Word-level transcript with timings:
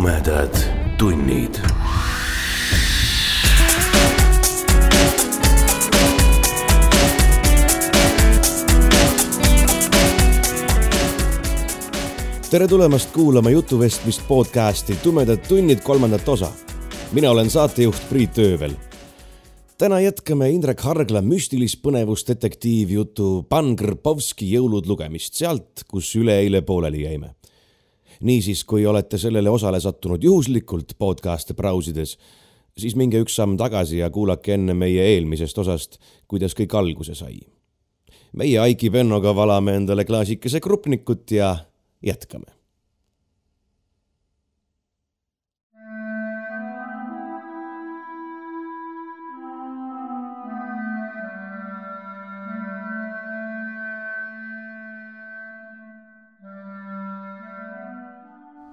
tumedad 0.00 0.56
tunnid. 0.98 1.54
tere 12.50 12.68
tulemast 12.68 13.12
kuulama 13.12 13.50
jutuvestmist 13.50 14.22
podcasti 14.28 14.96
Tumedad 15.02 15.38
tunnid 15.48 15.80
kolmandat 15.84 16.28
osa. 16.28 16.52
mina 17.12 17.30
olen 17.30 17.50
saatejuht 17.50 18.08
Priit 18.08 18.38
Öövel. 18.38 18.72
täna 19.78 20.00
jätkame 20.00 20.50
Indrek 20.50 20.80
Hargla 20.80 21.20
müstilis-põnevusdetektiivjutu 21.20 23.42
Pan 23.48 23.74
Grbovski 23.74 24.56
jõulud 24.56 24.86
lugemist 24.86 25.34
sealt, 25.34 25.84
kus 25.88 26.16
üleeile 26.16 26.62
pooleli 26.62 27.02
jäime 27.02 27.39
niisiis, 28.20 28.64
kui 28.64 28.86
olete 28.86 29.18
sellele 29.18 29.50
osale 29.50 29.80
sattunud 29.80 30.22
juhuslikult 30.24 30.94
podcast'e 30.98 31.54
brausides, 31.54 32.16
siis 32.78 32.96
minge 32.96 33.20
üks 33.22 33.36
samm 33.36 33.56
tagasi 33.60 33.98
ja 34.02 34.10
kuulake 34.10 34.54
enne 34.54 34.74
meie 34.74 35.06
eelmisest 35.14 35.58
osast, 35.58 35.98
kuidas 36.28 36.54
kõik 36.54 36.76
alguse 36.76 37.14
sai. 37.14 37.40
meie 38.32 38.58
Aiki 38.58 38.90
Pennoga 38.90 39.34
valame 39.34 39.74
endale 39.74 40.04
klaasikese 40.04 40.60
krupnikut 40.60 41.30
ja 41.30 41.56
jätkame 42.02 42.59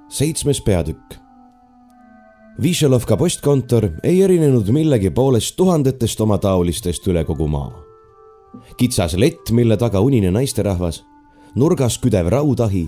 seitsmes 0.10 0.62
peatükk. 0.62 1.18
Višelovka 2.62 3.18
postkontor 3.18 3.90
ei 4.04 4.22
erinenud 4.24 4.70
millegi 4.74 5.10
poolest 5.14 5.56
tuhandetest 5.58 6.22
omataolistest 6.22 7.08
üle 7.08 7.24
kogu 7.26 7.48
maa. 7.48 7.84
kitsas 8.78 9.14
lett, 9.14 9.52
mille 9.52 9.78
taga 9.78 10.00
unine 10.00 10.32
naisterahvas, 10.32 11.04
nurgas 11.56 12.00
küdev 12.00 12.30
raudahi, 12.30 12.88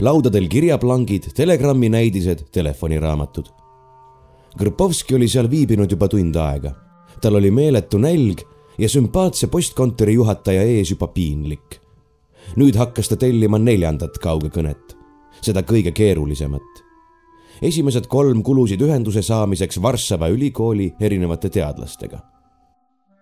laudadel 0.00 0.48
kirjaplangid, 0.48 1.32
telegrammi 1.34 1.88
näidised, 1.88 2.44
telefoniraamatud. 2.52 3.46
Krpovski 4.58 5.14
oli 5.14 5.28
seal 5.28 5.50
viibinud 5.50 5.90
juba 5.90 6.08
tund 6.08 6.36
aega. 6.36 6.74
tal 7.20 7.34
oli 7.34 7.50
meeletu 7.50 7.98
nälg 7.98 8.44
ja 8.78 8.88
sümpaatse 8.88 9.46
postkontori 9.46 10.14
juhataja 10.14 10.62
ees 10.62 10.90
juba 10.90 11.06
piinlik. 11.06 11.80
nüüd 12.56 12.76
hakkas 12.76 13.08
ta 13.08 13.16
tellima 13.16 13.58
neljandat 13.58 14.18
kaugekõnet 14.18 14.97
seda 15.42 15.62
kõige 15.62 15.92
keerulisemat. 15.92 16.84
esimesed 17.62 18.06
kolm 18.06 18.42
kulusid 18.42 18.80
ühenduse 18.80 19.22
saamiseks 19.22 19.82
Varssava 19.82 20.28
ülikooli 20.28 20.94
erinevate 21.00 21.50
teadlastega. 21.50 22.18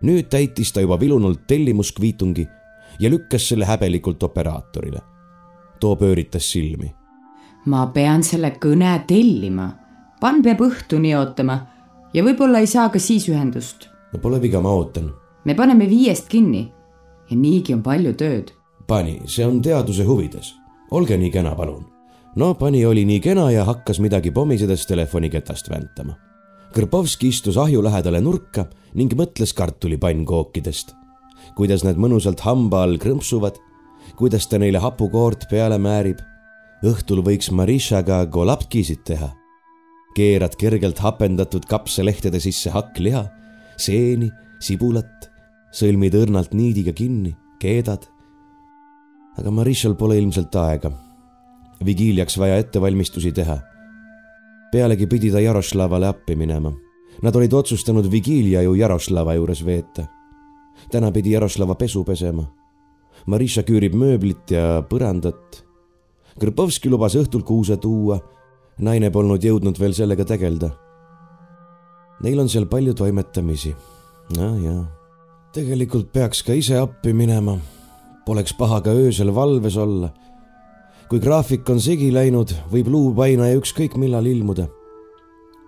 nüüd 0.03 0.29
täitis 0.31 0.73
ta 0.73 0.81
juba 0.81 1.01
vilunult 1.01 1.47
tellimuskviitungi 1.47 2.47
ja 3.01 3.11
lükkas 3.11 3.49
selle 3.49 3.65
häbelikult 3.65 4.23
operaatorile. 4.23 5.01
too 5.81 5.97
pööritas 5.97 6.53
silmi. 6.53 6.95
ma 7.67 7.87
pean 7.87 8.23
selle 8.23 8.51
kõne 8.61 9.05
tellima. 9.07 9.71
pann 10.21 10.43
peab 10.43 10.61
õhtuni 10.61 11.17
ootama 11.19 11.67
ja 12.15 12.23
võib-olla 12.25 12.59
ei 12.59 12.67
saa 12.67 12.89
ka 12.89 12.99
siis 12.99 13.29
ühendust. 13.29 13.89
no 14.13 14.19
pole 14.19 14.43
viga, 14.43 14.61
ma 14.61 14.71
ootan. 14.71 15.13
me 15.45 15.55
paneme 15.55 15.89
viiest 15.89 16.29
kinni 16.29 16.73
ja 17.31 17.37
niigi 17.37 17.75
on 17.75 17.83
palju 17.83 18.13
tööd. 18.13 18.53
pani, 18.87 19.21
see 19.27 19.47
on 19.47 19.63
teaduse 19.63 20.05
huvides. 20.05 20.55
olge 20.91 21.17
nii 21.17 21.31
kena, 21.31 21.55
palun 21.55 21.96
no 22.37 22.55
pani 22.55 22.87
oli 22.87 23.05
nii 23.05 23.21
kena 23.21 23.51
ja 23.51 23.65
hakkas 23.65 24.01
midagi 24.01 24.31
pomisedes 24.31 24.87
telefoniketast 24.87 25.71
väntama. 25.73 26.17
Kõrpovski 26.77 27.31
istus 27.33 27.57
ahju 27.57 27.81
lähedale 27.85 28.21
nurka 28.21 28.67
ning 28.95 29.13
mõtles 29.17 29.55
kartulipannkookidest. 29.57 30.93
kuidas 31.57 31.85
need 31.85 31.97
mõnusalt 31.97 32.41
hamba 32.45 32.83
all 32.83 32.99
krõmpsuvad, 32.99 33.57
kuidas 34.17 34.47
ta 34.47 34.59
neile 34.59 34.79
hapukoort 34.79 35.49
peale 35.51 35.79
määrib. 35.79 36.19
õhtul 36.85 37.25
võiks 37.25 37.51
Marishaga 37.51 38.27
golapkisid 38.27 39.05
teha. 39.05 39.33
keerad 40.15 40.57
kergelt 40.57 40.99
hapendatud 40.99 41.65
kapsalehtede 41.65 42.41
sisse 42.41 42.71
hakkliha, 42.71 43.27
seeni, 43.77 44.31
sibulat, 44.61 45.31
sõlmid 45.73 46.15
õrnalt 46.15 46.53
niidiga 46.53 46.93
kinni, 46.93 47.37
keedad. 47.59 48.07
aga 49.39 49.51
Marishal 49.51 49.95
pole 49.95 50.19
ilmselt 50.19 50.55
aega 50.57 51.06
vigiiliaks 51.85 52.39
vaja 52.39 52.57
ettevalmistusi 52.57 53.33
teha. 53.33 53.59
pealegi 54.73 55.07
pidi 55.07 55.31
ta 55.31 55.41
Jaroslavale 55.41 56.07
appi 56.07 56.37
minema. 56.37 56.73
Nad 57.23 57.37
olid 57.37 57.53
otsustanud 57.53 58.11
vigiilia 58.11 58.63
ju 58.63 58.75
Jaroslava 58.75 59.35
juures 59.35 59.65
veeta. 59.65 60.07
täna 60.91 61.13
pidi 61.13 61.31
Jaroslava 61.31 61.75
pesu 61.75 62.05
pesema. 62.05 62.45
Marisha 63.27 63.63
küürib 63.63 63.95
mööblit 63.95 64.51
ja 64.51 64.83
põrandat. 64.89 65.65
Krpovski 66.41 66.91
lubas 66.91 67.15
õhtul 67.15 67.43
kuuse 67.43 67.77
tuua. 67.77 68.19
naine 68.79 69.11
polnud 69.11 69.45
jõudnud 69.45 69.79
veel 69.81 69.95
sellega 69.95 70.25
tegeleda. 70.25 70.71
Neil 72.23 72.41
on 72.41 72.49
seal 72.49 72.67
palju 72.67 72.95
toimetamisi. 72.95 73.75
nojah, 74.37 74.85
tegelikult 75.53 76.13
peaks 76.13 76.43
ka 76.43 76.53
ise 76.53 76.79
appi 76.79 77.13
minema. 77.13 77.59
Poleks 78.27 78.53
paha 78.53 78.81
ka 78.81 78.91
öösel 78.91 79.35
valves 79.35 79.77
olla 79.77 80.13
kui 81.09 81.21
graafik 81.23 81.69
on 81.71 81.79
segi 81.83 82.09
läinud, 82.11 82.51
võib 82.71 82.89
luupainaja 82.91 83.59
ükskõik 83.61 83.95
millal 84.01 84.27
ilmuda. 84.27 84.67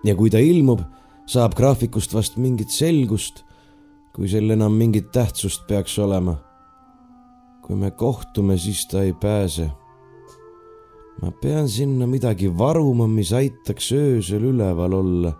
ja 0.03 0.15
kui 0.15 0.29
ta 0.29 0.39
ilmub, 0.39 0.81
saab 1.27 1.55
graafikust 1.55 2.13
vast 2.13 2.37
mingit 2.37 2.71
selgust, 2.71 3.43
kui 4.15 4.27
sel 4.27 4.51
enam 4.51 4.75
mingit 4.75 5.11
tähtsust 5.11 5.67
peaks 5.67 5.97
olema. 5.99 6.35
kui 7.63 7.75
me 7.75 7.91
kohtume, 7.91 8.57
siis 8.57 8.87
ta 8.87 9.01
ei 9.01 9.13
pääse. 9.13 9.71
ma 11.21 11.31
pean 11.31 11.69
sinna 11.69 12.07
midagi 12.07 12.57
varuma, 12.57 13.07
mis 13.07 13.33
aitaks 13.33 13.91
öösel 13.91 14.43
üleval 14.43 14.93
olla. 14.93 15.33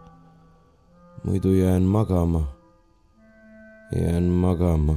muidu 1.23 1.53
jään 1.53 1.83
magama. 1.83 2.47
jään 3.91 4.23
magama. 4.23 4.95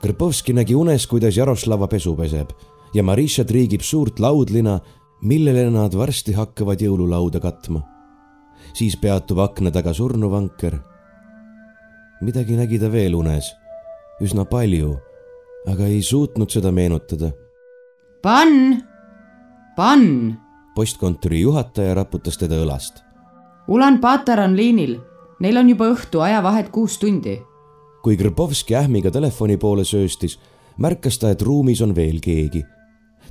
Krpovski 0.00 0.52
nägi 0.52 0.74
unes, 0.74 1.06
kuidas 1.06 1.36
Jaroslava 1.36 1.88
pesu 1.88 2.16
peseb 2.16 2.50
ja 2.94 3.02
Marisha 3.02 3.44
triigib 3.44 3.82
suurt 3.84 4.20
laudlina, 4.20 4.78
millele 5.22 5.66
nad 5.70 5.94
varsti 5.96 6.34
hakkavad 6.36 6.80
jõululauda 6.82 7.40
katma. 7.40 7.82
siis 8.74 8.96
peatub 8.96 9.38
akna 9.38 9.70
taga 9.70 9.92
surnuvanker. 9.94 10.78
midagi 12.20 12.56
nägi 12.56 12.78
ta 12.78 12.92
veel 12.92 13.14
unes, 13.14 13.52
üsna 14.20 14.44
palju, 14.44 14.96
aga 15.66 15.86
ei 15.86 16.02
suutnud 16.02 16.50
seda 16.50 16.72
meenutada. 16.72 17.32
Pann, 18.22 18.82
Pann. 19.76 20.36
postkontori 20.74 21.40
juhataja 21.40 21.94
raputas 21.94 22.36
teda 22.36 22.56
õlast. 22.56 23.02
Ulan 23.68 23.98
Patar 24.00 24.40
on 24.40 24.56
liinil, 24.56 25.00
neil 25.40 25.56
on 25.56 25.68
juba 25.68 25.90
õhtu 25.90 26.20
ajavahet 26.20 26.70
kuus 26.70 26.98
tundi. 26.98 27.42
kui 28.02 28.16
Grbovski 28.16 28.74
ähmiga 28.74 29.10
telefoni 29.10 29.56
poole 29.56 29.84
sööstis, 29.84 30.38
märkas 30.78 31.18
ta, 31.18 31.30
et 31.30 31.42
ruumis 31.42 31.80
on 31.82 31.94
veel 31.94 32.20
keegi 32.20 32.62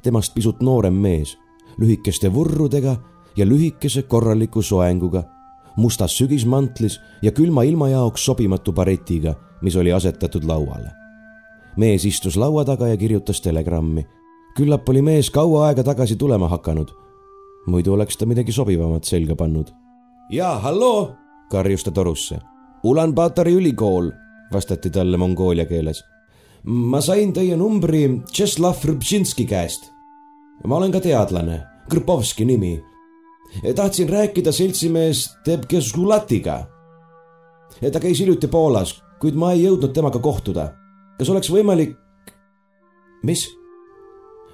temast 0.05 0.33
pisut 0.35 0.61
noorem 0.61 0.93
mees, 0.93 1.35
lühikeste 1.81 2.29
vurrudega 2.33 2.95
ja 3.35 3.45
lühikese 3.45 4.05
korraliku 4.09 4.61
soenguga, 4.61 5.23
mustas 5.77 6.17
sügismantlis 6.17 6.99
ja 7.21 7.31
külma 7.31 7.65
ilma 7.65 7.89
jaoks 7.89 8.25
sobimatu 8.25 8.73
baretiga, 8.73 9.35
mis 9.61 9.75
oli 9.75 9.93
asetatud 9.93 10.45
lauale. 10.45 10.91
mees 11.77 12.05
istus 12.05 12.37
laua 12.37 12.63
taga 12.65 12.87
ja 12.87 12.97
kirjutas 12.97 13.41
telegrammi. 13.41 14.05
küllap 14.57 14.89
oli 14.89 15.01
mees 15.01 15.29
kaua 15.29 15.67
aega 15.67 15.83
tagasi 15.83 16.15
tulema 16.15 16.47
hakanud. 16.47 16.91
muidu 17.67 17.93
oleks 17.93 18.17
ta 18.17 18.25
midagi 18.25 18.51
sobivamat 18.51 19.03
selga 19.03 19.35
pannud. 19.35 19.71
jaa, 20.29 20.59
halloo, 20.59 21.15
karjus 21.51 21.83
ta 21.83 21.91
torusse. 21.91 22.39
Ulan-Batari 22.83 23.53
ülikool, 23.53 24.11
vastati 24.53 24.89
talle 24.89 25.17
mongoolia 25.17 25.65
keeles 25.65 26.03
ma 26.65 27.01
sain 27.01 27.33
teie 27.33 27.55
numbri 27.57 28.07
Tšeslav 28.31 28.81
Rõbšinski 28.89 29.45
käest. 29.49 29.91
Ma 30.65 30.75
olen 30.75 30.91
ka 30.91 30.99
teadlane, 30.99 31.63
Krpovski 31.89 32.45
nimi. 32.45 32.83
tahtsin 33.75 34.09
rääkida 34.09 34.51
seltsimees 34.51 35.37
Debkesulatiga. 35.45 36.67
ta 37.93 37.99
käis 37.99 38.19
hiljuti 38.19 38.47
Poolas, 38.47 39.01
kuid 39.19 39.35
ma 39.35 39.51
ei 39.51 39.63
jõudnud 39.63 39.93
temaga 39.93 40.19
kohtuda. 40.19 40.73
kas 41.17 41.29
oleks 41.29 41.51
võimalik? 41.51 41.95
mis? 43.23 43.47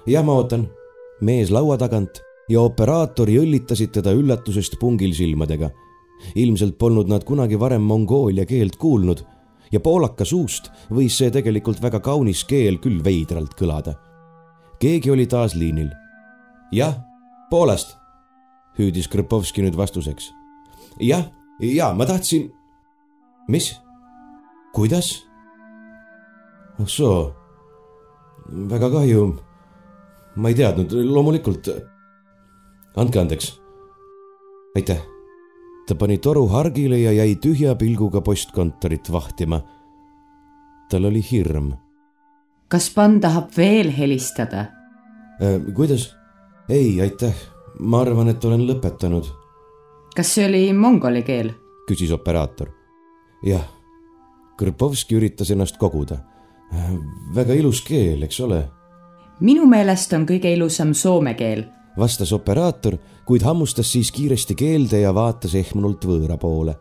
jah, 0.06 0.24
ma 0.24 0.32
ootan. 0.32 0.68
mees 1.20 1.50
laua 1.50 1.78
tagant 1.78 2.22
ja 2.48 2.60
operaator 2.60 3.30
jõllitasid 3.30 3.92
teda 3.92 4.12
üllatusest 4.12 4.78
pungil 4.80 5.14
silmadega. 5.14 5.70
ilmselt 6.34 6.78
polnud 6.78 7.08
nad 7.08 7.24
kunagi 7.24 7.58
varem 7.58 7.82
mongoolia 7.82 8.46
keelt 8.46 8.76
kuulnud 8.76 9.24
ja 9.72 9.80
poolaka 9.80 10.24
suust 10.28 10.70
võis 10.92 11.16
see 11.18 11.32
tegelikult 11.34 11.80
väga 11.82 12.00
kaunis 12.04 12.44
keel 12.44 12.78
küll 12.78 13.02
veidralt 13.04 13.56
kõlada. 13.58 13.96
keegi 14.78 15.10
oli 15.10 15.26
taas 15.26 15.54
liinil. 15.54 15.90
Jah, 16.72 16.94
Poolast. 17.50 17.96
hüüdis 18.78 19.08
Krpovski 19.08 19.62
nüüd 19.62 19.76
vastuseks. 19.76 20.32
jah, 21.00 21.24
ja 21.60 21.92
ma 21.94 22.06
tahtsin. 22.06 22.52
mis? 23.48 23.76
kuidas? 24.72 25.26
ah 26.80 26.88
soo, 26.88 27.34
väga 28.48 28.90
kahju. 28.90 29.36
ma 30.36 30.48
ei 30.48 30.54
teadnud, 30.54 30.92
loomulikult. 30.92 31.68
andke 32.96 33.20
andeks. 33.20 33.60
aitäh. 34.76 35.02
ta 35.86 35.94
pani 35.94 36.18
toru 36.18 36.46
hargile 36.48 36.98
ja 36.98 37.12
jäi 37.12 37.36
tühja 37.36 37.74
pilguga 37.74 38.20
postkontorit 38.20 39.12
vahtima. 39.12 39.60
tal 40.90 41.04
oli 41.04 41.20
hirm. 41.30 41.72
kas 42.68 42.90
pann 42.90 43.20
tahab 43.20 43.52
veel 43.56 43.92
helistada 43.92 44.66
äh,? 45.40 45.60
kuidas? 45.76 46.21
Ei, 46.72 47.00
aitäh. 47.00 47.34
ma 47.78 48.00
arvan, 48.00 48.28
et 48.28 48.44
olen 48.44 48.64
lõpetanud. 48.68 49.26
kas 50.16 50.34
see 50.34 50.46
oli 50.46 50.62
mongoli 50.72 51.22
keel? 51.22 51.52
küsis 51.88 52.12
operaator. 52.14 52.70
jah. 53.44 53.66
Kõrpovski 54.60 55.16
üritas 55.18 55.50
ennast 55.50 55.76
koguda. 55.80 56.20
väga 57.34 57.54
ilus 57.60 57.82
keel, 57.84 58.22
eks 58.22 58.40
ole? 58.40 58.62
minu 59.40 59.66
meelest 59.68 60.12
on 60.16 60.26
kõige 60.28 60.52
ilusam 60.56 60.94
soome 60.94 61.34
keel, 61.34 61.66
vastas 61.98 62.32
operaator, 62.32 62.96
kuid 63.28 63.44
hammustas 63.44 63.92
siis 63.92 64.12
kiiresti 64.12 64.54
keelde 64.54 65.04
ja 65.04 65.12
vaatas 65.14 65.54
ehmunult 65.54 66.04
võõra 66.08 66.38
poole. 66.40 66.76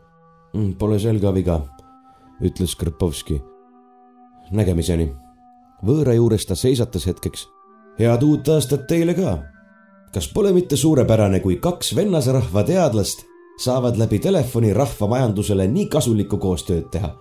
Pole 0.80 1.00
seal 1.00 1.20
ka 1.20 1.32
viga, 1.36 1.62
ütles 2.44 2.76
Kõrpovski. 2.76 3.42
nägemiseni. 4.52 5.12
võõra 5.84 6.14
juures 6.16 6.46
ta 6.46 6.56
seisatas 6.56 7.08
hetkeks. 7.08 7.48
head 8.00 8.24
uut 8.24 8.48
aastat 8.48 8.88
teile 8.88 9.14
ka 9.14 9.51
kas 10.14 10.28
pole 10.34 10.52
mitte 10.54 10.78
suurepärane, 10.78 11.40
kui 11.40 11.58
kaks 11.58 11.96
vennasrahva 11.96 12.64
teadlast 12.68 13.26
saavad 13.60 13.98
läbi 13.98 14.20
telefoni 14.20 14.74
rahvamajandusele 14.74 15.68
nii 15.68 15.88
kasulikku 15.92 16.38
koostööd 16.38 16.90
teha? 16.92 17.16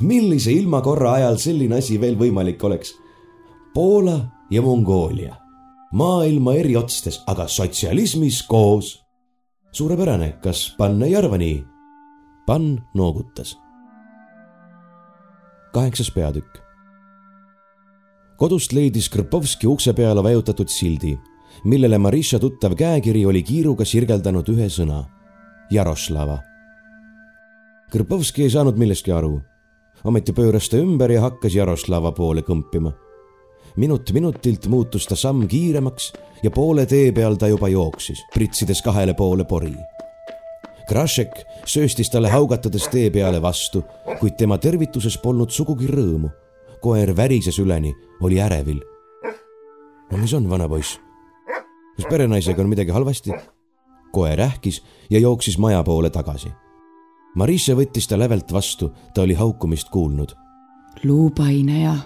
millise 0.00 0.52
ilmakorra 0.52 1.12
ajal 1.12 1.36
selline 1.38 1.78
asi 1.78 2.00
veel 2.00 2.16
võimalik 2.18 2.62
oleks? 2.66 2.96
Poola 3.74 4.16
ja 4.50 4.62
Mongoolia, 4.62 5.36
maailma 5.92 6.54
eri 6.58 6.76
otstes, 6.76 7.20
aga 7.26 7.46
sotsialismis 7.48 8.42
koos. 8.42 9.00
suurepärane, 9.72 10.32
kas 10.42 10.74
Pann 10.78 11.02
ei 11.02 11.16
arva 11.16 11.38
nii? 11.38 11.64
Pann 12.46 12.78
noogutas. 12.94 13.56
kaheksas 15.72 16.10
peatükk. 16.10 16.58
kodust 18.36 18.72
leidis 18.72 19.08
Krpovski 19.08 19.66
ukse 19.66 19.92
peale 19.92 20.22
vajutatud 20.22 20.68
sildi 20.68 21.18
millele 21.64 21.98
Marisha 21.98 22.38
tuttav 22.38 22.74
käekiri 22.74 23.26
oli 23.26 23.42
kiiruga 23.42 23.84
sirgeldanud 23.84 24.48
ühe 24.48 24.68
sõna, 24.68 25.04
Jaroslava. 25.70 26.38
Kõrpovski 27.92 28.44
ei 28.44 28.50
saanud 28.50 28.78
millestki 28.80 29.12
aru. 29.12 29.40
ometi 30.04 30.32
pööras 30.32 30.68
ta 30.68 30.76
ümber 30.76 31.10
ja 31.10 31.20
hakkas 31.20 31.54
Jaroslava 31.54 32.12
poole 32.12 32.42
kõmpima. 32.42 32.92
minut 33.76 34.12
minutilt 34.12 34.66
muutus 34.66 35.06
ta 35.06 35.16
samm 35.16 35.48
kiiremaks 35.48 36.12
ja 36.42 36.50
poole 36.50 36.86
tee 36.86 37.12
peal 37.12 37.36
ta 37.36 37.48
juba 37.48 37.68
jooksis, 37.68 38.20
pritsides 38.34 38.82
kahele 38.82 39.14
poole 39.14 39.44
pori. 39.44 39.74
Krašek 40.88 41.30
sööstis 41.64 42.10
talle 42.10 42.28
haugatades 42.28 42.88
tee 42.92 43.10
peale 43.10 43.40
vastu, 43.42 43.84
kuid 44.20 44.36
tema 44.36 44.58
tervituses 44.58 45.16
polnud 45.18 45.50
sugugi 45.50 45.86
rõõmu. 45.86 46.30
koer 46.80 47.16
värises 47.16 47.58
üleni, 47.58 47.94
oli 48.20 48.40
ärevil. 48.40 48.82
no 50.10 50.18
mis 50.18 50.34
on, 50.34 50.50
vanapoiss? 50.50 51.03
Kas 51.96 52.06
perenaisega 52.10 52.62
on 52.62 52.68
midagi 52.68 52.90
halvasti? 52.90 53.30
koer 54.14 54.40
ähkis 54.40 54.82
ja 55.10 55.18
jooksis 55.18 55.58
maja 55.58 55.82
poole 55.82 56.10
tagasi. 56.10 56.52
Marisse 57.34 57.74
võttis 57.74 58.06
ta 58.06 58.18
lävelt 58.18 58.52
vastu, 58.54 58.92
ta 59.14 59.22
oli 59.22 59.34
haukumist 59.34 59.90
kuulnud. 59.90 60.34
luupaineja, 61.04 61.96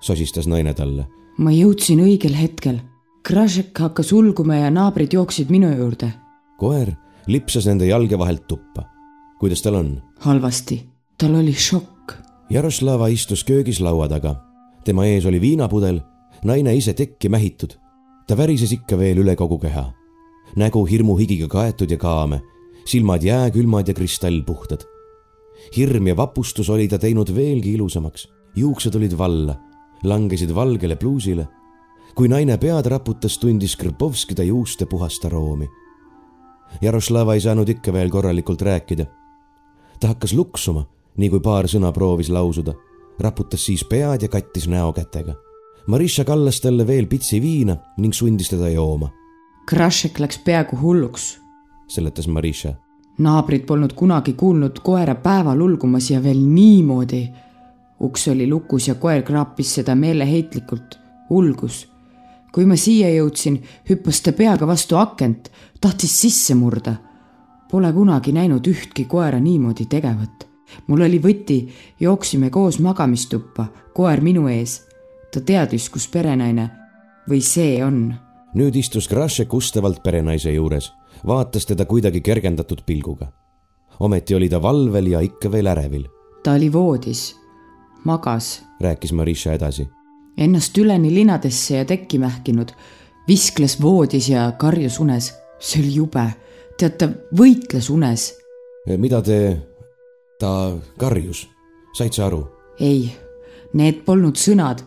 sosistas 0.00 0.46
naine 0.46 0.74
talle. 0.74 1.06
ma 1.38 1.50
jõudsin 1.50 2.00
õigel 2.00 2.36
hetkel. 2.36 2.80
Kražek 3.22 3.78
hakkas 3.78 4.12
ulguma 4.12 4.56
ja 4.56 4.70
naabrid 4.70 5.12
jooksid 5.12 5.50
minu 5.50 5.68
juurde. 5.76 6.12
koer 6.58 6.92
lipsas 7.26 7.66
nende 7.66 7.86
jalge 7.86 8.18
vahelt 8.18 8.46
tuppa. 8.48 8.84
kuidas 9.38 9.62
tal 9.62 9.74
on? 9.74 10.02
halvasti, 10.20 10.88
tal 11.18 11.34
oli 11.34 11.52
šokk. 11.52 12.12
Jaroslava 12.50 13.08
istus 13.08 13.44
köögis 13.44 13.80
laua 13.80 14.08
taga. 14.08 14.34
tema 14.84 15.04
ees 15.04 15.26
oli 15.26 15.40
viinapudel, 15.40 16.00
naine 16.44 16.74
ise 16.74 16.94
tekki 16.94 17.28
mähitud 17.28 17.76
ta 18.28 18.36
värises 18.36 18.74
ikka 18.76 18.98
veel 19.00 19.22
üle 19.24 19.34
kogu 19.36 19.58
keha. 19.58 19.88
nägu 20.56 20.84
hirmuhigiga 20.84 21.48
kaetud 21.48 21.90
ja 21.90 21.96
kaame, 21.96 22.42
silmad 22.84 23.22
jääkülmad 23.22 23.88
ja 23.88 23.94
kristallpuhtad. 23.94 24.84
hirm 25.76 26.06
ja 26.06 26.16
vapustus 26.16 26.70
oli 26.70 26.88
ta 26.88 26.98
teinud 26.98 27.34
veelgi 27.34 27.72
ilusamaks, 27.72 28.28
juuksed 28.56 28.94
olid 28.94 29.18
valla, 29.18 29.56
langesid 30.04 30.54
valgele 30.54 30.96
pluusile. 30.96 31.48
kui 32.14 32.28
naine 32.28 32.58
pead 32.58 32.86
raputas, 32.86 33.38
tundis 33.38 33.76
Krpovski 33.76 34.34
ta 34.34 34.42
juuste 34.42 34.86
puhast 34.86 35.24
aroomi. 35.24 35.68
Jaroslava 36.80 37.34
ei 37.34 37.40
saanud 37.40 37.68
ikka 37.68 37.92
veel 37.92 38.10
korralikult 38.10 38.62
rääkida. 38.62 39.06
ta 40.00 40.08
hakkas 40.08 40.32
luksuma, 40.32 40.86
nii 41.16 41.30
kui 41.30 41.40
paar 41.40 41.64
sõna 41.64 41.92
proovis 41.92 42.28
lausuda, 42.28 42.74
raputas 43.18 43.64
siis 43.64 43.84
pead 43.84 44.22
ja 44.22 44.28
kattis 44.28 44.68
näo 44.68 44.92
kätega 44.92 45.47
Marisha 45.88 46.24
kallas 46.24 46.60
talle 46.60 46.84
veel 46.86 47.06
pitsi 47.08 47.38
viina 47.40 47.72
ning 47.96 48.12
sundis 48.12 48.50
teda 48.52 48.68
jooma. 48.68 49.06
Krašek 49.68 50.18
läks 50.20 50.36
peaaegu 50.44 50.76
hulluks, 50.76 51.38
seletas 51.88 52.26
Marisha. 52.28 52.74
naabrid 53.18 53.64
polnud 53.66 53.94
kunagi 53.96 54.32
kuulnud 54.32 54.80
koera 54.84 55.14
päeval 55.14 55.60
ulgumas 55.60 56.10
ja 56.10 56.22
veel 56.22 56.42
niimoodi. 56.44 57.28
uks 58.00 58.28
oli 58.28 58.46
lukus 58.46 58.88
ja 58.88 58.94
koer 58.94 59.22
kraapis 59.22 59.74
seda 59.74 59.94
meeleheitlikult, 59.94 60.98
ulgus. 61.30 61.88
kui 62.52 62.66
ma 62.66 62.76
siia 62.76 63.08
jõudsin, 63.08 63.62
hüppas 63.90 64.20
ta 64.20 64.32
peaga 64.32 64.66
vastu 64.66 64.96
akent, 64.96 65.48
tahtis 65.80 66.20
sisse 66.20 66.54
murda. 66.54 66.96
Pole 67.70 67.92
kunagi 67.92 68.32
näinud 68.32 68.66
ühtki 68.66 69.04
koera 69.04 69.40
niimoodi 69.40 69.86
tegevat. 69.86 70.48
mul 70.86 71.00
oli 71.00 71.18
võti, 71.18 71.68
jooksime 72.00 72.50
koos 72.50 72.78
magamistuppa, 72.78 73.66
koer 73.94 74.20
minu 74.20 74.48
ees 74.48 74.87
ta 75.32 75.40
teadis, 75.40 75.88
kus 75.90 76.08
perenaine 76.08 76.68
või 77.28 77.40
see 77.44 77.82
on. 77.84 78.14
nüüd 78.56 78.76
istus 78.76 79.08
Grašek 79.08 79.52
ustavalt 79.54 80.02
perenaise 80.02 80.52
juures, 80.52 80.92
vaatas 81.26 81.66
teda 81.66 81.84
kuidagi 81.84 82.20
kergendatud 82.20 82.82
pilguga. 82.86 83.32
ometi 84.00 84.34
oli 84.34 84.48
ta 84.48 84.62
valvel 84.62 85.06
ja 85.06 85.20
ikka 85.20 85.52
veel 85.52 85.66
ärevil. 85.66 86.08
ta 86.42 86.52
oli 86.52 86.72
voodis, 86.72 87.36
magas, 88.04 88.62
rääkis 88.80 89.12
Marisha 89.12 89.52
edasi. 89.52 89.88
ennast 90.36 90.78
üleni 90.78 91.14
linadesse 91.14 91.76
ja 91.76 91.84
tekki 91.84 92.18
mähkinud, 92.18 92.72
viskles 93.28 93.82
voodis 93.82 94.28
ja 94.28 94.52
karjus 94.58 95.00
unes. 95.00 95.34
see 95.58 95.82
oli 95.82 95.94
jube, 95.94 96.26
tead, 96.78 96.96
ta 96.96 97.08
võitles 97.36 97.90
unes. 97.90 98.34
mida 98.96 99.22
te, 99.22 99.60
ta 100.38 100.72
karjus, 100.98 101.48
said 101.92 102.12
sa 102.12 102.26
aru? 102.26 102.48
ei, 102.80 103.12
need 103.74 104.04
polnud 104.04 104.36
sõnad 104.36 104.84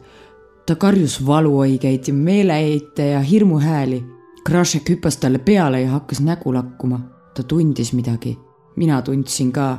ta 0.66 0.76
karjus 0.76 1.20
valuõigeid 1.26 2.08
ja 2.08 2.14
meeleheite 2.14 3.08
ja 3.14 3.20
hirmuhääli. 3.20 4.04
Krašek 4.46 4.90
hüppas 4.90 5.18
talle 5.22 5.40
peale 5.40 5.82
ja 5.82 5.98
hakkas 5.98 6.22
nägu 6.22 6.54
lakkuma. 6.54 7.00
ta 7.34 7.44
tundis 7.44 7.94
midagi. 7.94 8.38
mina 8.76 9.02
tundsin 9.02 9.52
ka 9.52 9.78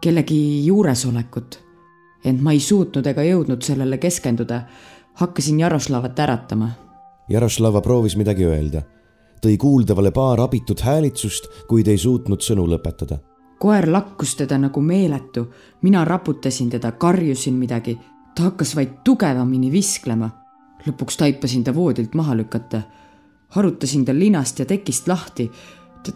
kellegi 0.00 0.66
juuresolekut. 0.66 1.60
ent 2.24 2.40
ma 2.40 2.52
ei 2.52 2.60
suutnud 2.60 3.06
ega 3.06 3.22
jõudnud 3.22 3.62
sellele 3.62 3.98
keskenduda. 3.98 4.62
hakkasin 5.14 5.60
Jaroslavat 5.60 6.18
äratama. 6.18 6.70
Jaroslava 7.28 7.80
proovis 7.80 8.16
midagi 8.16 8.44
öelda. 8.44 8.82
tõi 9.46 9.56
kuuldavale 9.56 10.10
paar 10.10 10.40
abitut 10.40 10.80
häälitsust, 10.80 11.48
kuid 11.68 11.88
ei 11.88 11.98
suutnud 11.98 12.40
sõnu 12.40 12.66
lõpetada. 12.66 13.18
koer 13.58 13.92
lakkus 13.92 14.36
teda 14.36 14.58
nagu 14.58 14.80
meeletu. 14.80 15.46
mina 15.82 16.04
raputasin 16.04 16.70
teda, 16.70 16.92
karjusin 16.92 17.54
midagi 17.54 17.98
ta 18.34 18.42
hakkas 18.42 18.76
vaid 18.76 18.88
tugevamini 19.04 19.72
visklema. 19.72 20.30
lõpuks 20.86 21.16
taipasin 21.16 21.64
ta 21.64 21.74
voodilt 21.74 22.14
maha 22.14 22.36
lükata. 22.36 22.82
harutasin 23.48 24.04
tal 24.04 24.18
linast 24.18 24.58
ja 24.58 24.64
tekist 24.64 25.08
lahti. 25.08 25.50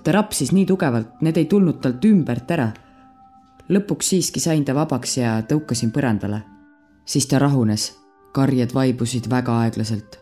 ta 0.04 0.12
rapsis 0.12 0.52
nii 0.52 0.66
tugevalt, 0.66 1.20
need 1.20 1.36
ei 1.36 1.44
tulnud 1.44 1.80
talt 1.80 2.04
ümbert 2.04 2.50
ära. 2.50 2.72
lõpuks 3.68 4.08
siiski 4.08 4.40
sain 4.40 4.64
ta 4.64 4.74
vabaks 4.74 5.16
ja 5.16 5.42
tõukasin 5.42 5.92
põrandale. 5.92 6.42
siis 7.04 7.26
ta 7.26 7.38
rahunes. 7.38 7.98
karjed 8.32 8.74
vaibusid 8.74 9.30
väga 9.30 9.58
aeglaselt. 9.60 10.18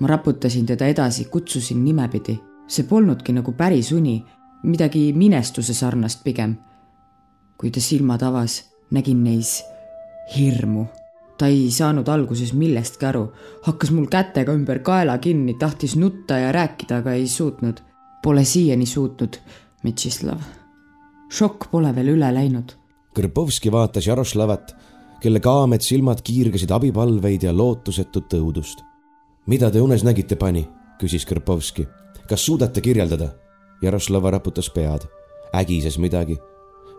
ma 0.00 0.06
raputasin 0.06 0.66
teda 0.66 0.86
edasi, 0.86 1.24
kutsusin 1.24 1.84
nimepidi. 1.84 2.40
see 2.66 2.84
polnudki 2.84 3.32
nagu 3.32 3.52
päris 3.52 3.92
uni, 3.92 4.24
midagi 4.62 5.12
minestuse 5.12 5.74
sarnast 5.74 6.24
pigem. 6.24 6.56
kui 7.58 7.70
ta 7.70 7.80
silmad 7.80 8.22
avas, 8.22 8.64
nägin 8.90 9.24
neis 9.24 9.62
hirmu 10.36 10.99
ta 11.40 11.48
ei 11.48 11.70
saanud 11.72 12.08
alguses 12.12 12.52
millestki 12.52 13.06
aru, 13.08 13.22
hakkas 13.64 13.94
mul 13.96 14.10
kätega 14.12 14.52
ümber 14.52 14.82
kaela 14.84 15.16
kinni, 15.18 15.54
tahtis 15.56 15.96
nutta 15.96 16.36
ja 16.36 16.52
rääkida, 16.52 17.00
aga 17.00 17.14
ei 17.16 17.28
suutnud. 17.28 17.80
Pole 18.22 18.44
siiani 18.44 18.86
suutnud, 18.86 19.38
Metšislav. 19.82 20.40
šokk 21.32 21.70
pole 21.70 21.94
veel 21.96 22.12
üle 22.12 22.28
läinud. 22.34 22.74
Kõrpovski 23.16 23.72
vaatas 23.72 24.06
Jaroslavat, 24.06 24.74
kelle 25.22 25.40
kaamed 25.40 25.80
silmad 25.80 26.20
kiirgasid 26.26 26.70
abipalveid 26.70 27.42
ja 27.48 27.56
lootusetut 27.56 28.34
õudust. 28.36 28.84
mida 29.46 29.70
te 29.70 29.80
unes 29.80 30.04
nägite, 30.04 30.36
pani? 30.36 30.68
küsis 31.00 31.24
Kõrpovski. 31.24 31.86
kas 32.28 32.44
suudate 32.44 32.80
kirjeldada? 32.80 33.32
Jaroslava 33.82 34.30
raputas 34.30 34.68
pead, 34.70 35.08
ägises 35.54 35.98
midagi. 35.98 36.36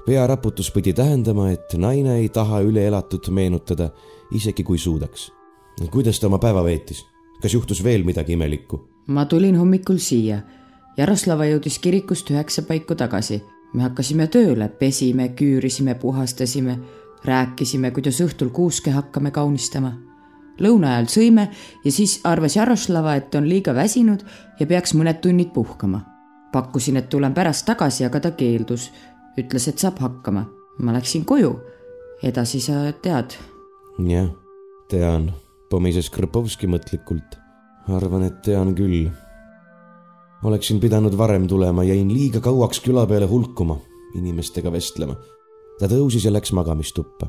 pearaputus 0.05 0.71
pidi 0.71 0.93
tähendama, 0.93 1.51
et 1.51 1.73
naine 1.77 2.15
ei 2.15 2.29
taha 2.29 2.61
üleelatut 2.61 3.29
meenutada, 3.29 3.91
isegi 4.31 4.63
kui 4.63 4.77
suudaks. 4.77 5.31
kuidas 5.91 6.19
ta 6.19 6.27
oma 6.27 6.39
päeva 6.39 6.63
veetis? 6.63 7.05
kas 7.41 7.53
juhtus 7.53 7.83
veel 7.83 8.03
midagi 8.03 8.33
imelikku? 8.33 8.87
ma 9.07 9.25
tulin 9.25 9.55
hommikul 9.55 9.97
siia 9.97 10.41
Jaroslava 10.97 11.45
jõudis 11.47 11.79
kirikust 11.79 12.29
üheksa 12.31 12.65
paiku 12.67 12.95
tagasi. 12.95 13.41
me 13.73 13.83
hakkasime 13.83 14.27
tööle, 14.27 14.67
pesime, 14.67 15.29
küürisime, 15.29 15.95
puhastasime, 15.95 16.79
rääkisime, 17.25 17.91
kuidas 17.91 18.19
õhtul 18.21 18.49
kuuske 18.49 18.91
hakkame 18.91 19.31
kaunistama. 19.31 19.93
lõuna 20.59 20.95
ajal 20.95 21.07
sõime 21.07 21.49
ja 21.85 21.91
siis 21.91 22.19
arvas 22.23 22.55
Jaroslava, 22.55 23.15
et 23.15 23.35
on 23.35 23.49
liiga 23.49 23.73
väsinud 23.73 24.23
ja 24.59 24.67
peaks 24.67 24.93
mõned 24.93 25.21
tunnid 25.21 25.53
puhkama. 25.53 26.01
pakkusin, 26.51 26.97
et 26.97 27.09
tulen 27.09 27.33
pärast 27.33 27.65
tagasi, 27.65 28.05
aga 28.05 28.19
ta 28.19 28.31
keeldus. 28.31 28.91
ütles, 29.37 29.67
et 29.67 29.79
saab 29.79 29.99
hakkama. 29.99 30.45
ma 30.79 30.93
läksin 30.93 31.25
koju. 31.25 31.59
edasi 32.23 32.59
sa 32.59 32.91
tead. 33.01 33.50
Jah, 34.09 34.29
tean, 34.89 35.31
pomises 35.69 36.09
Krpovski 36.09 36.67
mõtlikult. 36.67 37.37
arvan, 37.87 38.23
et 38.23 38.41
tean 38.45 38.75
küll 38.75 39.09
oleksin 40.43 40.79
pidanud 40.79 41.17
varem 41.17 41.47
tulema, 41.47 41.83
jäin 41.83 42.09
liiga 42.13 42.39
kauaks 42.39 42.79
küla 42.81 43.05
peale 43.07 43.27
hulkuma, 43.29 43.77
inimestega 44.15 44.71
vestlema. 44.71 45.15
ta 45.79 45.87
tõusis 45.87 46.25
ja 46.25 46.31
läks 46.31 46.51
magamistuppa. 46.51 47.27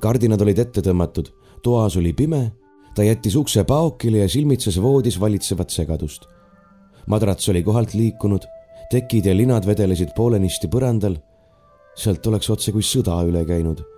kardinad 0.00 0.40
olid 0.40 0.58
ette 0.58 0.80
tõmmatud, 0.80 1.32
toas 1.62 1.96
oli 1.96 2.12
pime, 2.12 2.52
ta 2.94 3.02
jättis 3.02 3.36
ukse 3.36 3.64
paokile 3.64 4.18
ja 4.18 4.28
silmitses 4.28 4.80
voodis 4.82 5.20
valitsevat 5.20 5.70
segadust. 5.70 6.26
madrats 7.06 7.48
oli 7.48 7.62
kohalt 7.62 7.94
liikunud, 7.94 8.44
tekid 8.90 9.26
ja 9.26 9.34
linad 9.34 9.66
vedelesid 9.66 10.14
poolenisti 10.16 10.68
põrandal. 10.68 11.16
sealt 11.96 12.26
oleks 12.26 12.50
otse 12.50 12.72
kui 12.72 12.82
sõda 12.82 13.22
üle 13.24 13.44
käinud. 13.44 13.95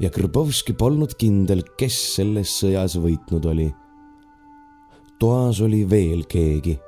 Ja 0.00 0.10
Kõrbovski 0.10 0.76
polnud 0.76 1.14
kindel, 1.18 1.62
kes 1.78 1.96
selles 2.16 2.58
sõjas 2.62 2.96
võitnud 2.96 3.46
oli. 3.46 3.70
toas 5.18 5.60
oli 5.60 5.84
veel 5.88 6.24
keegi 6.24 6.78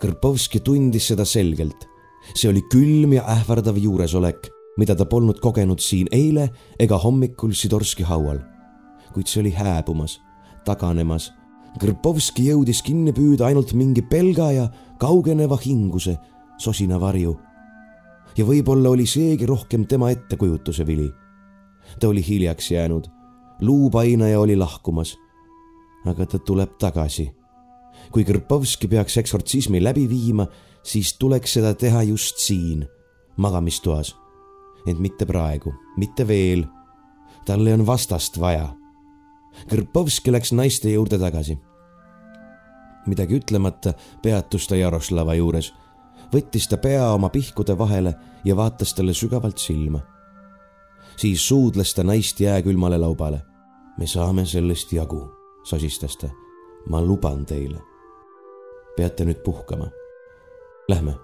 Kõrpovski 0.00 0.60
tundis 0.62 1.08
seda 1.10 1.24
selgelt. 1.24 1.88
see 2.34 2.50
oli 2.50 2.60
külm 2.70 3.14
ja 3.16 3.24
ähvardav 3.32 3.78
juuresolek, 3.80 4.50
mida 4.76 4.94
ta 4.94 5.06
polnud 5.08 5.40
kogenud 5.40 5.80
siin 5.80 6.06
eile 6.12 6.50
ega 6.78 6.98
hommikul 6.98 7.52
Sidorski 7.52 8.02
haual. 8.02 8.38
kuid 9.14 9.26
see 9.26 9.40
oli 9.40 9.50
hääbumas, 9.50 10.20
taganemas. 10.64 11.32
Kõrpovski 11.80 12.50
jõudis 12.50 12.82
kinni 12.82 13.12
püüda 13.12 13.46
ainult 13.46 13.72
mingi 13.72 14.02
pelgaja 14.02 14.70
kaugeneva 14.98 15.56
hinguse, 15.56 16.18
sosina 16.58 17.00
varju. 17.00 17.38
ja 18.36 18.44
võib-olla 18.44 18.90
oli 18.90 19.06
seegi 19.06 19.46
rohkem 19.46 19.86
tema 19.86 20.10
ettekujutuse 20.10 20.86
vili. 20.86 21.10
Ta 22.00 22.08
oli 22.08 22.24
hiljaks 22.28 22.70
jäänud, 22.70 23.06
luupainaja 23.60 24.40
oli 24.40 24.56
lahkumas. 24.56 25.16
aga 26.06 26.26
ta 26.26 26.38
tuleb 26.38 26.78
tagasi 26.78 27.30
kui 28.10 28.24
Kõrpovski 28.26 28.88
peaks 28.90 29.16
eksortsismi 29.20 29.80
läbi 29.82 30.06
viima, 30.10 30.46
siis 30.82 31.14
tuleks 31.18 31.58
seda 31.58 31.74
teha 31.78 32.02
just 32.08 32.40
siin, 32.42 32.86
magamistoas. 33.36 34.16
ent 34.86 34.98
mitte 34.98 35.26
praegu, 35.26 35.74
mitte 35.96 36.26
veel. 36.26 36.64
talle 37.44 37.74
on 37.74 37.86
vastast 37.86 38.40
vaja. 38.40 38.74
Kõrpovski 39.68 40.32
läks 40.32 40.52
naiste 40.52 40.90
juurde 40.90 41.18
tagasi. 41.18 41.58
midagi 43.06 43.38
ütlemata 43.38 43.94
peatus 44.22 44.66
ta 44.66 44.76
Jaroslava 44.76 45.34
juures, 45.34 45.72
võttis 46.32 46.68
ta 46.68 46.76
pea 46.76 47.12
oma 47.12 47.28
pihkude 47.28 47.78
vahele 47.78 48.14
ja 48.44 48.56
vaatas 48.56 48.94
talle 48.94 49.14
sügavalt 49.14 49.58
silma. 49.58 50.00
Siis 51.20 51.44
suudles 51.48 51.94
ta 51.94 52.04
naist 52.04 52.40
jääkülmale 52.40 52.98
laubale. 52.98 53.42
me 53.98 54.06
saame 54.06 54.46
sellest 54.46 54.92
jagu, 54.92 55.28
sosistas 55.62 56.16
ta. 56.16 56.28
ma 56.88 57.02
luban 57.02 57.46
teile 57.46 57.90
peate 59.00 59.24
nüüd 59.24 59.40
puhkama. 59.44 59.88
Lähme. 60.88 61.14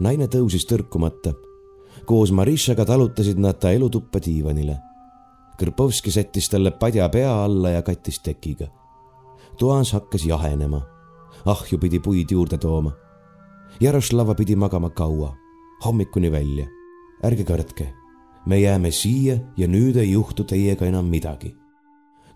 naine 0.00 0.26
tõusis 0.26 0.66
tõrkumata. 0.66 1.34
koos 2.04 2.32
Marishaga 2.32 2.84
talutasid 2.84 3.38
nad 3.38 3.58
ta 3.60 3.70
elutuppa 3.70 4.18
diivanile. 4.24 4.78
Kõrpovski 5.60 6.10
sättis 6.10 6.48
talle 6.48 6.70
padja 6.70 7.08
pea 7.08 7.44
alla 7.44 7.70
ja 7.76 7.82
kattis 7.82 8.18
tekiga. 8.18 8.66
toas 9.58 9.92
hakkas 9.92 10.26
jahenema. 10.26 10.82
ahju 11.46 11.78
pidi 11.78 12.00
puid 12.00 12.30
juurde 12.30 12.58
tooma. 12.58 12.92
Jaroslava 13.80 14.34
pidi 14.34 14.56
magama 14.56 14.90
kaua, 14.90 15.36
hommikuni 15.84 16.32
välja. 16.32 16.66
ärge 17.22 17.44
kartke, 17.44 17.94
me 18.46 18.60
jääme 18.60 18.90
siia 18.90 19.38
ja 19.56 19.68
nüüd 19.68 19.96
ei 19.96 20.12
juhtu 20.12 20.44
teiega 20.44 20.86
enam 20.86 21.04
midagi. 21.06 21.56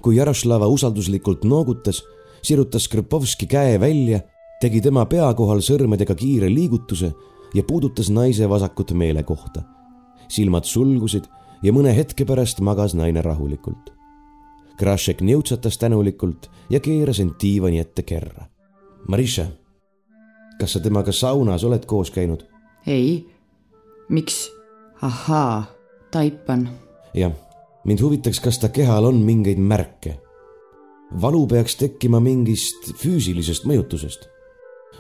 kui 0.03 0.17
Jaroslava 0.17 0.67
usalduslikult 0.67 1.45
noogutas, 1.45 2.03
sirutas 2.43 2.89
Krpovski 2.89 3.47
käe 3.47 3.81
välja 3.81 4.21
tegi 4.61 4.81
tema 4.81 5.07
pea 5.07 5.31
kohal 5.35 5.63
sõrmedega 5.65 6.15
kiire 6.15 6.51
liigutuse 6.53 7.13
ja 7.55 7.63
puudutas 7.63 8.11
naise 8.11 8.49
vasakut 8.49 8.93
meelekohta. 8.93 9.63
silmad 10.29 10.65
sulgusid 10.65 11.25
ja 11.63 11.73
mõne 11.73 11.95
hetke 11.97 12.25
pärast 12.25 12.61
magas 12.61 12.95
naine 12.95 13.23
rahulikult. 13.23 13.93
Krašek 14.77 15.21
niutsatas 15.21 15.79
tänulikult 15.79 16.51
ja 16.71 16.81
keeras 16.81 17.21
end 17.21 17.37
diivani 17.41 17.79
ette 17.79 18.03
kerra. 18.03 18.49
Marisha, 19.09 19.47
kas 20.59 20.73
sa 20.73 20.81
temaga 20.81 21.13
saunas 21.13 21.65
oled 21.65 21.87
koos 21.87 22.11
käinud? 22.11 22.45
ei. 22.87 23.27
miks? 24.09 24.51
ahaa, 25.03 25.65
taipan. 26.15 26.69
jah, 27.15 27.35
mind 27.85 28.05
huvitaks, 28.07 28.41
kas 28.41 28.61
ta 28.63 28.71
kehal 28.71 29.11
on 29.11 29.25
mingeid 29.27 29.59
märke. 29.59 30.21
valu 31.23 31.47
peaks 31.47 31.77
tekkima 31.83 32.21
mingist 32.23 32.95
füüsilisest 33.03 33.67
mõjutusest 33.67 34.31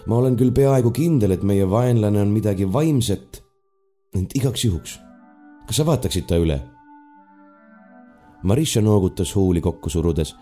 ma 0.06 0.18
olen 0.20 0.36
küll 0.36 0.52
peaaegu 0.54 0.92
kindel, 0.94 1.34
et 1.34 1.44
meie 1.46 1.66
vaenlane 1.68 2.20
on 2.22 2.32
midagi 2.34 2.66
vaimset, 2.70 3.40
ent 4.16 4.34
igaks 4.36 4.64
juhuks, 4.66 4.98
kas 5.68 5.80
sa 5.80 5.86
vaataksid 5.88 6.28
ta 6.28 6.38
üle? 6.40 6.60
Marisha 8.44 8.82
noogutas 8.84 9.32
huuli 9.34 9.62
kokku 9.64 9.88
surudes 9.88 10.34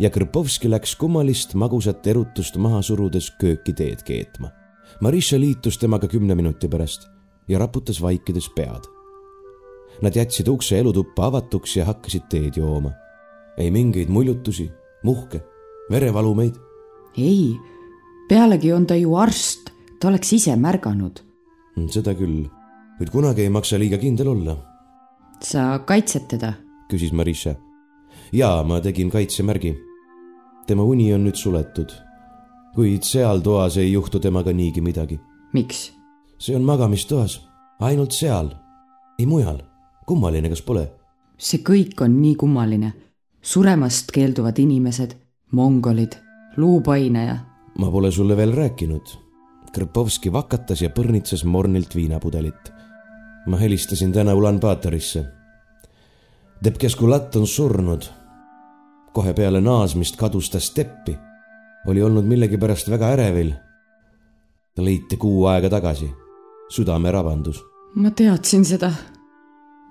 ja 0.00 0.08
Krpovski 0.10 0.70
läks 0.70 0.94
kummalist 0.96 1.52
magusat 1.54 2.06
erutust 2.08 2.56
maha 2.56 2.80
surudes 2.82 3.28
kööki 3.40 3.74
teed 3.76 4.00
keetma. 4.06 4.48
Marisha 5.04 5.36
liitus 5.40 5.76
temaga 5.78 6.08
kümne 6.08 6.34
minuti 6.34 6.68
pärast 6.68 7.04
ja 7.48 7.60
raputas 7.60 8.00
vaikides 8.00 8.48
pead. 8.56 8.88
Nad 10.02 10.16
jätsid 10.16 10.48
ukse 10.48 10.78
elutuppa 10.78 11.26
avatuks 11.26 11.76
ja 11.76 11.84
hakkasid 11.84 12.28
teed 12.30 12.56
jooma. 12.56 12.90
ei 13.56 13.70
mingeid 13.70 14.08
muljutusi, 14.08 14.70
muhke, 15.02 15.40
verevalumeid. 15.90 16.54
ei 17.16 17.56
pealegi 18.28 18.72
on 18.72 18.86
ta 18.86 18.96
ju 18.96 19.14
arst, 19.18 19.70
ta 20.00 20.08
oleks 20.08 20.32
ise 20.32 20.54
märganud. 20.56 21.20
Mm, 21.76 21.88
seda 21.90 22.14
küll, 22.14 22.44
kuid 22.98 23.10
kunagi 23.10 23.46
ei 23.46 23.52
maksa 23.52 23.78
liiga 23.78 23.98
kindel 23.98 24.30
olla. 24.34 24.56
sa 25.42 25.78
kaitsed 25.78 26.28
teda? 26.28 26.52
küsis 26.90 27.12
Marisha. 27.12 27.54
jaa, 28.32 28.62
ma 28.64 28.80
tegin 28.80 29.10
kaitsemärgi. 29.10 29.74
tema 30.66 30.82
uni 30.82 31.14
on 31.14 31.24
nüüd 31.26 31.36
suletud, 31.36 31.90
kuid 32.74 33.02
seal 33.02 33.40
toas 33.40 33.76
ei 33.76 33.92
juhtu 33.92 34.20
temaga 34.20 34.52
niigi 34.52 34.80
midagi. 34.80 35.20
miks? 35.52 35.92
see 36.38 36.56
on 36.56 36.62
magamistoas, 36.62 37.40
ainult 37.80 38.12
seal, 38.12 38.54
ei 39.18 39.26
mujal. 39.26 39.69
Kummaline, 40.10 40.50
kas 40.50 40.64
pole? 40.66 40.88
see 41.38 41.62
kõik 41.64 42.02
on 42.04 42.18
nii 42.20 42.34
kummaline. 42.40 42.92
suremast 43.42 44.10
keelduvad 44.12 44.58
inimesed, 44.58 45.14
mongolid, 45.56 46.18
luupaineja 46.56 47.38
ma 47.80 47.90
pole 47.90 48.10
sulle 48.10 48.36
veel 48.36 48.52
rääkinud. 48.52 49.16
Krpovski 49.72 50.32
vakatas 50.32 50.82
ja 50.82 50.90
põrnitses 50.90 51.44
mornilt 51.44 51.94
viinapudelit. 51.94 52.72
ma 53.46 53.56
helistasin 53.56 54.12
täna 54.12 54.34
Ulan-Batorisse. 54.34 55.24
Debkeskulat 56.64 57.36
on 57.36 57.46
surnud. 57.46 58.02
kohe 59.12 59.32
peale 59.34 59.60
naasmist 59.60 60.16
kadus 60.16 60.50
ta 60.50 60.60
steppi. 60.60 61.18
oli 61.86 62.02
olnud 62.02 62.24
millegipärast 62.24 62.90
väga 62.90 63.08
ärevil. 63.08 63.52
ta 64.74 64.84
leiti 64.84 65.16
kuu 65.16 65.46
aega 65.46 65.70
tagasi. 65.70 66.10
südame 66.68 67.10
rabandus. 67.10 67.64
ma 67.94 68.10
teadsin 68.10 68.64
seda. 68.64 68.92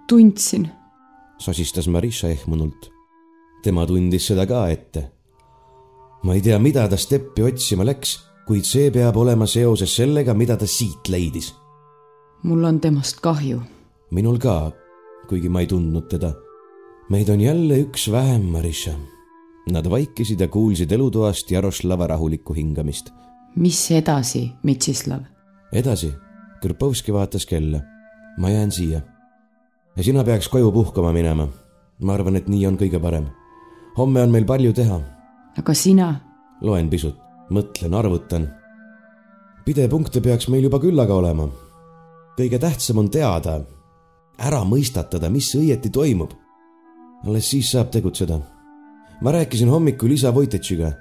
Tundsin. 0.10 0.70
sosistas 1.38 1.88
Marisha 1.88 2.28
ehmunult. 2.28 2.92
tema 3.64 3.86
tundis 3.86 4.28
seda 4.28 4.46
ka 4.46 4.68
ette 4.70 5.20
ma 6.24 6.34
ei 6.34 6.42
tea, 6.42 6.60
mida 6.60 6.88
ta 6.88 6.98
steppi 6.98 7.44
otsima 7.48 7.86
läks, 7.88 8.18
kuid 8.48 8.68
see 8.68 8.90
peab 8.92 9.18
olema 9.18 9.48
seoses 9.48 9.94
sellega, 9.96 10.34
mida 10.34 10.58
ta 10.58 10.68
siit 10.68 11.08
leidis. 11.10 11.54
mul 12.44 12.64
on 12.64 12.80
temast 12.80 13.20
kahju. 13.22 13.62
minul 14.12 14.38
ka, 14.38 14.72
kuigi 15.30 15.50
ma 15.50 15.62
ei 15.62 15.68
tundnud 15.68 16.10
teda. 16.10 16.34
meid 17.10 17.30
on 17.30 17.42
jälle 17.42 17.80
üks 17.86 18.12
vähem, 18.12 18.42
Marisha. 18.42 18.94
Nad 19.70 19.86
vaikisid 19.90 20.40
ja 20.40 20.48
kuulsid 20.48 20.92
elutoast 20.92 21.52
Jaroslava 21.52 22.08
rahulikku 22.08 22.54
hingamist. 22.54 23.12
mis 23.56 23.92
edasi, 23.92 24.52
Mitsislav? 24.64 25.22
edasi, 25.74 26.14
Krpovski 26.62 27.14
vaatas 27.14 27.46
kella. 27.46 27.80
ma 28.38 28.50
jään 28.50 28.72
siia. 28.72 29.02
Ja 29.96 30.04
sina 30.04 30.24
peaks 30.24 30.48
koju 30.48 30.72
puhkama 30.72 31.14
minema. 31.14 31.48
ma 32.02 32.14
arvan, 32.14 32.36
et 32.36 32.48
nii 32.48 32.68
on 32.68 32.78
kõige 32.78 33.00
parem. 33.02 33.26
homme 33.98 34.22
on 34.22 34.32
meil 34.32 34.46
palju 34.46 34.74
teha. 34.74 35.00
aga 35.58 35.74
sina? 35.74 36.20
loen 36.62 36.90
pisut, 36.90 37.16
mõtlen, 37.50 37.94
arvutan. 37.94 38.50
pidepunkte 39.66 40.22
peaks 40.22 40.48
meil 40.48 40.64
juba 40.64 40.80
küllaga 40.80 41.14
olema. 41.14 41.50
kõige 42.38 42.60
tähtsam 42.60 42.98
on 42.98 43.10
teada, 43.10 43.62
ära 44.38 44.64
mõistatada, 44.64 45.30
mis 45.30 45.54
õieti 45.56 45.90
toimub. 45.90 46.32
alles 47.28 47.50
siis 47.50 47.72
saab 47.72 47.92
tegutseda. 47.92 48.40
ma 49.22 49.32
rääkisin 49.32 49.70
hommikul 49.70 50.12
isa 50.12 50.34
Vojtetšiga. 50.36 50.92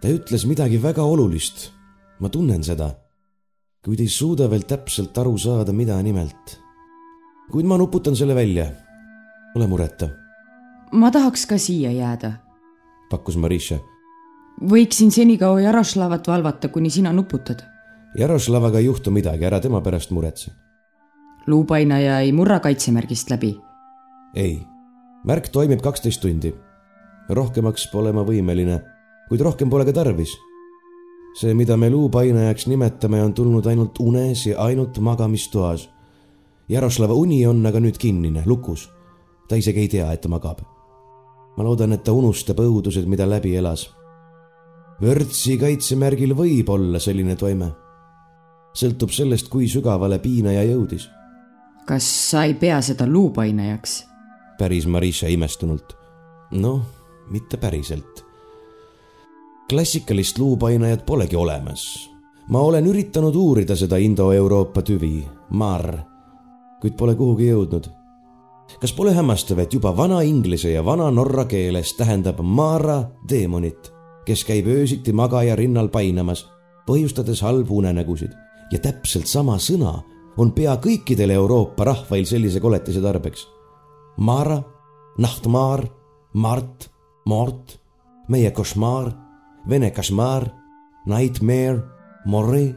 ta 0.00 0.08
ütles 0.08 0.46
midagi 0.46 0.82
väga 0.82 1.02
olulist. 1.02 1.70
ma 2.20 2.28
tunnen 2.28 2.62
seda 2.62 2.94
kuid 3.84 4.00
ei 4.00 4.08
suuda 4.08 4.48
veel 4.48 4.64
täpselt 4.64 5.16
aru 5.20 5.36
saada, 5.38 5.72
mida 5.76 5.98
nimelt. 6.02 6.56
Kuid 7.52 7.66
ma 7.66 7.78
nuputan 7.78 8.16
selle 8.16 8.34
välja. 8.34 8.66
ole 9.54 9.66
mureta. 9.66 10.08
ma 10.92 11.10
tahaks 11.10 11.46
ka 11.46 11.58
siia 11.58 11.92
jääda, 11.92 12.32
pakkus 13.10 13.36
Marisha. 13.36 13.78
võiksin 14.70 15.10
senikaua 15.10 15.60
Jaroslavat 15.60 16.28
valvata, 16.28 16.68
kuni 16.68 16.90
sina 16.90 17.12
nuputad. 17.12 17.64
Jaroslavaga 18.18 18.78
ei 18.78 18.84
juhtu 18.84 19.10
midagi, 19.10 19.44
ära 19.44 19.60
tema 19.60 19.80
pärast 19.80 20.10
muretse. 20.10 20.50
luupainaja 21.46 22.20
ei 22.20 22.32
murra 22.32 22.60
kaitsemärgist 22.60 23.30
läbi. 23.30 23.60
ei, 24.34 24.62
märk 25.24 25.48
toimib 25.48 25.80
kaksteist 25.80 26.20
tundi. 26.20 26.54
rohkemaks 27.28 27.88
pole 27.92 28.12
ma 28.12 28.22
võimeline, 28.22 28.80
kuid 29.28 29.40
rohkem 29.40 29.70
pole 29.70 29.84
ka 29.84 29.92
tarvis 29.92 30.34
see, 31.34 31.54
mida 31.54 31.76
me 31.76 31.90
luupainajaks 31.90 32.66
nimetame, 32.70 33.22
on 33.22 33.34
tulnud 33.34 33.66
ainult 33.66 33.98
unes 34.00 34.46
ja 34.46 34.58
ainult 34.62 34.98
magamistoas. 34.98 35.88
Jaroslava 36.68 37.14
uni 37.14 37.46
on 37.46 37.66
aga 37.66 37.80
nüüd 37.80 37.98
kinnine, 38.00 38.42
lukus. 38.46 38.88
ta 39.48 39.56
isegi 39.56 39.80
ei 39.80 39.88
tea, 39.88 40.12
et 40.12 40.20
ta 40.20 40.28
magab. 40.28 40.60
ma 41.56 41.64
loodan, 41.64 41.92
et 41.92 42.04
ta 42.04 42.12
unustab 42.12 42.58
õudused, 42.60 43.06
mida 43.06 43.28
läbi 43.28 43.56
elas. 43.56 43.90
vörtsi 45.00 45.58
kaitsemärgil 45.58 46.34
võib 46.34 46.68
olla 46.68 46.98
selline 46.98 47.36
toime. 47.36 47.72
sõltub 48.74 49.10
sellest, 49.10 49.48
kui 49.48 49.68
sügavale 49.68 50.18
piinaja 50.18 50.64
jõudis. 50.64 51.08
kas 51.86 52.30
sa 52.30 52.44
ei 52.44 52.54
pea 52.54 52.80
seda 52.82 53.06
luupainajaks? 53.06 54.04
päris 54.58 54.86
Marisha 54.86 55.28
imestunult. 55.28 55.96
noh, 56.50 56.82
mitte 57.30 57.56
päriselt 57.56 58.24
klassikalist 59.68 60.38
luupainajat 60.38 61.06
polegi 61.06 61.36
olemas. 61.36 62.10
ma 62.48 62.60
olen 62.60 62.86
üritanud 62.86 63.34
uurida 63.34 63.76
seda 63.76 63.96
Indo-Euroopa 63.96 64.82
tüvi, 64.82 65.24
marr, 65.50 65.96
kuid 66.80 66.96
pole 66.98 67.14
kuhugi 67.14 67.50
jõudnud. 67.50 67.88
kas 68.80 68.92
pole 68.92 69.12
hämmastav, 69.14 69.58
et 69.58 69.74
juba 69.74 69.96
vana 69.96 70.22
inglise 70.22 70.70
ja 70.70 70.84
vana 70.84 71.10
norra 71.10 71.44
keeles 71.44 71.94
tähendab 71.94 72.40
mara 72.40 73.10
teemonit, 73.28 73.92
kes 74.26 74.44
käib 74.44 74.66
öösiti 74.66 75.12
magaja 75.12 75.56
rinnal 75.56 75.88
painamas, 75.88 76.46
põhjustades 76.86 77.42
halbu 77.42 77.78
unenägusid 77.78 78.32
ja 78.72 78.78
täpselt 78.78 79.26
sama 79.26 79.58
sõna 79.58 80.02
on 80.36 80.52
pea 80.52 80.76
kõikidel 80.76 81.30
Euroopa 81.30 81.84
rahvail 81.84 82.24
sellise 82.26 82.60
koletise 82.60 83.00
tarbeks. 83.00 83.46
Mara, 84.16 84.62
Nahtmar, 85.18 85.84
Mart, 86.34 86.88
Mort, 87.26 87.78
meie 88.28 88.50
košmaar 88.50 89.12
Vene 89.68 89.90
Kashmar, 89.90 90.50
Nightmare, 91.06 91.82
Morri. 92.26 92.74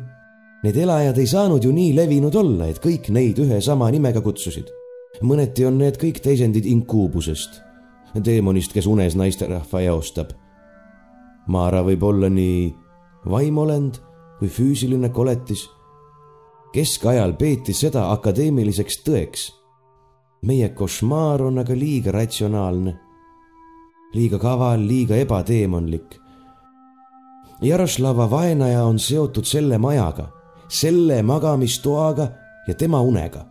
Need 0.63 0.77
elajad 0.81 1.17
ei 1.21 1.27
saanud 1.29 1.63
ju 1.63 1.71
nii 1.71 1.93
levinud 1.95 2.35
olla, 2.35 2.67
et 2.71 2.81
kõik 2.81 3.11
neid 3.13 3.37
ühe 3.43 3.61
sama 3.61 3.91
nimega 3.93 4.21
kutsusid. 4.25 4.73
mõneti 5.21 5.65
on 5.65 5.77
need 5.77 5.97
kõik 5.97 6.19
teisendid 6.21 6.65
inkuubusest, 6.65 7.61
teemonist, 8.23 8.73
kes 8.73 8.85
unes 8.85 9.15
naisterahva 9.15 9.81
eostab. 9.81 10.33
Maara 11.47 11.81
võib 11.81 12.03
olla 12.03 12.29
nii 12.29 12.73
vaimolend 13.25 13.97
kui 14.39 14.47
füüsiline 14.47 15.09
koletis. 15.09 15.69
keskajal 16.73 17.33
peeti 17.33 17.73
seda 17.73 18.11
akadeemiliseks 18.11 19.03
tõeks. 19.03 19.51
meie 20.41 20.69
košmaar 20.69 21.41
on 21.41 21.57
aga 21.57 21.73
liiga 21.73 22.11
ratsionaalne, 22.11 22.99
liiga 24.13 24.39
kaval, 24.39 24.79
liiga 24.87 25.15
ebateemonlik 25.15 26.27
Jaroslava 27.61 28.29
vaenaja 28.29 28.83
on 28.85 28.99
seotud 28.99 29.45
selle 29.49 29.77
majaga, 29.81 30.27
selle 30.67 31.21
magamistoaga 31.23 32.27
ja 32.67 32.73
tema 32.73 33.01
unega. 33.01 33.45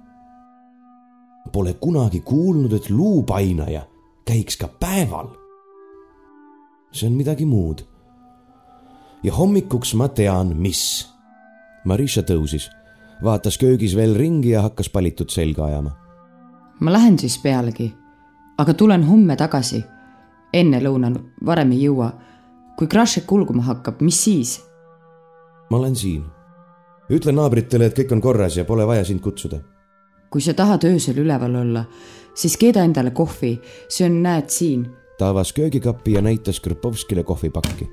Pole 1.52 1.74
kunagi 1.74 2.20
kuulnud, 2.20 2.72
et 2.72 2.90
luupainaja 2.90 3.82
käiks 4.26 4.56
ka 4.56 4.68
päeval. 4.68 5.28
see 6.92 7.08
on 7.08 7.12
midagi 7.12 7.44
muud. 7.46 7.82
ja 9.22 9.32
hommikuks 9.32 9.94
ma 9.94 10.08
tean, 10.08 10.56
mis. 10.56 11.08
Marisha 11.84 12.22
tõusis, 12.22 12.70
vaatas 13.22 13.58
köögis 13.58 13.96
veel 13.96 14.14
ringi 14.14 14.50
ja 14.50 14.62
hakkas 14.62 14.88
palitut 14.88 15.30
selga 15.30 15.64
ajama. 15.64 15.90
ma 16.80 16.92
lähen 16.92 17.18
siis 17.18 17.38
pealegi, 17.38 17.94
aga 18.58 18.74
tulen 18.74 19.04
homme 19.04 19.36
tagasi. 19.36 19.84
enne 20.52 20.80
lõunal, 20.80 21.18
varem 21.46 21.72
ei 21.72 21.82
jõua 21.82 22.12
kui 22.76 22.86
Krašek 22.86 23.26
kulguma 23.26 23.62
hakkab, 23.62 24.00
mis 24.00 24.24
siis? 24.24 24.60
ma 25.70 25.76
olen 25.76 25.96
siin. 25.96 26.24
Ütle 27.10 27.32
naabritele, 27.32 27.88
et 27.88 27.98
kõik 27.98 28.12
on 28.16 28.22
korras 28.22 28.56
ja 28.56 28.64
pole 28.64 28.86
vaja 28.86 29.04
sind 29.04 29.20
kutsuda. 29.20 29.60
kui 30.30 30.42
sa 30.42 30.54
tahad 30.54 30.84
öösel 30.84 31.18
üleval 31.22 31.54
olla, 31.54 31.84
siis 32.34 32.56
keeda 32.56 32.82
endale 32.84 33.10
kohvi, 33.10 33.60
see 33.88 34.06
on, 34.06 34.22
näed 34.22 34.50
siin. 34.50 34.86
ta 35.18 35.30
avas 35.30 35.52
köögikapi 35.52 36.12
ja 36.12 36.22
näitas 36.22 36.60
Krpovskile 36.60 37.22
kohvipakki. 37.22 37.88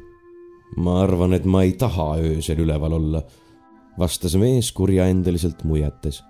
ma 0.77 1.01
arvan, 1.01 1.33
et 1.33 1.45
ma 1.45 1.63
ei 1.63 1.73
taha 1.73 2.17
öösel 2.17 2.59
üleval 2.59 2.93
olla, 2.93 3.23
vastas 3.99 4.35
mees 4.35 4.71
kurjaendeliselt 4.71 5.63
muiates. 5.63 6.23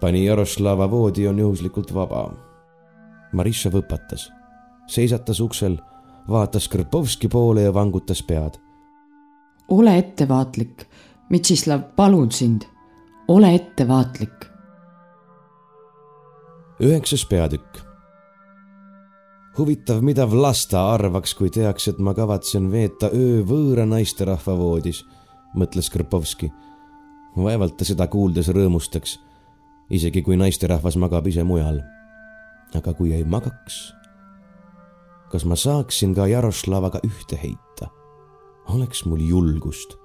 pani 0.00 0.24
Jaroslava 0.24 0.90
voodi 0.90 1.28
on 1.28 1.38
juhuslikult 1.38 1.94
vaba. 1.94 2.32
Marisha 3.32 3.70
võpatas, 3.70 4.30
seisatas 4.86 5.40
uksel 5.40 5.78
vaatas 6.28 6.68
Krpovski 6.68 7.28
poole 7.28 7.62
ja 7.62 7.74
vangutas 7.74 8.22
pead. 8.22 8.58
ole 9.68 9.98
ettevaatlik, 9.98 10.86
Mitsislav, 11.32 11.80
palun 11.96 12.30
sind, 12.32 12.62
ole 13.28 13.54
ettevaatlik. 13.54 14.50
üheksas 16.80 17.26
peatükk. 17.26 17.78
huvitav, 19.58 20.00
mida 20.00 20.30
Vlasta 20.30 20.92
arvaks, 20.92 21.34
kui 21.34 21.50
teaks, 21.50 21.88
et 21.88 21.98
ma 21.98 22.14
kavatsen 22.14 22.70
veeta 22.70 23.10
öö 23.14 23.42
võõra 23.44 23.86
naisterahva 23.86 24.56
voodis, 24.58 25.04
mõtles 25.54 25.90
Krpovski. 25.90 26.52
vaevalt 27.36 27.76
ta 27.76 27.84
seda 27.84 28.06
kuuldes 28.06 28.48
rõõmustaks, 28.48 29.18
isegi 29.90 30.22
kui 30.22 30.36
naisterahvas 30.36 30.96
magab 30.96 31.26
ise 31.26 31.44
mujal. 31.44 31.80
aga 32.74 32.94
kui 32.94 33.12
ei 33.12 33.24
magaks 33.24 33.92
kas 35.32 35.44
ma 35.48 35.56
saaksin 35.56 36.12
ka 36.14 36.26
Jaroslavaga 36.28 37.00
ühte 37.08 37.38
heita? 37.40 37.88
oleks 38.68 39.04
mul 39.08 39.20
julgust. 39.26 39.96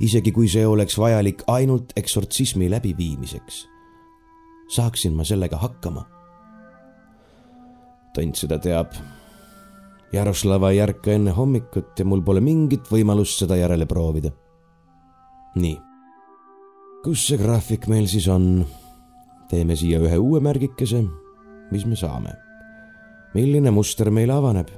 Isegi 0.00 0.32
kui 0.32 0.48
see 0.48 0.66
oleks 0.66 0.98
vajalik 0.98 1.42
ainult 1.46 1.92
eksortsismi 1.96 2.70
läbiviimiseks. 2.70 3.66
saaksin 4.68 5.14
ma 5.14 5.24
sellega 5.24 5.56
hakkama? 5.56 6.06
tont 8.14 8.36
seda 8.36 8.58
teab. 8.58 8.94
Jaroslava 10.12 10.70
ei 10.70 10.80
ärka 10.80 11.12
enne 11.12 11.30
hommikut 11.36 11.98
ja 11.98 12.04
mul 12.04 12.22
pole 12.24 12.40
mingit 12.40 12.88
võimalust 12.90 13.42
seda 13.42 13.56
järele 13.56 13.86
proovida. 13.86 14.30
nii. 15.54 15.76
kus 17.04 17.28
see 17.28 17.38
graafik 17.38 17.86
meil 17.86 18.06
siis 18.06 18.28
on? 18.28 18.66
teeme 19.50 19.76
siia 19.76 20.00
ühe 20.00 20.18
uue 20.18 20.40
märgikese. 20.40 21.04
mis 21.70 21.86
me 21.86 21.96
saame 21.96 22.46
milline 23.36 23.70
muster 23.70 24.10
meile 24.10 24.32
avaneb? 24.32 24.70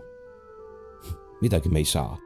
midagi 1.42 1.70
me 1.70 1.82
ei 1.84 1.86
saa, 1.86 2.16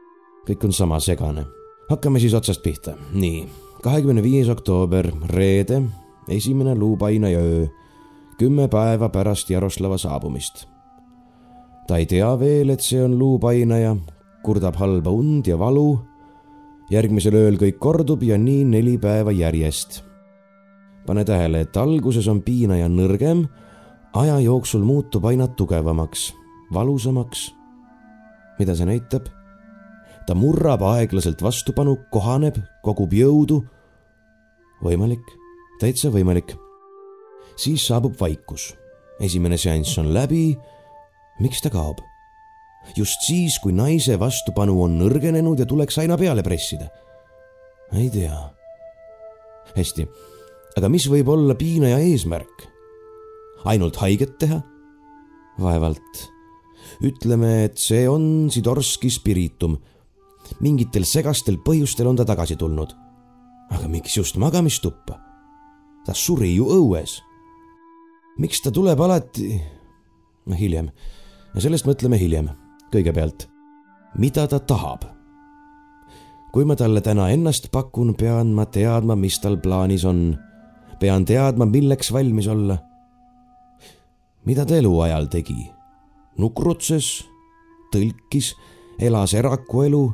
kõik 0.47 0.65
on 0.67 0.73
sama 0.73 0.99
segane. 1.03 1.45
Hakkame 1.93 2.19
siis 2.19 2.33
otsast 2.37 2.63
pihta, 2.63 2.95
nii, 3.13 3.45
kahekümne 3.83 4.23
viies 4.23 4.49
oktoober, 4.49 5.11
reede, 5.29 5.81
esimene 6.27 6.75
luupainaja 6.75 7.39
öö, 7.39 7.65
kümme 8.37 8.67
päeva 8.67 9.09
pärast 9.09 9.49
Jaroslava 9.49 9.97
saabumist. 9.97 10.65
ta 11.87 11.97
ei 11.97 12.05
tea 12.05 12.39
veel, 12.39 12.69
et 12.69 12.81
see 12.81 13.03
on 13.03 13.17
luupainaja, 13.19 13.95
kurdab 14.43 14.75
halba 14.75 15.11
und 15.11 15.47
ja 15.47 15.59
valu 15.59 15.99
järgmisel 16.91 17.35
ööl 17.37 17.59
kõik 17.59 17.79
kordub 17.81 18.23
ja 18.23 18.37
nii 18.37 18.63
neli 18.65 18.97
päeva 18.97 19.31
järjest. 19.31 20.03
pane 21.05 21.25
tähele, 21.25 21.61
et 21.61 21.77
alguses 21.77 22.27
on 22.27 22.41
piinaja 22.41 22.87
nõrgem, 22.87 23.47
aja 24.13 24.39
jooksul 24.39 24.83
muutub 24.83 25.25
aina 25.25 25.47
tugevamaks, 25.47 26.33
valusamaks. 26.73 27.51
mida 28.59 28.75
see 28.75 28.85
näitab? 28.85 29.42
Ta 30.27 30.35
murrab 30.35 30.83
aeglaselt 30.87 31.41
vastupanu, 31.43 31.97
kohaneb, 32.11 32.57
kogub 32.83 33.13
jõudu. 33.13 33.63
võimalik, 34.83 35.23
täitsa 35.79 36.09
võimalik. 36.09 36.55
siis 37.55 37.87
saabub 37.87 38.15
vaikus. 38.19 38.73
esimene 39.19 39.57
seanss 39.57 39.97
on 39.97 40.13
läbi. 40.13 40.57
miks 41.39 41.61
ta 41.61 41.69
kaob? 41.69 42.01
just 42.95 43.21
siis, 43.21 43.59
kui 43.59 43.73
naise 43.73 44.19
vastupanu 44.19 44.81
on 44.83 44.99
nõrgenenud 44.99 45.59
ja 45.59 45.65
tuleks 45.65 45.97
aina 45.97 46.17
peale 46.17 46.43
pressida. 46.43 46.89
ei 47.93 48.09
tea. 48.09 48.37
hästi, 49.75 50.07
aga 50.77 50.89
mis 50.89 51.07
võib 51.09 51.29
olla 51.29 51.55
piinaja 51.55 51.99
eesmärk? 51.99 52.67
ainult 53.65 53.97
haiget 54.03 54.37
teha? 54.39 54.61
vaevalt. 55.59 56.29
ütleme, 57.03 57.65
et 57.67 57.77
see 57.77 58.05
on 58.09 58.49
Sidorski 58.51 59.09
spiritum. 59.11 59.77
Mingitel 60.59 61.05
segastel 61.05 61.57
põhjustel 61.65 62.07
on 62.07 62.15
ta 62.15 62.25
tagasi 62.25 62.55
tulnud. 62.55 62.95
aga 63.71 63.87
miks 63.87 64.17
just 64.17 64.37
magamistuppa? 64.37 65.19
ta 66.05 66.13
suri 66.13 66.55
ju 66.55 66.65
õues. 66.65 67.21
miks 68.37 68.61
ta 68.61 68.71
tuleb 68.71 68.99
alati? 68.99 69.61
no 70.45 70.55
hiljem, 70.55 70.91
sellest 71.57 71.87
mõtleme 71.87 72.19
hiljem 72.19 72.49
kõigepealt, 72.93 73.47
mida 74.19 74.47
ta 74.47 74.59
tahab. 74.59 75.09
kui 76.53 76.65
ma 76.69 76.75
talle 76.77 77.01
täna 77.01 77.31
ennast 77.33 77.71
pakun, 77.73 78.13
pean 78.13 78.53
ma 78.53 78.65
teadma, 78.65 79.15
mis 79.15 79.39
tal 79.41 79.57
plaanis 79.57 80.05
on. 80.05 80.37
pean 80.99 81.25
teadma, 81.25 81.65
milleks 81.65 82.11
valmis 82.13 82.47
olla. 82.47 82.77
mida 84.45 84.65
ta 84.65 84.75
eluajal 84.77 85.27
tegi? 85.27 85.71
nukrutses, 86.37 87.25
tõlkis, 87.93 88.53
elas 88.99 89.33
erakuelu, 89.33 90.13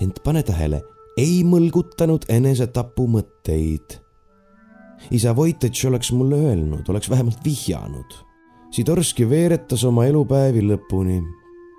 ent 0.00 0.22
pane 0.24 0.42
tähele, 0.42 0.82
ei 1.16 1.42
mõlgutanud 1.44 2.28
enesetapu 2.28 3.08
mõtteid. 3.08 3.98
isa 5.10 5.36
Voititš 5.36 5.84
oleks 5.84 6.12
mulle 6.12 6.36
öelnud, 6.36 6.88
oleks 6.88 7.10
vähemalt 7.10 7.44
vihjanud 7.44 8.28
Sidorski 8.70 9.24
veeretas 9.24 9.80
oma 9.88 10.04
elupäevi 10.04 10.60
lõpuni, 10.60 11.22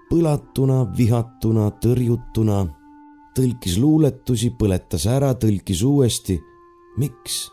põlatuna, 0.10 0.82
vihatuna, 0.98 1.68
tõrjutuna, 1.84 2.64
tõlkis 3.38 3.76
luuletusi, 3.78 4.50
põletas 4.58 5.06
ära, 5.06 5.36
tõlkis 5.38 5.84
uuesti. 5.86 6.40
miks? 6.98 7.52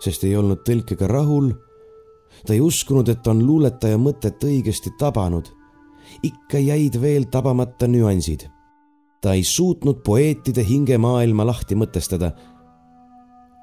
sest 0.00 0.24
ei 0.24 0.36
olnud 0.36 0.60
tõlkega 0.66 1.08
rahul. 1.08 1.54
ta 2.46 2.52
ei 2.52 2.60
uskunud, 2.60 3.08
et 3.08 3.26
on 3.26 3.40
luuletaja 3.46 3.96
mõtet 3.96 4.44
õigesti 4.44 4.92
tabanud. 4.98 5.48
ikka 6.22 6.58
jäid 6.58 7.00
veel 7.00 7.24
tabamata 7.24 7.88
nüansid. 7.88 8.50
Ta 9.24 9.32
ei 9.32 9.44
suutnud 9.44 10.02
poeetide 10.04 10.60
hingemaailma 10.68 11.46
lahti 11.48 11.76
mõtestada. 11.80 12.34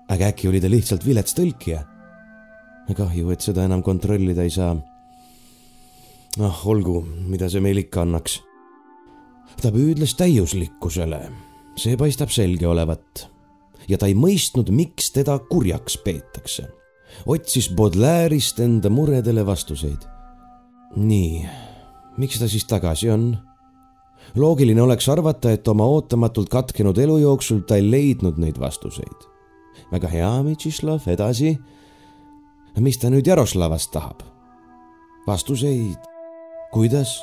aga 0.09 0.31
äkki 0.33 0.49
oli 0.49 0.59
ta 0.59 0.69
lihtsalt 0.69 1.05
vilets 1.05 1.37
tõlkija? 1.37 1.83
kahju, 2.97 3.29
et 3.31 3.41
seda 3.45 3.63
enam 3.69 3.83
kontrollida 3.85 4.43
ei 4.43 4.49
saa 4.51 4.73
ah, 6.41 6.63
olgu, 6.67 6.97
mida 7.29 7.49
see 7.49 7.61
meil 7.63 7.77
ikka 7.83 8.01
annaks. 8.01 8.39
ta 9.61 9.69
püüdles 9.71 10.15
täiuslikkusele, 10.17 11.21
see 11.77 11.97
paistab 11.97 12.33
selge 12.33 12.67
olevat. 12.67 13.27
ja 13.87 14.01
ta 14.01 14.09
ei 14.09 14.17
mõistnud, 14.17 14.73
miks 14.73 15.11
teda 15.13 15.37
kurjaks 15.45 15.99
peetakse. 16.01 16.67
otsis 17.25 17.69
Baudelaire'ist 17.69 18.59
enda 18.65 18.89
muredele 18.89 19.45
vastuseid. 19.45 20.09
nii, 20.97 21.45
miks 22.17 22.41
ta 22.41 22.49
siis 22.49 22.65
tagasi 22.65 23.13
on? 23.13 23.50
Loogiline 24.35 24.81
oleks 24.81 25.09
arvata, 25.09 25.51
et 25.51 25.67
oma 25.67 25.85
ootamatult 25.85 26.49
katkenud 26.49 26.97
elu 26.97 27.17
jooksul 27.17 27.61
ta 27.67 27.75
ei 27.75 27.91
leidnud 27.91 28.37
neid 28.37 28.59
vastuseid. 28.59 29.27
väga 29.91 30.07
hea, 30.07 30.43
Mitšislav, 30.43 31.07
edasi. 31.07 31.57
mis 32.79 32.97
ta 32.97 33.09
nüüd 33.09 33.27
Jaroslavast 33.27 33.91
tahab? 33.91 34.21
vastuseid 35.27 36.11
kuidas? 36.71 37.21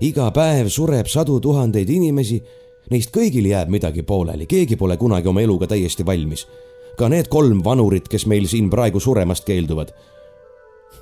iga 0.00 0.28
päev 0.34 0.68
sureb 0.70 1.08
sadu 1.10 1.38
tuhandeid 1.42 1.90
inimesi, 1.90 2.38
neist 2.92 3.12
kõigil 3.14 3.46
jääb 3.48 3.70
midagi 3.72 4.04
pooleli, 4.06 4.46
keegi 4.50 4.76
pole 4.76 4.96
kunagi 5.00 5.30
oma 5.30 5.42
eluga 5.42 5.68
täiesti 5.70 6.06
valmis. 6.06 6.46
ka 6.98 7.08
need 7.08 7.26
kolm 7.28 7.64
vanurit, 7.64 8.08
kes 8.08 8.26
meil 8.26 8.46
siin 8.46 8.70
praegu 8.70 9.00
suremast 9.00 9.44
keelduvad. 9.44 9.90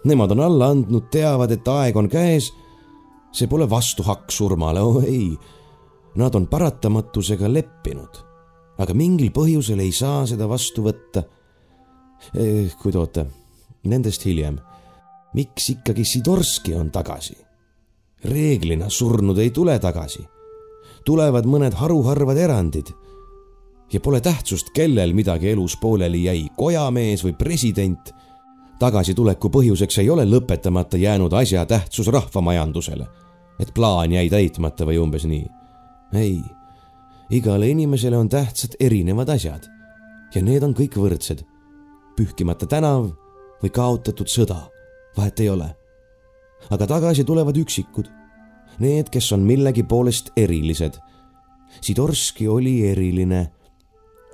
Nemad 0.05 0.31
on 0.33 0.41
alla 0.41 0.71
andnud, 0.73 1.11
teavad, 1.13 1.51
et 1.53 1.69
aeg 1.69 1.97
on 1.97 2.09
käes. 2.09 2.53
See 3.33 3.49
pole 3.49 3.69
vastuhakk 3.71 4.31
surmale, 4.31 4.81
oh 4.81 5.03
ei. 5.03 5.33
Nad 6.17 6.35
on 6.37 6.47
paratamatusega 6.47 7.49
leppinud, 7.49 8.19
aga 8.79 8.95
mingil 8.95 9.31
põhjusel 9.33 9.81
ei 9.81 9.93
saa 9.97 10.27
seda 10.29 10.49
vastu 10.49 10.85
võtta. 10.85 11.25
Eh, 12.37 12.69
kuid 12.83 12.97
oota, 13.01 13.25
nendest 13.89 14.27
hiljem 14.29 14.61
miks 15.35 15.71
ikkagi 15.71 16.05
Sidorski 16.05 16.75
on 16.75 16.91
tagasi? 16.91 17.37
reeglina 18.25 18.87
surnud 18.89 19.39
ei 19.39 19.51
tule 19.51 19.79
tagasi. 19.79 20.23
tulevad 21.05 21.47
mõned 21.47 21.75
haruharvad 21.75 22.37
erandid. 22.37 22.93
ja 23.93 24.01
pole 24.01 24.21
tähtsust, 24.21 24.71
kellel 24.75 25.13
midagi 25.13 25.51
elus 25.51 25.77
pooleli 25.77 26.25
jäi, 26.25 26.49
kojamees 26.57 27.25
või 27.25 27.35
president. 27.39 28.13
Tagasituleku 28.83 29.51
põhjuseks 29.53 30.01
ei 30.03 30.11
ole 30.11 30.25
lõpetamata 30.27 30.99
jäänud 30.99 31.33
asja 31.39 31.67
tähtsus 31.67 32.09
rahvamajandusele. 32.11 33.07
et 33.61 33.71
plaan 33.75 34.13
jäi 34.13 34.31
täitmata 34.31 34.87
või 34.89 34.99
umbes 34.99 35.25
nii. 35.25 35.47
ei, 36.15 36.41
igale 37.31 37.69
inimesele 37.69 38.17
on 38.17 38.29
tähtsad 38.29 38.75
erinevad 38.81 39.29
asjad. 39.29 39.69
ja 40.35 40.43
need 40.43 40.63
on 40.63 40.75
kõik 40.75 40.99
võrdsed. 40.99 41.45
pühkimata 42.17 42.67
tänav 42.67 43.13
või 43.63 43.71
kaotatud 43.71 44.27
sõda 44.27 44.59
vahet 45.17 45.41
ei 45.41 45.49
ole. 45.49 45.71
aga 46.71 46.87
tagasi 46.87 47.25
tulevad 47.25 47.57
üksikud, 47.57 48.09
need, 48.79 49.11
kes 49.11 49.33
on 49.33 49.47
millegi 49.47 49.83
poolest 49.83 50.31
erilised. 50.37 50.99
Sidorski 51.81 52.49
oli 52.49 52.81
eriline. 52.89 53.51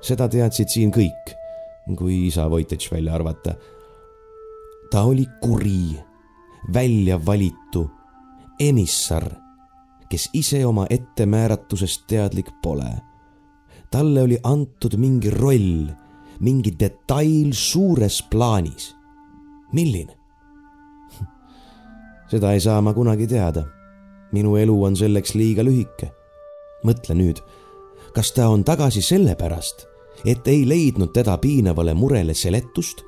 seda 0.02 0.28
teadsid 0.28 0.68
siin 0.68 0.92
kõik, 0.94 1.34
kui 1.96 2.26
isa 2.26 2.50
Voititš 2.50 2.92
välja 2.92 3.14
arvata. 3.14 3.54
Ta 4.90 5.03
oli 5.03 5.27
kuri, 5.40 6.01
välja 6.72 7.27
valitu, 7.27 7.90
emissar, 8.61 9.31
kes 10.09 10.31
ise 10.33 10.66
oma 10.66 10.87
ettemääratusest 10.90 12.07
teadlik 12.07 12.51
pole. 12.62 12.92
talle 13.90 14.22
oli 14.22 14.38
antud 14.42 14.96
mingi 14.96 15.31
roll, 15.31 15.88
mingi 16.40 16.74
detail 16.81 17.53
suures 17.53 18.22
plaanis. 18.31 18.96
milline? 19.72 20.16
seda 22.31 22.53
ei 22.53 22.61
saa 22.61 22.81
ma 22.81 22.94
kunagi 22.94 23.27
teada. 23.27 23.64
minu 24.33 24.57
elu 24.57 24.85
on 24.85 24.96
selleks 24.96 25.35
liiga 25.35 25.62
lühike. 25.62 26.12
mõtle 26.85 27.14
nüüd, 27.14 27.40
kas 28.14 28.33
ta 28.33 28.48
on 28.48 28.64
tagasi 28.64 29.03
sellepärast, 29.03 29.87
et 30.24 30.48
ei 30.48 30.68
leidnud 30.68 31.12
teda 31.12 31.37
piinavale 31.38 31.94
murele 31.94 32.35
seletust 32.35 33.03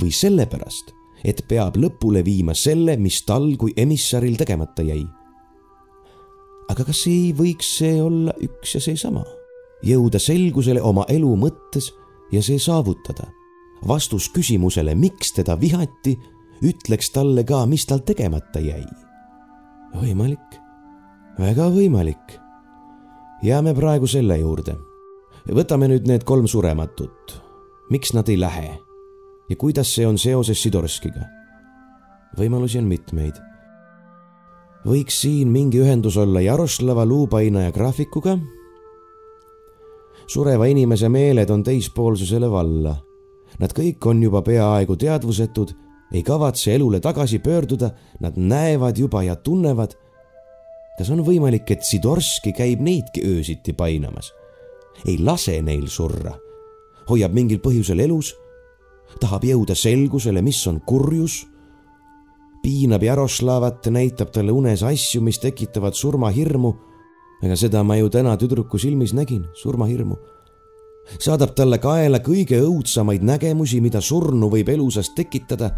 või 0.00 0.12
sellepärast, 0.12 0.97
et 1.24 1.42
peab 1.48 1.76
lõpule 1.78 2.22
viima 2.24 2.54
selle, 2.54 2.96
mis 3.00 3.22
tal 3.26 3.50
kui 3.58 3.74
emissaril 3.76 4.36
tegemata 4.38 4.84
jäi. 4.86 5.04
aga 6.68 6.84
kas 6.84 7.06
ei 7.08 7.32
võiks 7.32 7.68
see 7.78 7.98
olla 8.02 8.34
üks 8.44 8.74
ja 8.76 8.80
seesama? 8.80 9.24
jõuda 9.82 10.18
selgusele 10.18 10.82
oma 10.82 11.04
elu 11.08 11.34
mõttes 11.36 11.92
ja 12.32 12.42
see 12.42 12.58
saavutada. 12.58 13.28
vastus 13.86 14.28
küsimusele, 14.34 14.94
miks 14.94 15.32
teda 15.32 15.58
vihati 15.60 16.18
ütleks 16.62 17.12
talle 17.14 17.44
ka, 17.44 17.66
mis 17.66 17.86
tal 17.86 18.02
tegemata 18.06 18.60
jäi. 18.60 18.84
võimalik, 19.94 20.60
väga 21.38 21.70
võimalik. 21.70 22.38
jääme 23.42 23.74
praegu 23.74 24.06
selle 24.06 24.38
juurde. 24.38 24.76
võtame 25.48 25.88
nüüd 25.88 26.06
need 26.06 26.24
kolm 26.24 26.46
surematut. 26.46 27.42
miks 27.90 28.14
nad 28.14 28.28
ei 28.28 28.40
lähe 28.40 28.87
ja 29.48 29.56
kuidas 29.56 29.94
see 29.94 30.06
on 30.06 30.18
seoses 30.18 30.62
Sidorskiga? 30.62 31.26
võimalusi 32.38 32.78
on 32.78 32.86
mitmeid. 32.86 33.34
võiks 34.86 35.20
siin 35.22 35.48
mingi 35.48 35.80
ühendus 35.82 36.16
olla 36.16 36.40
Jaroslava 36.40 37.06
luupainaja 37.06 37.72
graafikuga. 37.72 38.38
sureva 40.26 40.66
inimese 40.66 41.08
meeled 41.08 41.50
on 41.50 41.62
teispoolsusele 41.62 42.50
valla. 42.50 42.96
Nad 43.58 43.72
kõik 43.72 44.06
on 44.06 44.22
juba 44.22 44.42
peaaegu 44.42 44.96
teadvusetud 44.96 45.72
ei 46.12 46.22
kavatse 46.22 46.74
elule 46.74 47.00
tagasi 47.00 47.38
pöörduda, 47.38 47.90
nad 48.20 48.36
näevad 48.36 48.98
juba 48.98 49.22
ja 49.22 49.36
tunnevad. 49.36 49.94
kas 50.98 51.10
on 51.10 51.22
võimalik, 51.22 51.70
et 51.70 51.84
Sidorski 51.84 52.52
käib 52.52 52.80
neidki 52.80 53.22
öösiti 53.24 53.72
painamas? 53.72 54.32
ei 55.06 55.18
lase 55.18 55.62
neil 55.62 55.86
surra, 55.86 56.32
hoiab 57.08 57.32
mingil 57.32 57.60
põhjusel 57.62 58.00
elus, 58.02 58.34
tahab 59.20 59.44
jõuda 59.48 59.74
selgusele, 59.74 60.42
mis 60.42 60.60
on 60.70 60.80
kurjus, 60.86 61.46
piinab 62.62 63.02
Jaroslavat, 63.02 63.88
näitab 63.94 64.32
talle 64.34 64.52
unes 64.52 64.82
asju, 64.82 65.22
mis 65.22 65.38
tekitavad 65.42 65.94
surmahirmu. 65.94 66.74
ega 67.42 67.56
seda 67.56 67.84
ma 67.86 67.96
ju 67.96 68.08
täna 68.10 68.36
tüdruku 68.36 68.78
silmis 68.78 69.12
nägin, 69.14 69.44
surmahirmu. 69.54 70.16
saadab 71.18 71.54
talle 71.54 71.78
kaela 71.78 72.18
kõige 72.18 72.60
õudsamaid 72.60 73.22
nägemusi, 73.22 73.80
mida 73.80 74.00
surnu 74.00 74.50
võib 74.50 74.68
elusast 74.68 75.14
tekitada. 75.14 75.70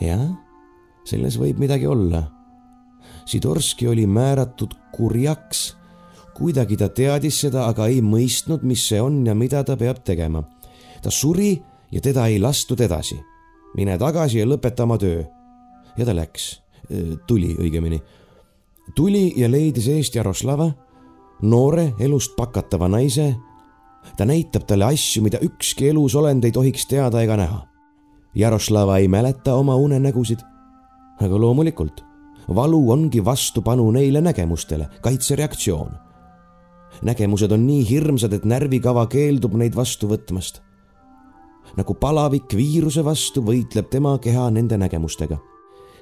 jah, 0.00 0.28
selles 1.04 1.38
võib 1.38 1.58
midagi 1.58 1.86
olla 1.86 2.40
Sidorski 3.30 3.88
oli 3.88 4.06
määratud 4.06 4.74
kurjaks. 4.92 5.76
kuidagi 6.34 6.76
ta 6.76 6.88
teadis 6.88 7.40
seda, 7.40 7.66
aga 7.68 7.86
ei 7.92 8.00
mõistnud, 8.00 8.62
mis 8.64 8.80
see 8.88 9.00
on 9.02 9.18
ja 9.26 9.34
mida 9.34 9.60
ta 9.64 9.76
peab 9.76 10.00
tegema. 10.04 10.40
Ta 11.02 11.10
suri 11.10 11.62
ja 11.92 12.00
teda 12.00 12.26
ei 12.26 12.40
lastud 12.40 12.80
edasi. 12.80 13.20
mine 13.76 13.98
tagasi 13.98 14.38
ja 14.38 14.46
lõpeta 14.46 14.82
oma 14.82 14.98
töö. 14.98 15.24
ja 15.96 16.06
ta 16.06 16.14
läks, 16.14 16.62
tuli 17.26 17.54
õigemini. 17.54 18.00
tuli 18.94 19.32
ja 19.36 19.50
leidis 19.50 19.88
eest 19.88 20.14
Jaroslava, 20.14 20.70
noore 21.42 21.94
elust 21.98 22.36
pakatava 22.36 22.88
naise. 22.88 23.36
ta 24.16 24.24
näitab 24.24 24.66
talle 24.66 24.84
asju, 24.84 25.22
mida 25.22 25.38
ükski 25.42 25.88
elusolend 25.88 26.44
ei 26.44 26.52
tohiks 26.52 26.86
teada 26.86 27.22
ega 27.22 27.36
näha. 27.36 27.66
Jaroslava 28.34 28.98
ei 28.98 29.08
mäleta 29.08 29.54
oma 29.54 29.76
unenägusid, 29.76 30.38
aga 31.20 31.40
loomulikult 31.40 32.10
valu 32.54 32.90
ongi 32.90 33.24
vastupanu 33.24 33.90
neile 33.90 34.20
nägemustele, 34.20 34.88
kaitsereaktsioon. 35.00 35.90
nägemused 37.02 37.52
on 37.52 37.66
nii 37.66 37.88
hirmsad, 37.90 38.32
et 38.32 38.44
närvikava 38.44 39.06
keeldub 39.06 39.54
neid 39.54 39.76
vastu 39.76 40.08
võtmast. 40.08 40.60
Nagu 41.76 41.94
palavik 41.94 42.54
viiruse 42.56 43.04
vastu 43.04 43.42
võitleb 43.46 43.88
tema 43.90 44.16
keha 44.18 44.48
nende 44.50 44.78
nägemustega. 44.78 45.38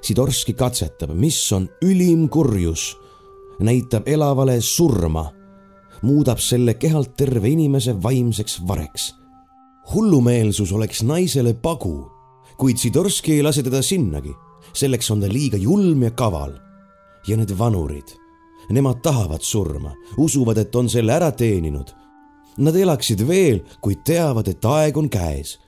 Sidorski 0.01 0.53
katsetab, 0.53 1.11
mis 1.13 1.39
on 1.51 1.67
ülim 1.83 2.27
kurjus, 2.31 2.95
näitab 3.59 4.07
elavale 4.07 4.61
surma, 4.61 5.25
muudab 6.01 6.39
selle 6.39 6.77
kehalt 6.79 7.17
terve 7.17 7.49
inimese 7.49 7.95
vaimseks 8.03 8.61
vareks. 8.67 9.15
hullumeelsus 9.93 10.71
oleks 10.71 11.03
naisele 11.03 11.53
pagu, 11.53 12.11
kuid 12.57 12.77
Sidorski 12.77 13.33
ei 13.33 13.43
lase 13.43 13.63
teda 13.63 13.81
sinnagi 13.81 14.35
selleks 14.73 15.11
on 15.11 15.21
ta 15.21 15.29
liiga 15.29 15.57
julm 15.57 16.03
ja 16.03 16.11
kaval. 16.11 16.53
ja 17.27 17.35
need 17.37 17.51
vanurid, 17.57 18.15
nemad 18.71 19.01
tahavad 19.03 19.43
surma, 19.43 19.91
usuvad, 20.17 20.57
et 20.57 20.75
on 20.75 20.87
selle 20.89 21.13
ära 21.13 21.31
teeninud. 21.31 21.91
Nad 22.57 22.75
elaksid 22.75 23.27
veel, 23.27 23.61
kuid 23.81 24.03
teavad, 24.05 24.47
et 24.47 24.65
aeg 24.65 24.97
on 24.97 25.09
käes. 25.09 25.59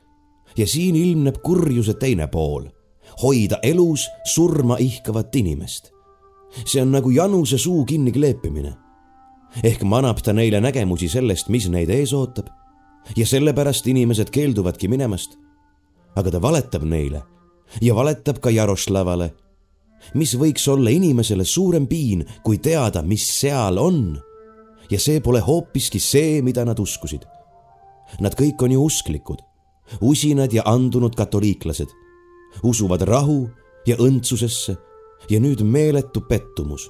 ja 0.58 0.68
siin 0.68 0.96
ilmneb 0.96 1.38
kurjuse 1.44 1.94
teine 1.94 2.28
pool, 2.28 2.66
hoida 3.22 3.60
elus 3.64 4.10
surma 4.26 4.78
ihkavat 4.78 5.36
inimest. 5.36 5.92
see 6.66 6.82
on 6.82 6.92
nagu 6.92 7.10
januse 7.10 7.58
suu 7.58 7.86
kinni 7.86 8.12
kleepimine. 8.12 8.74
ehk 9.64 9.84
manab 9.84 10.22
ta 10.22 10.34
neile 10.34 10.62
nägemusi 10.62 11.10
sellest, 11.10 11.50
mis 11.50 11.70
neid 11.70 11.90
ees 11.90 12.14
ootab. 12.14 12.48
ja 13.16 13.26
sellepärast 13.26 13.88
inimesed 13.88 14.30
keelduvadki 14.30 14.88
minemast. 14.88 15.38
aga 16.16 16.32
ta 16.32 16.42
valetab 16.42 16.84
neile 16.84 17.24
ja 17.82 17.96
valetab 17.96 18.42
ka 18.42 18.50
Jaroslavale. 18.50 19.32
mis 20.14 20.34
võiks 20.34 20.66
olla 20.68 20.90
inimesele 20.90 21.46
suurem 21.46 21.86
piin, 21.88 22.26
kui 22.44 22.58
teada, 22.58 23.02
mis 23.02 23.22
seal 23.40 23.78
on. 23.78 24.18
Ja 24.92 25.00
see 25.00 25.22
pole 25.24 25.40
hoopiski 25.40 26.00
see, 26.00 26.42
mida 26.42 26.66
nad 26.68 26.80
uskusid. 26.80 27.26
Nad 28.20 28.36
kõik 28.36 28.62
on 28.66 28.76
ju 28.76 28.84
usklikud, 28.84 29.40
usinad 30.04 30.54
ja 30.54 30.66
andunud 30.68 31.16
katoliiklased, 31.16 31.90
usuvad 32.64 33.06
rahu 33.08 33.46
ja 33.88 33.96
õndsusesse 33.96 34.76
ja 35.30 35.40
nüüd 35.40 35.64
meeletu 35.64 36.22
pettumus. 36.28 36.90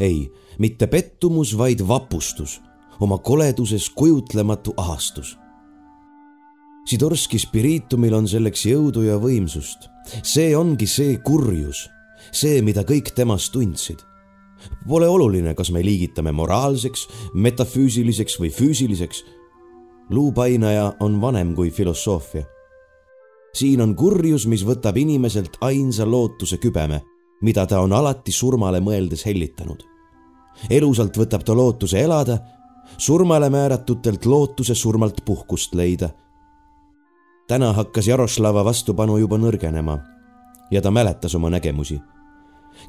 ei, 0.00 0.28
mitte 0.58 0.86
pettumus, 0.86 1.56
vaid 1.56 1.80
vapustus, 1.80 2.60
oma 3.00 3.18
koleduses 3.18 3.88
kujutlematu 3.90 4.74
ahastus 4.76 5.36
Sidorski 6.88 7.36
spiriitumil 7.36 8.14
on 8.16 8.24
selleks 8.24 8.62
jõudu 8.64 9.02
ja 9.04 9.18
võimsust. 9.20 9.90
see 10.24 10.54
ongi 10.56 10.86
see 10.88 11.18
kurjus, 11.20 11.82
see, 12.32 12.62
mida 12.64 12.80
kõik 12.80 13.12
temast 13.12 13.52
tundsid. 13.52 14.00
Pole 14.88 15.08
oluline, 15.08 15.54
kas 15.54 15.70
me 15.70 15.82
liigitame 15.84 16.32
moraalseks, 16.32 17.08
metafüüsiliseks 17.34 18.38
või 18.40 18.50
füüsiliseks. 18.50 19.24
luupainaja 20.10 20.92
on 21.00 21.20
vanem 21.20 21.54
kui 21.54 21.70
filosoofia. 21.70 22.44
siin 23.54 23.80
on 23.80 23.94
kurjus, 23.94 24.46
mis 24.46 24.66
võtab 24.66 24.96
inimeselt 24.96 25.56
ainsa 25.60 26.10
lootuse 26.10 26.56
kübeme, 26.56 27.02
mida 27.42 27.66
ta 27.66 27.80
on 27.80 27.92
alati 27.92 28.32
surmale 28.32 28.80
mõeldes 28.80 29.26
hellitanud. 29.26 29.82
elusalt 30.70 31.16
võtab 31.16 31.44
ta 31.44 31.54
lootuse 31.54 32.00
elada, 32.00 32.38
surmale 32.96 33.50
määratutelt 33.50 34.26
lootuse 34.26 34.74
surmalt 34.74 35.24
puhkust 35.24 35.74
leida 35.74 36.10
täna 37.48 37.72
hakkas 37.72 38.08
Jaroslava 38.08 38.64
vastupanu 38.64 39.16
juba 39.18 39.38
nõrgenema 39.40 39.98
ja 40.70 40.82
ta 40.84 40.90
mäletas 40.90 41.34
oma 41.34 41.50
nägemusi. 41.50 42.00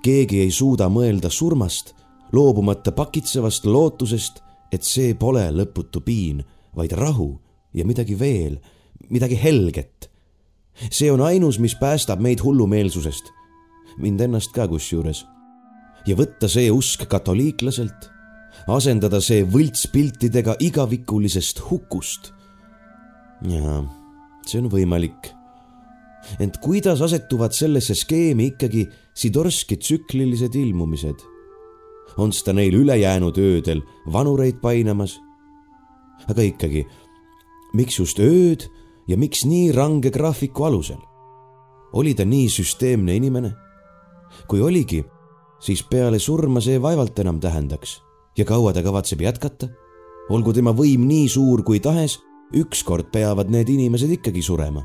Keegi 0.04 0.42
ei 0.44 0.52
suuda 0.52 0.90
mõelda 0.90 1.32
surmast, 1.34 1.94
loobumata 2.32 2.92
pakitsevast 2.92 3.66
lootusest, 3.66 4.42
et 4.72 4.86
see 4.86 5.16
pole 5.18 5.48
lõputu 5.52 6.02
piin, 6.06 6.44
vaid 6.76 6.94
rahu 6.98 7.32
ja 7.74 7.86
midagi 7.86 8.20
veel, 8.20 8.60
midagi 9.10 9.40
helget. 9.42 10.10
see 10.92 11.12
on 11.12 11.22
ainus, 11.22 11.60
mis 11.60 11.76
päästab 11.76 12.20
meid 12.20 12.40
hullumeelsusest, 12.44 13.32
mind 13.98 14.22
ennast 14.22 14.54
ka 14.54 14.68
kusjuures. 14.68 15.26
ja 16.06 16.16
võtta 16.16 16.48
see 16.48 16.72
usk 16.72 17.08
katoliiklaselt, 17.10 18.10
asendada 18.68 19.22
see 19.22 19.44
võltspiltidega 19.44 20.56
igavikulisest 20.60 21.60
hukust. 21.70 22.34
jaa 23.42 24.00
see 24.50 24.62
on 24.62 24.70
võimalik. 24.72 25.34
Ent 26.40 26.58
kuidas 26.64 27.02
asetuvad 27.02 27.56
sellesse 27.56 27.96
skeemi 27.96 28.52
ikkagi 28.54 28.88
Sidorski 29.14 29.78
tsüklilised 29.78 30.56
ilmumised? 30.56 31.20
on 32.18 32.34
seda 32.34 32.54
neil 32.54 32.74
ülejäänud 32.74 33.38
öödel 33.38 33.82
vanureid 34.12 34.60
painamas? 34.62 35.20
aga 36.28 36.42
ikkagi, 36.42 36.86
miks 37.74 38.00
just 38.00 38.20
ööd 38.20 38.68
ja 39.08 39.18
miks 39.18 39.46
nii 39.46 39.72
range 39.72 40.12
graafiku 40.12 40.64
alusel? 40.64 41.00
oli 41.94 42.14
ta 42.14 42.26
nii 42.26 42.50
süsteemne 42.50 43.16
inimene? 43.16 43.54
kui 44.48 44.62
oligi, 44.62 45.04
siis 45.60 45.84
peale 45.84 46.20
surma 46.20 46.62
see 46.62 46.82
vaevalt 46.82 47.20
enam 47.20 47.40
tähendaks 47.40 48.00
ja 48.38 48.46
kaua 48.46 48.74
ta 48.74 48.84
kavatseb 48.84 49.22
jätkata? 49.22 49.70
olgu 50.30 50.54
tema 50.54 50.74
võim 50.76 51.08
nii 51.08 51.30
suur 51.30 51.64
kui 51.64 51.80
tahes 51.80 52.20
ükskord 52.56 53.12
peavad 53.14 53.50
need 53.50 53.70
inimesed 53.70 54.12
ikkagi 54.20 54.42
surema 54.46 54.84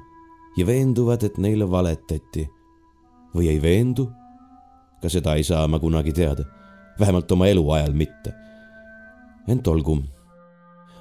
ja 0.56 0.66
veenduvad, 0.66 1.22
et 1.22 1.38
neile 1.38 1.70
valetati. 1.70 2.48
või 3.34 3.48
ei 3.50 3.62
veendu? 3.62 4.10
ka 5.02 5.08
seda 5.08 5.34
ei 5.34 5.44
saa 5.44 5.66
ma 5.68 5.78
kunagi 5.78 6.12
teada, 6.12 6.44
vähemalt 6.98 7.32
oma 7.32 7.46
eluajal 7.46 7.92
mitte. 7.92 8.34
ent 9.48 9.68
olgu. 9.68 10.02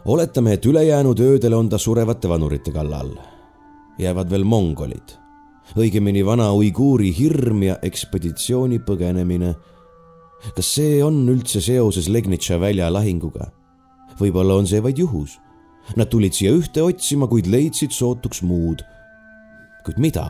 oletame, 0.05 0.53
et 0.53 0.65
ülejäänud 0.65 1.19
öödel 1.19 1.53
on 1.53 1.69
ta 1.69 1.77
surevate 1.77 2.29
vanurite 2.29 2.71
kallal. 2.71 3.17
jäävad 3.99 4.29
veel 4.29 4.43
mongolid, 4.43 5.17
õigemini 5.77 6.25
vana 6.25 6.51
uiguuri 6.53 7.13
hirm 7.17 7.63
ja 7.63 7.77
ekspeditsiooni 7.81 8.79
põgenemine. 8.79 9.55
kas 10.55 10.75
see 10.75 11.03
on 11.03 11.29
üldse 11.29 11.61
seoses 11.61 12.09
Legnitša 12.09 12.59
välja 12.59 12.89
lahinguga? 12.93 13.51
võib-olla 14.19 14.57
on 14.57 14.67
see 14.67 14.81
vaid 14.81 14.97
juhus 14.97 15.39
Nad 15.97 16.09
tulid 16.09 16.35
siia 16.35 16.53
ühte 16.55 16.83
otsima, 16.83 17.27
kuid 17.29 17.49
leidsid 17.51 17.93
sootuks 17.93 18.41
muud. 18.45 18.81
Kuid 19.85 19.99
mida? 20.01 20.25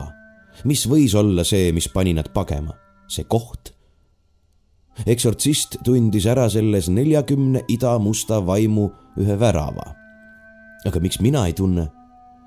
mis 0.64 0.84
võis 0.86 1.14
olla 1.18 1.44
see, 1.46 1.72
mis 1.72 1.88
pani 1.88 2.14
nad 2.16 2.30
pagema? 2.34 2.74
see 3.08 3.26
koht? 3.28 3.72
eksortsist 5.10 5.80
tundis 5.84 6.26
ära 6.30 6.46
selles 6.50 6.88
neljakümne 6.88 7.64
ida-musta 7.68 8.40
vaimu 8.46 8.88
ühe 9.20 9.36
värava. 9.40 9.92
aga 10.86 11.02
miks 11.02 11.20
mina 11.20 11.46
ei 11.48 11.56
tunne? 11.56 11.88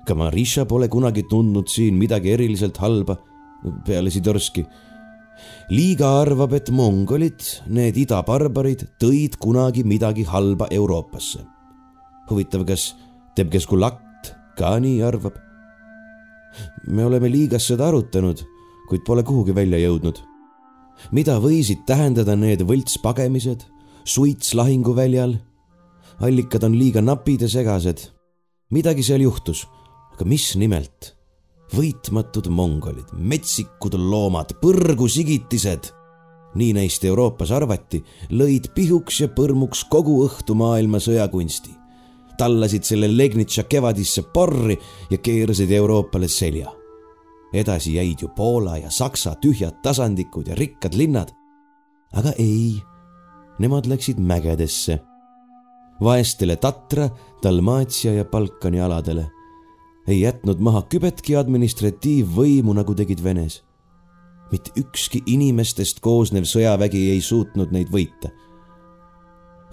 ka 0.06 0.16
Marisha 0.16 0.64
pole 0.64 0.88
kunagi 0.88 1.26
tundnud 1.28 1.68
siin 1.68 1.98
midagi 2.00 2.32
eriliselt 2.32 2.78
halba, 2.80 3.18
peale 3.84 4.10
Sidorski. 4.10 4.64
liiga 5.70 6.14
arvab, 6.22 6.54
et 6.56 6.70
mongolid, 6.70 7.44
need 7.66 7.96
idabarbarid, 7.96 8.86
tõid 9.00 9.36
kunagi 9.36 9.84
midagi 9.84 10.24
halba 10.24 10.68
Euroopasse 10.72 11.44
huvitav, 12.28 12.64
kas 12.68 12.92
Tebkeskulakt 13.36 14.34
ka 14.58 14.76
nii 14.82 15.02
arvab? 15.06 15.47
Me 16.86 17.04
oleme 17.04 17.30
liigas 17.30 17.66
seda 17.70 17.88
arutanud, 17.88 18.42
kuid 18.88 19.04
pole 19.06 19.22
kuhugi 19.22 19.54
välja 19.54 19.78
jõudnud. 19.78 20.22
mida 21.12 21.38
võisid 21.38 21.84
tähendada 21.86 22.36
need 22.36 22.62
võltspagemised, 22.66 23.64
suits 24.04 24.54
lahinguväljal? 24.54 25.36
allikad 26.20 26.64
on 26.64 26.74
liiga 26.78 27.00
napid 27.00 27.42
ja 27.42 27.48
segased. 27.48 28.10
midagi 28.70 29.02
seal 29.02 29.20
juhtus, 29.20 29.66
aga 30.14 30.24
mis 30.24 30.56
nimelt? 30.56 31.14
võitmatud 31.74 32.48
mongolid, 32.48 33.12
metsikud 33.12 33.94
loomad, 33.94 34.54
põrgusigitised. 34.62 35.92
nii 36.58 36.72
neist 36.72 37.04
Euroopas 37.04 37.50
arvati, 37.52 38.00
lõid 38.30 38.70
pihuks 38.74 39.20
ja 39.20 39.28
põrmuks 39.28 39.84
kogu 39.90 40.22
õhtu 40.24 40.56
maailma 40.56 40.98
sõjakunsti. 40.98 41.77
Tallasid 42.38 42.86
selle 42.86 43.10
Legnitša 43.16 43.62
kevadisse 43.68 44.22
porri 44.34 44.78
ja 45.10 45.18
keerasid 45.18 45.70
Euroopale 45.70 46.28
selja. 46.28 46.72
edasi 47.52 47.94
jäid 47.94 48.20
ju 48.20 48.28
Poola 48.36 48.76
ja 48.78 48.90
Saksa 48.90 49.34
tühjad 49.34 49.82
tasandikud 49.82 50.46
ja 50.46 50.54
rikkad 50.54 50.94
linnad. 50.94 51.28
aga 52.12 52.32
ei, 52.38 52.82
nemad 53.58 53.86
läksid 53.86 54.18
mägedesse 54.18 55.00
vaestele 56.00 56.56
Tatra, 56.56 57.08
Dalmaatia 57.42 58.12
ja 58.12 58.24
Balkani 58.24 58.80
aladele. 58.80 59.30
ei 60.08 60.20
jätnud 60.20 60.60
maha 60.64 60.82
kübetki 60.88 61.36
administratiivvõimu, 61.36 62.72
nagu 62.72 62.94
tegid 62.94 63.22
Venes. 63.24 63.62
mitte 64.52 64.70
ükski 64.80 65.22
inimestest 65.26 66.00
koosnev 66.00 66.44
sõjavägi 66.44 67.10
ei 67.10 67.20
suutnud 67.20 67.72
neid 67.72 67.88
võita. 67.88 68.30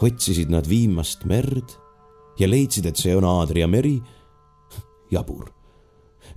otsisid 0.01 0.49
nad 0.49 0.69
viimast 0.69 1.25
merd 1.25 1.84
ja 2.39 2.49
leidsid, 2.49 2.85
et 2.85 2.97
see 2.97 3.15
on 3.15 3.23
Aadria 3.23 3.67
meri. 3.67 4.01
jabur. 5.11 5.51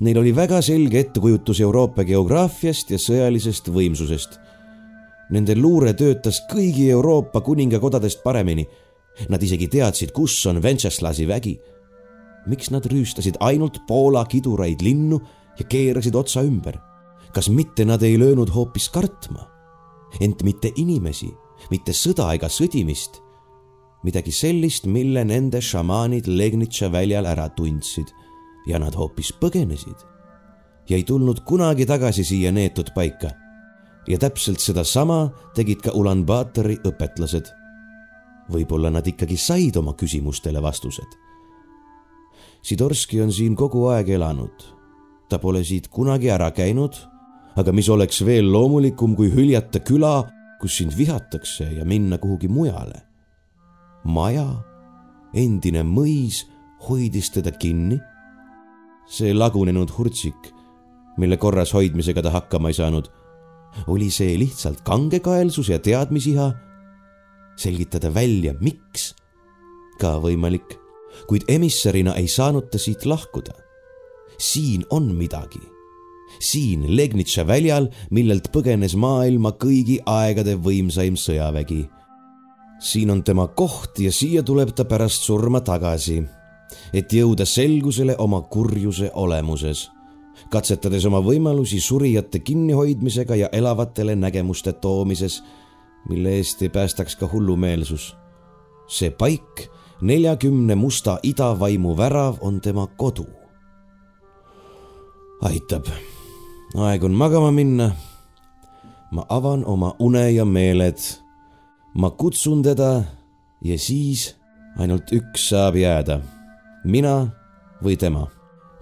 Neil 0.01 0.19
oli 0.19 0.35
väga 0.37 0.61
selge 0.63 1.01
ettekujutus 1.01 1.61
Euroopa 1.61 2.05
geograafiast 2.05 2.91
ja 2.91 2.99
sõjalisest 2.99 3.71
võimsusest. 3.73 4.39
Nende 5.31 5.57
luure 5.57 5.93
töötas 5.95 6.43
kõigi 6.51 6.91
Euroopa 6.91 7.41
kuningakodadest 7.41 8.23
paremini 8.23 8.67
Nad 9.27 9.43
isegi 9.43 9.67
teadsid, 9.67 10.13
kus 10.15 10.37
on 10.47 10.63
Venceslasi 10.63 11.27
vägi. 11.27 11.59
miks 12.49 12.71
nad 12.71 12.87
rüüstasid 12.87 13.37
ainult 13.45 13.83
Poola 13.87 14.23
kiduraid 14.25 14.81
linnu 14.81 15.19
ja 15.59 15.65
keerasid 15.65 16.15
otsa 16.15 16.43
ümber? 16.43 16.79
kas 17.35 17.49
mitte 17.49 17.85
nad 17.85 18.03
ei 18.03 18.19
löönud 18.19 18.49
hoopis 18.55 18.89
kartma? 18.89 19.49
ent 20.21 20.43
mitte 20.43 20.73
inimesi, 20.77 21.29
mitte 21.71 21.93
sõda 21.93 22.31
ega 22.35 22.49
sõdimist. 22.49 23.21
Midagi 24.05 24.33
sellist, 24.33 24.87
mille 24.87 25.25
nende 25.25 25.61
šamaanid 25.61 26.27
Legnitša 26.27 26.91
väljal 26.93 27.27
ära 27.27 27.49
tundsid 27.49 28.13
ja 28.69 28.79
nad 28.79 28.95
hoopis 28.95 29.33
põgenesid 29.41 30.07
ja 30.89 30.97
ei 30.97 31.05
tulnud 31.05 31.43
kunagi 31.45 31.87
tagasi 31.87 32.25
siia 32.25 32.53
neetud 32.53 32.95
paika. 32.95 33.31
ja 34.09 34.19
täpselt 34.19 34.61
sedasama 34.61 35.31
tegid 35.55 35.83
ka 35.85 35.93
Ulan-Batori 35.93 36.79
õpetlased 36.89 37.51
võib-olla 38.53 38.91
nad 38.93 39.07
ikkagi 39.07 39.37
said 39.37 39.77
oma 39.77 39.95
küsimustele 39.99 40.63
vastused. 40.63 41.17
Sidorski 42.65 43.21
on 43.23 43.33
siin 43.33 43.57
kogu 43.57 43.87
aeg 43.93 44.09
elanud. 44.17 44.75
ta 45.29 45.39
pole 45.39 45.61
siit 45.65 45.89
kunagi 45.93 46.31
ära 46.33 46.51
käinud, 46.51 46.97
aga 47.57 47.73
mis 47.73 47.89
oleks 47.89 48.23
veel 48.25 48.49
loomulikum, 48.53 49.15
kui 49.17 49.29
hüljata 49.29 49.81
küla, 49.85 50.25
kus 50.61 50.79
sind 50.79 50.97
vihatakse 50.97 51.69
ja 51.77 51.85
minna 51.85 52.19
kuhugi 52.19 52.49
mujale. 52.49 53.08
Maja, 54.05 54.47
endine 55.35 55.83
mõis 55.83 56.45
hoidis 56.89 57.31
teda 57.31 57.51
kinni. 57.51 58.01
see 59.09 59.33
lagunenud 59.33 59.89
hurtsik, 59.97 60.53
mille 61.17 61.37
korras 61.41 61.73
hoidmisega 61.73 62.23
ta 62.23 62.31
hakkama 62.31 62.69
ei 62.69 62.77
saanud, 62.77 63.09
oli 63.89 64.11
see 64.11 64.37
lihtsalt 64.39 64.83
kangekaelsus 64.85 65.69
ja 65.69 65.79
teadmisiha 65.79 66.53
selgitada 67.59 68.11
välja, 68.15 68.55
miks. 68.61 69.15
ka 69.99 70.15
võimalik, 70.23 70.77
kuid 71.27 71.43
emissarina 71.51 72.15
ei 72.15 72.29
saanud 72.31 72.71
ta 72.71 72.79
siit 72.79 73.07
lahkuda. 73.07 73.53
siin 74.39 74.85
on 74.91 75.15
midagi. 75.15 75.61
siin 76.41 76.97
Legnitša 76.97 77.47
väljal, 77.47 77.89
millelt 78.11 78.53
põgenes 78.53 78.95
maailma 78.95 79.53
kõigi 79.53 79.99
aegade 80.07 80.55
võimsaim 80.55 81.17
sõjavägi. 81.17 81.89
Siin 82.79 83.11
on 83.11 83.23
tema 83.25 83.49
koht 83.49 83.99
ja 83.99 84.13
siia 84.13 84.43
tuleb 84.43 84.75
ta 84.75 84.85
pärast 84.85 85.23
surma 85.23 85.61
tagasi, 85.61 86.23
et 86.93 87.13
jõuda 87.13 87.45
selgusele 87.45 88.17
oma 88.19 88.41
kurjuse 88.43 89.11
olemuses 89.15 89.89
katsetades 90.49 91.05
oma 91.05 91.19
võimalusi 91.21 91.81
surijate 91.81 92.39
kinnihoidmisega 92.39 93.37
ja 93.37 93.49
elavatele 93.53 94.15
nägemuste 94.17 94.73
toomises 94.73 95.43
mille 96.09 96.37
eest 96.37 96.63
ei 96.63 96.69
päästaks 96.69 97.17
ka 97.17 97.29
hullumeelsus. 97.33 98.17
see 98.89 99.11
paik, 99.11 99.69
neljakümne 100.01 100.75
musta 100.75 101.19
idavaimu 101.23 101.97
värav 101.97 102.37
on 102.41 102.61
tema 102.61 102.87
kodu. 102.87 103.27
aitab, 105.43 105.87
aeg 106.77 107.05
on 107.05 107.13
magama 107.13 107.51
minna. 107.51 107.91
ma 109.11 109.27
avan 109.29 109.65
oma 109.65 109.95
une 109.99 110.31
ja 110.31 110.45
meeled. 110.45 110.99
Ma 111.99 112.11
kutsun 112.11 112.63
teda 112.63 113.03
ja 113.65 113.79
siis 113.79 114.35
ainult 114.79 115.11
üks 115.13 115.49
saab 115.51 115.77
jääda, 115.79 116.21
mina 116.87 117.27
või 117.83 117.97
tema. 117.99 118.29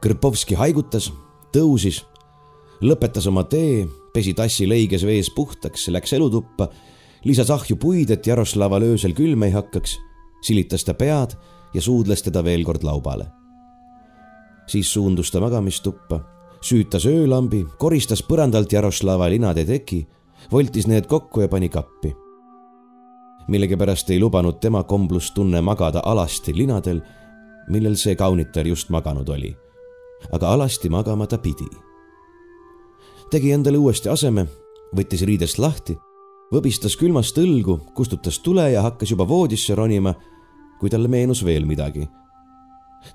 Krpovski 0.04 0.58
haigutas, 0.60 1.08
tõusis, 1.54 2.02
lõpetas 2.84 3.26
oma 3.30 3.46
tee, 3.48 3.86
pesi 4.12 4.34
tassi 4.36 4.68
lõiges 4.68 5.06
vees 5.08 5.30
puhtaks, 5.32 5.88
läks 5.88 6.12
elutuppa 6.12 6.68
lisas 7.24 7.50
ahju 7.50 7.78
puid, 7.80 8.12
et 8.12 8.26
Jaroslaval 8.26 8.84
öösel 8.92 9.16
külm 9.16 9.46
ei 9.48 9.54
hakkaks, 9.56 9.96
silitas 10.44 10.84
ta 10.84 10.94
pead 10.94 11.34
ja 11.74 11.82
suudles 11.82 12.22
teda 12.22 12.44
veel 12.44 12.64
kord 12.64 12.84
laubale. 12.84 13.32
siis 14.66 14.92
suundus 14.92 15.30
ta 15.30 15.40
magamistuppa, 15.40 16.20
süütas 16.60 17.06
öölambi, 17.06 17.64
koristas 17.78 18.22
põrandalt 18.26 18.72
Jaroslava 18.72 19.28
linade 19.30 19.64
teki, 19.64 20.06
voltis 20.52 20.86
need 20.90 21.06
kokku 21.06 21.40
ja 21.40 21.48
pani 21.48 21.68
kappi. 21.68 22.25
Millegipärast 23.48 24.10
ei 24.10 24.20
lubanud 24.20 24.60
tema 24.60 24.82
komblustunne 24.82 25.60
magada 25.60 26.02
alasti 26.04 26.54
linadel, 26.54 27.00
millel 27.68 27.94
see 27.96 28.14
kaunitar 28.14 28.66
just 28.66 28.90
maganud 28.90 29.28
oli. 29.28 29.56
aga 30.32 30.48
alasti 30.48 30.88
magama 30.88 31.26
ta 31.26 31.38
pidi. 31.38 31.68
tegi 33.30 33.52
endale 33.52 33.78
uuesti 33.78 34.08
aseme, 34.08 34.46
võttis 34.96 35.22
riidest 35.26 35.58
lahti 35.58 35.98
võbistas 36.52 36.94
külmast 36.98 37.38
õlgu, 37.40 37.78
kustutas 37.94 38.38
tule 38.42 38.68
ja 38.70 38.84
hakkas 38.86 39.10
juba 39.10 39.26
voodisse 39.28 39.74
ronima, 39.74 40.14
kui 40.80 40.90
talle 40.92 41.08
meenus 41.08 41.44
veel 41.44 41.66
midagi. 41.66 42.08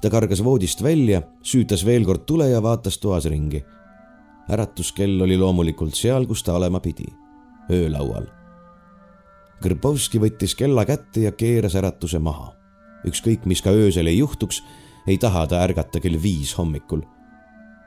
ta 0.02 0.10
kargas 0.10 0.44
voodist 0.44 0.82
välja, 0.84 1.22
süütas 1.44 1.86
veel 1.86 2.06
kord 2.06 2.26
tule 2.26 2.50
ja 2.50 2.62
vaatas 2.62 2.98
toas 2.98 3.26
ringi. 3.26 3.64
äratuskell 4.50 5.22
oli 5.22 5.38
loomulikult 5.38 5.96
seal, 5.96 6.26
kus 6.26 6.44
ta 6.44 6.54
olema 6.54 6.80
pidi, 6.80 7.08
öölaual. 7.70 8.41
Kõrbovski 9.62 10.18
võttis 10.18 10.56
kella 10.58 10.82
kätte 10.90 11.28
ja 11.28 11.32
keeras 11.38 11.76
äratuse 11.78 12.20
maha. 12.20 12.56
ükskõik, 13.06 13.46
mis 13.46 13.62
ka 13.62 13.70
öösel 13.74 14.08
ei 14.08 14.18
juhtuks, 14.18 14.62
ei 15.08 15.18
taha 15.18 15.48
ta 15.48 15.62
ärgata 15.62 16.00
kell 16.00 16.18
viis 16.22 16.54
hommikul. 16.58 17.02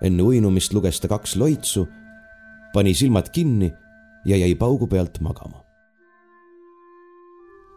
enne 0.02 0.22
uinumist 0.22 0.72
luges 0.72 1.00
ta 1.00 1.08
kaks 1.08 1.36
loitsu, 1.36 1.86
pani 2.72 2.94
silmad 2.94 3.30
kinni 3.30 3.72
ja 4.24 4.36
jäi 4.36 4.54
paugu 4.54 4.86
pealt 4.86 5.20
magama. 5.20 5.64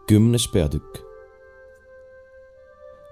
kümnes 0.06 0.48
peatükk. 0.52 1.02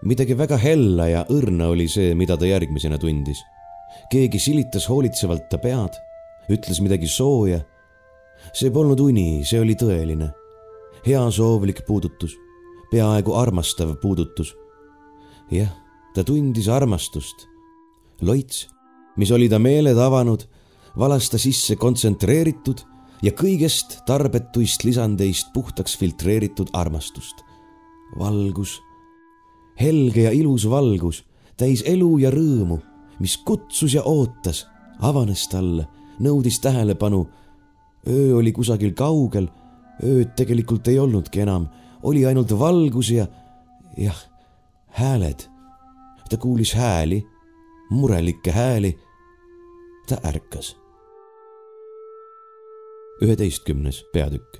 midagi 0.02 0.38
väga 0.38 0.56
hella 0.56 1.08
ja 1.08 1.24
õrna 1.28 1.66
oli 1.66 1.88
see, 1.88 2.14
mida 2.14 2.36
ta 2.36 2.46
järgmisena 2.46 2.98
tundis. 2.98 3.42
keegi 4.10 4.38
silitas 4.38 4.88
hoolitsevalt 4.88 5.48
ta 5.50 5.58
pead, 5.58 5.98
ütles 6.48 6.80
midagi 6.80 7.08
sooja. 7.08 7.60
see 8.52 8.70
polnud 8.70 9.00
uni, 9.00 9.44
see 9.44 9.60
oli 9.60 9.74
tõeline, 9.74 10.45
heasoovlik 11.06 11.84
puudutus, 11.86 12.36
peaaegu 12.90 13.34
armastav 13.34 13.96
puudutus. 14.02 14.54
jah, 15.50 15.70
ta 16.14 16.24
tundis 16.24 16.68
armastust. 16.68 17.46
loits, 18.20 18.68
mis 19.16 19.30
oli 19.30 19.48
ta 19.48 19.58
meeled 19.58 19.98
avanud, 19.98 20.48
valas 20.98 21.30
ta 21.30 21.38
sisse 21.38 21.76
kontsentreeritud 21.76 22.80
ja 23.22 23.30
kõigest 23.32 24.00
tarbetuist 24.06 24.84
lisandeist 24.84 25.52
puhtaks 25.54 25.96
filtreeritud 25.96 26.70
armastust. 26.72 27.44
valgus, 28.18 28.80
helge 29.80 30.22
ja 30.22 30.30
ilus 30.30 30.68
valgus, 30.70 31.24
täis 31.56 31.82
elu 31.86 32.18
ja 32.18 32.30
rõõmu, 32.30 32.80
mis 33.20 33.36
kutsus 33.36 33.94
ja 33.94 34.02
ootas, 34.02 34.66
avanes 35.00 35.48
talle, 35.48 35.86
nõudis 36.18 36.60
tähelepanu. 36.60 37.28
öö 38.08 38.36
oli 38.36 38.52
kusagil 38.52 38.92
kaugel, 38.92 39.48
ööd 40.04 40.34
tegelikult 40.36 40.88
ei 40.88 40.98
olnudki 40.98 41.40
enam, 41.40 41.68
oli 42.02 42.26
ainult 42.26 42.52
valgus 42.58 43.10
ja 43.10 43.26
jah, 43.96 44.18
hääled. 44.86 45.48
ta 46.30 46.36
kuulis 46.36 46.74
hääli, 46.74 47.26
murelikke 47.90 48.50
hääli. 48.50 48.98
ta 50.08 50.16
ärkas 50.24 50.76
üheteistkümnes 53.22 54.04
peatükk. 54.12 54.56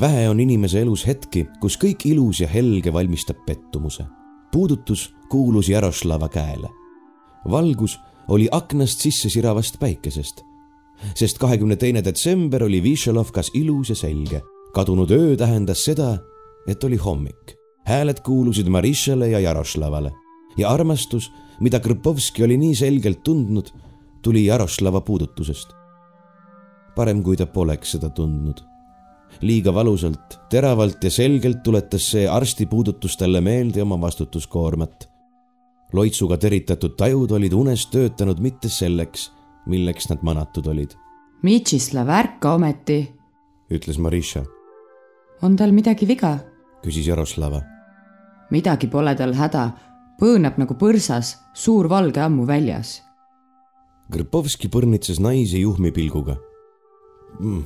vähe 0.00 0.28
on 0.28 0.40
inimese 0.40 0.80
elus 0.80 1.06
hetki, 1.06 1.46
kus 1.60 1.78
kõik 1.80 2.04
ilus 2.04 2.40
ja 2.40 2.48
helge 2.48 2.92
valmistab 2.92 3.36
pettumuse. 3.46 4.04
puudutus 4.52 5.14
kuulus 5.30 5.68
Jaroslava 5.68 6.28
käele. 6.28 6.68
valgus 7.50 7.98
oli 8.28 8.48
aknast 8.50 9.00
sisse 9.00 9.28
siravast 9.28 9.78
päikesest, 9.80 10.42
sest 11.14 11.38
kahekümne 11.38 11.76
teine 11.76 12.04
detsember 12.04 12.62
oli 12.64 12.82
Višelovkas 12.82 13.50
ilus 13.54 13.90
ja 13.90 13.96
selge. 13.96 14.42
kadunud 14.74 15.10
öö 15.10 15.36
tähendas 15.36 15.84
seda, 15.84 16.18
et 16.66 16.84
oli 16.84 16.96
hommik. 16.96 17.56
hääled 17.84 18.20
kuulusid 18.24 18.68
Marišale 18.68 19.28
ja 19.28 19.40
Jaroslavale 19.40 20.12
ja 20.56 20.70
armastus, 20.70 21.32
mida 21.60 21.80
Krpovski 21.80 22.44
oli 22.44 22.56
nii 22.56 22.74
selgelt 22.74 23.22
tundnud, 23.24 23.68
tuli 24.22 24.44
Jaroslava 24.44 25.00
puudutusest. 25.00 25.68
parem, 26.96 27.22
kui 27.22 27.36
ta 27.36 27.46
poleks 27.46 27.90
seda 27.90 28.10
tundnud 28.10 28.68
liiga 29.40 29.72
valusalt, 29.74 30.38
teravalt 30.50 31.04
ja 31.04 31.10
selgelt 31.10 31.62
tuletas 31.62 32.10
see 32.12 32.26
arsti 32.28 32.66
puudutus 32.66 33.16
talle 33.16 33.40
meelde 33.40 33.82
oma 33.82 34.00
vastutuskoormat. 34.00 35.08
loitsuga 35.92 36.36
teritatud 36.36 36.96
tajud 36.96 37.30
olid 37.32 37.52
unes 37.52 37.86
töötanud 37.86 38.40
mitte 38.44 38.68
selleks, 38.68 39.30
milleks 39.68 40.08
nad 40.10 40.22
manatud 40.26 40.66
olid. 40.66 40.94
Mitšislav, 41.42 42.08
ärka 42.10 42.54
ometi, 42.56 43.00
ütles 43.70 43.98
Marisha. 43.98 44.44
on 45.42 45.56
tal 45.56 45.72
midagi 45.72 46.06
viga? 46.06 46.38
küsis 46.82 47.06
Jaroslava. 47.06 47.62
midagi 48.50 48.88
pole 48.88 49.14
tal 49.14 49.34
häda, 49.34 49.70
põõnab 50.20 50.58
nagu 50.58 50.74
põrsas, 50.74 51.36
suur 51.54 51.88
valge 51.88 52.20
ammu 52.20 52.46
väljas. 52.46 53.02
Grpovski 54.10 54.68
põrnitses 54.72 55.20
naisi 55.20 55.60
juhmi 55.60 55.92
pilguga 55.92 56.38
mm,. 57.38 57.64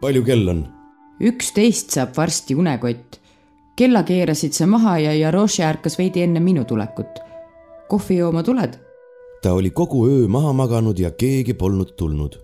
palju 0.00 0.24
kell 0.24 0.48
on? 0.48 0.64
üksteist 1.20 1.94
saab 1.94 2.16
varsti 2.16 2.54
unekott. 2.54 3.20
kella 3.76 4.02
keerasid 4.04 4.52
sa 4.52 4.66
maha 4.66 4.98
ja 4.98 5.14
Jaroša 5.14 5.68
ärkas 5.72 5.98
veidi 5.98 6.22
enne 6.22 6.40
minu 6.40 6.64
tulekut. 6.64 7.20
kohvi 7.88 8.16
jooma 8.16 8.42
tuled? 8.42 8.78
Ta 9.44 9.52
oli 9.52 9.70
kogu 9.70 10.06
öö 10.08 10.28
maha 10.28 10.52
maganud 10.52 10.98
ja 10.98 11.10
keegi 11.10 11.54
polnud 11.54 11.92
tulnud. 11.96 12.40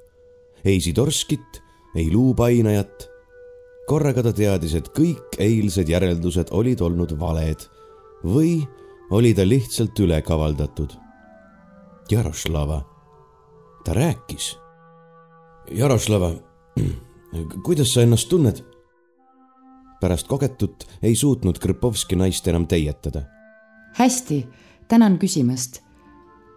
ei 0.65 0.81
Sidorskit, 0.81 1.63
ei 1.97 2.13
luupainajat. 2.13 3.09
korraga 3.87 4.23
ta 4.23 4.33
teadis, 4.33 4.75
et 4.75 4.89
kõik 4.89 5.39
eilsed 5.39 5.89
järeldused 5.89 6.53
olid 6.53 6.81
olnud 6.81 7.17
valed 7.21 7.65
või 8.25 8.69
oli 9.11 9.33
ta 9.35 9.49
lihtsalt 9.49 9.97
üle 9.99 10.21
kavaldatud. 10.23 10.93
Jaroslava, 12.11 12.85
ta 13.85 13.97
rääkis. 13.97 14.59
Jaroslava 15.73 16.35
kuidas 17.67 17.95
sa 17.95 18.05
ennast 18.05 18.29
tunned? 18.29 18.61
pärast 20.01 20.29
kogetut 20.29 20.85
ei 21.03 21.17
suutnud 21.17 21.59
Krpovski 21.59 22.17
naist 22.17 22.49
enam 22.49 22.67
teietada. 22.67 23.23
hästi, 23.97 24.49
tänan 24.89 25.19
küsimast. 25.19 25.90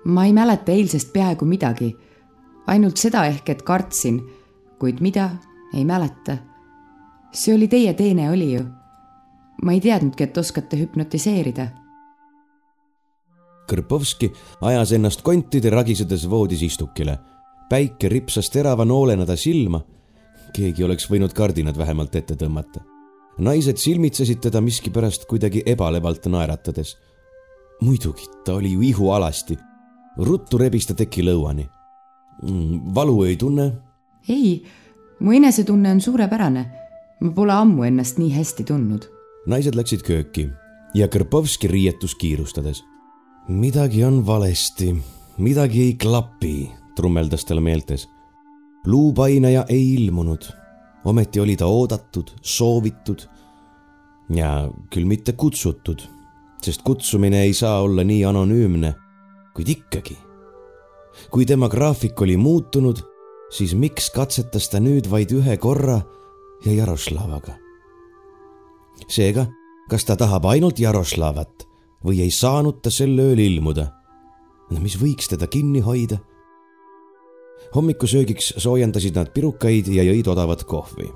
Ma 0.06 0.26
ei 0.26 0.34
mäleta 0.34 0.72
eilsest 0.72 1.14
peaaegu 1.14 1.46
midagi. 1.46 1.96
ainult 2.68 2.98
seda 2.98 3.26
ehk, 3.26 3.50
et 3.50 3.62
kartsin, 3.62 4.22
kuid 4.80 5.02
mida, 5.02 5.30
ei 5.74 5.86
mäleta. 5.86 6.38
see 7.32 7.56
oli 7.56 7.68
teie 7.68 7.94
teene, 7.94 8.30
oli 8.32 8.54
ju? 8.54 8.66
ma 9.64 9.72
ei 9.72 9.82
teadnudki, 9.82 10.24
et 10.24 10.38
oskate 10.38 10.78
hüpnotiseerida. 10.78 11.68
Krpovski 13.68 14.32
ajas 14.62 14.92
ennast 14.92 15.22
kontide 15.22 15.70
ragisedes 15.70 16.30
voodis 16.30 16.62
istukile. 16.62 17.20
päike 17.70 18.10
ripsas 18.10 18.50
terava 18.50 18.86
noolena 18.86 19.26
ta 19.26 19.36
silma 19.36 19.82
keegi 20.54 20.86
oleks 20.86 21.10
võinud 21.10 21.34
kardinad 21.36 21.78
vähemalt 21.78 22.16
ette 22.16 22.38
tõmmata. 22.40 22.84
naised 23.38 23.80
silmitsesid 23.82 24.42
teda 24.46 24.62
miskipärast 24.62 25.26
kuidagi 25.30 25.64
ebalevalt 25.66 26.26
naeratades. 26.26 26.98
muidugi, 27.82 28.30
ta 28.46 28.54
oli 28.54 28.74
ju 28.74 28.82
ihualasti. 28.82 29.58
Ruttu 30.18 30.58
rebis 30.58 30.88
ta 30.88 30.94
teki 30.94 31.24
lõuani. 31.24 31.68
Mm, 32.44 32.94
valu 32.96 33.24
ei 33.24 33.36
tunne? 33.38 33.72
ei, 34.30 34.64
mu 35.20 35.32
enesetunne 35.32 35.92
on 35.92 36.02
suurepärane. 36.02 36.64
ma 37.20 37.32
pole 37.32 37.54
ammu 37.54 37.84
ennast 37.84 38.18
nii 38.18 38.34
hästi 38.34 38.64
tundnud. 38.64 39.10
naised 39.48 39.76
läksid 39.76 40.02
kööki 40.04 40.50
ja 40.94 41.08
Kõrpovski 41.08 41.68
riietus 41.68 42.16
kiirustades. 42.16 42.84
midagi 43.48 44.04
on 44.04 44.26
valesti, 44.26 44.96
midagi 45.38 45.82
ei 45.82 45.94
klapi, 45.94 46.72
trummeldas 46.96 47.46
tal 47.46 47.60
meeltes 47.60 48.08
luupainaja 48.86 49.66
ei 49.70 49.94
ilmunud. 49.94 50.44
ometi 51.06 51.40
oli 51.40 51.56
ta 51.56 51.66
oodatud, 51.66 52.32
soovitud 52.42 53.20
ja 54.36 54.72
küll 54.90 55.06
mitte 55.06 55.34
kutsutud, 55.34 56.00
sest 56.62 56.82
kutsumine 56.82 57.42
ei 57.42 57.54
saa 57.54 57.82
olla 57.82 58.04
nii 58.04 58.26
anonüümne, 58.26 58.94
kuid 59.54 59.70
ikkagi. 59.70 60.18
kui 61.32 61.46
tema 61.46 61.70
graafik 61.70 62.22
oli 62.22 62.38
muutunud, 62.38 62.98
siis 63.50 63.76
miks 63.76 64.10
katsetas 64.10 64.70
ta 64.70 64.80
nüüd 64.80 65.10
vaid 65.10 65.32
ühe 65.32 65.58
korra 65.58 66.02
ja 66.66 66.74
Jaroslavaga? 66.74 67.58
seega, 69.08 69.48
kas 69.90 70.06
ta 70.06 70.16
tahab 70.16 70.46
ainult 70.46 70.80
Jaroslavat 70.80 71.68
või 72.06 72.22
ei 72.22 72.32
saanud 72.32 72.82
ta 72.82 72.90
sel 72.90 73.18
ööl 73.20 73.40
ilmuda? 73.40 73.92
no 74.72 74.80
mis 74.80 74.98
võiks 75.00 75.30
teda 75.30 75.48
kinni 75.48 75.82
hoida 75.86 76.20
hommikusöögiks 77.76 78.54
soojendasid 78.58 79.16
nad 79.18 79.32
pirukaid 79.34 79.88
ja 79.88 80.04
jõid 80.06 80.28
odavat 80.30 80.64
kohvi. 80.70 81.10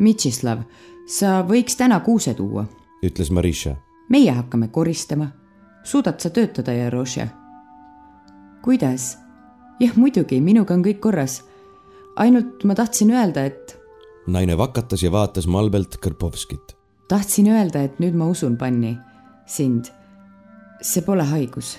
Mitšislav, 0.00 0.64
sa 1.06 1.40
võiks 1.46 1.76
täna 1.78 2.00
kuuse 2.04 2.34
tuua, 2.34 2.64
ütles 3.04 3.30
Marisha. 3.30 3.76
meie 4.08 4.32
hakkame 4.32 4.68
koristama. 4.68 5.30
suudad 5.84 6.20
sa 6.20 6.30
töötada, 6.30 6.72
Jaroša? 6.72 7.39
Kuidas? 8.62 9.16
jah, 9.80 9.96
muidugi, 9.96 10.40
minuga 10.44 10.74
on 10.76 10.84
kõik 10.84 11.00
korras. 11.00 11.40
ainult 12.16 12.64
ma 12.64 12.74
tahtsin 12.74 13.12
öelda, 13.14 13.44
et. 13.48 13.76
naine 14.26 14.56
vakatas 14.58 15.02
ja 15.02 15.12
vaatas 15.12 15.46
malbelt 15.46 15.96
Kõrpovskit. 16.02 16.76
tahtsin 17.08 17.48
öelda, 17.52 17.82
et 17.82 18.00
nüüd 18.00 18.14
ma 18.14 18.28
usun, 18.28 18.56
Panni, 18.56 18.98
sind. 19.46 19.92
see 20.82 21.02
pole 21.02 21.24
haigus. 21.24 21.78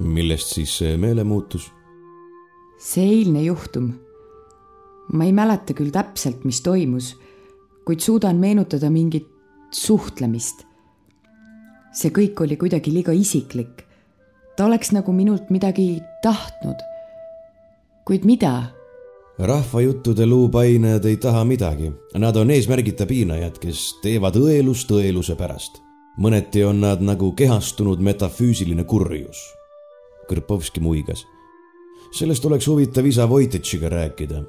millest 0.00 0.54
siis 0.54 0.78
see 0.78 0.96
meelemuutus? 0.96 1.70
see 2.78 3.04
eilne 3.04 3.42
juhtum. 3.42 3.92
ma 5.12 5.24
ei 5.24 5.32
mäleta 5.32 5.74
küll 5.74 5.92
täpselt, 5.92 6.44
mis 6.44 6.62
toimus, 6.62 7.16
kuid 7.84 8.00
suudan 8.00 8.36
meenutada 8.36 8.90
mingit 8.90 9.28
suhtlemist. 9.70 10.64
see 11.92 12.10
kõik 12.10 12.40
oli 12.40 12.56
kuidagi 12.56 12.92
liiga 12.94 13.12
isiklik. 13.12 13.89
Ta 14.60 14.66
oleks 14.66 14.90
nagu 14.92 15.12
minult 15.16 15.48
midagi 15.48 16.02
tahtnud. 16.22 16.76
kuid 18.04 18.24
mida? 18.28 18.62
rahvajuttude 19.38 20.26
luupainajad 20.26 21.04
ei 21.04 21.16
taha 21.16 21.44
midagi, 21.44 21.88
nad 22.14 22.36
on 22.36 22.50
eesmärgita 22.50 23.06
piinajad, 23.06 23.56
kes 23.56 23.86
teevad 24.02 24.36
õelust 24.36 24.92
õeluse 24.92 25.38
pärast. 25.40 25.80
mõneti 26.20 26.66
on 26.68 26.84
nad 26.84 27.00
nagu 27.00 27.32
kehastunud 27.32 28.04
metafüüsiline 28.04 28.84
kurjus. 28.84 29.40
Kõrpovski 30.28 30.84
muigas 30.84 31.24
sellest 32.12 32.44
oleks 32.44 32.68
huvitav 32.68 33.06
isa 33.06 33.28
Voititšiga 33.28 33.88
rääkida. 33.88 34.44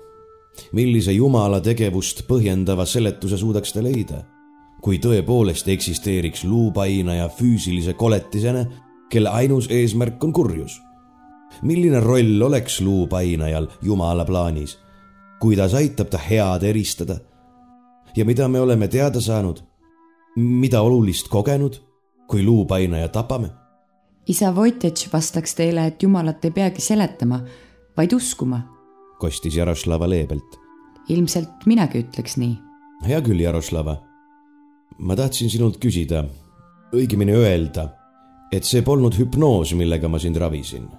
millise 0.73 1.11
jumala 1.11 1.61
tegevust 1.61 2.27
põhjendava 2.27 2.85
seletuse 2.85 3.37
suudaks 3.37 3.71
ta 3.73 3.79
leida? 3.83 4.25
kui 4.81 4.99
tõepoolest 4.99 5.67
eksisteeriks 5.71 6.43
luupainaja 6.43 7.29
füüsilise 7.29 7.93
koletisena, 7.93 8.90
kelle 9.11 9.29
ainus 9.29 9.67
eesmärk 9.69 10.23
on 10.23 10.33
kurjus. 10.33 10.81
milline 11.61 11.99
roll 11.99 12.41
oleks 12.41 12.81
luupainajal 12.81 13.67
jumala 13.81 14.25
plaanis? 14.25 14.79
kuidas 15.39 15.73
aitab 15.73 16.09
ta 16.09 16.17
head 16.17 16.63
eristada? 16.63 17.19
ja 18.15 18.25
mida 18.25 18.47
me 18.47 18.59
oleme 18.59 18.87
teada 18.87 19.21
saanud? 19.21 19.59
mida 20.35 20.81
olulist 20.81 21.27
kogenud, 21.27 21.75
kui 22.27 22.43
luupainaja 22.43 23.07
tapame? 23.07 23.49
isa 24.27 24.55
Vojtitš 24.55 25.09
vastaks 25.13 25.55
teile, 25.55 25.85
et 25.87 26.03
Jumalat 26.03 26.45
ei 26.45 26.51
peagi 26.51 26.81
seletama, 26.81 27.41
vaid 27.97 28.13
uskuma. 28.13 28.61
kostis 29.19 29.55
Jaroslava 29.55 30.09
leebelt. 30.09 30.59
ilmselt 31.09 31.65
minagi 31.65 32.05
ütleks 32.05 32.37
nii. 32.37 32.55
hea 33.07 33.21
küll, 33.21 33.39
Jaroslava. 33.39 33.97
ma 34.97 35.15
tahtsin 35.15 35.49
sinult 35.49 35.77
küsida, 35.83 36.23
õigemini 36.93 37.35
öelda, 37.35 37.89
et 38.51 38.67
see 38.67 38.81
polnud 38.81 39.15
hüpnoos, 39.15 39.73
millega 39.73 40.07
ma 40.07 40.19
sind 40.19 40.37
ravisin. 40.37 40.89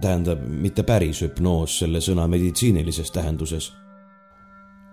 tähendab, 0.00 0.42
mitte 0.44 0.82
päris 0.82 1.22
hüpnoos 1.22 1.78
selle 1.78 2.00
sõna 2.04 2.26
meditsiinilises 2.28 3.10
tähenduses. 3.10 3.72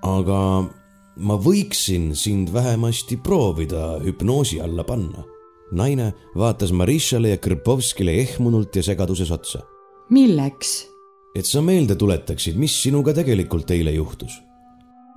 aga 0.01 0.69
ma 1.15 1.35
võiksin 1.35 2.15
sind 2.15 2.53
vähemasti 2.53 3.17
proovida 3.17 3.99
hüpnoosi 4.03 4.61
alla 4.61 4.83
panna 4.83 5.23
naine 5.73 6.13
vaatas 6.37 6.71
Marishale 6.71 7.33
ja 7.33 7.37
Krpovskile 7.37 8.13
ehmunult 8.21 8.75
ja 8.75 8.83
segaduses 8.83 9.31
otsa. 9.31 9.63
milleks? 10.09 10.87
et 11.35 11.45
sa 11.49 11.61
meelde 11.65 11.95
tuletaksid, 11.97 12.57
mis 12.61 12.75
sinuga 12.83 13.13
tegelikult 13.13 13.71
eile 13.71 13.91
juhtus. 13.95 14.41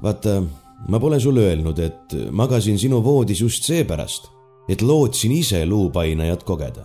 vaata, 0.02 0.42
ma 0.88 1.00
pole 1.00 1.20
sulle 1.20 1.44
öelnud, 1.50 1.78
et 1.78 2.16
magasin 2.30 2.78
sinu 2.78 3.02
voodis 3.04 3.40
just 3.40 3.64
seepärast, 3.68 4.30
et 4.68 4.82
lootsin 4.82 5.32
ise 5.32 5.66
luupainajat 5.66 6.42
kogeda. 6.44 6.84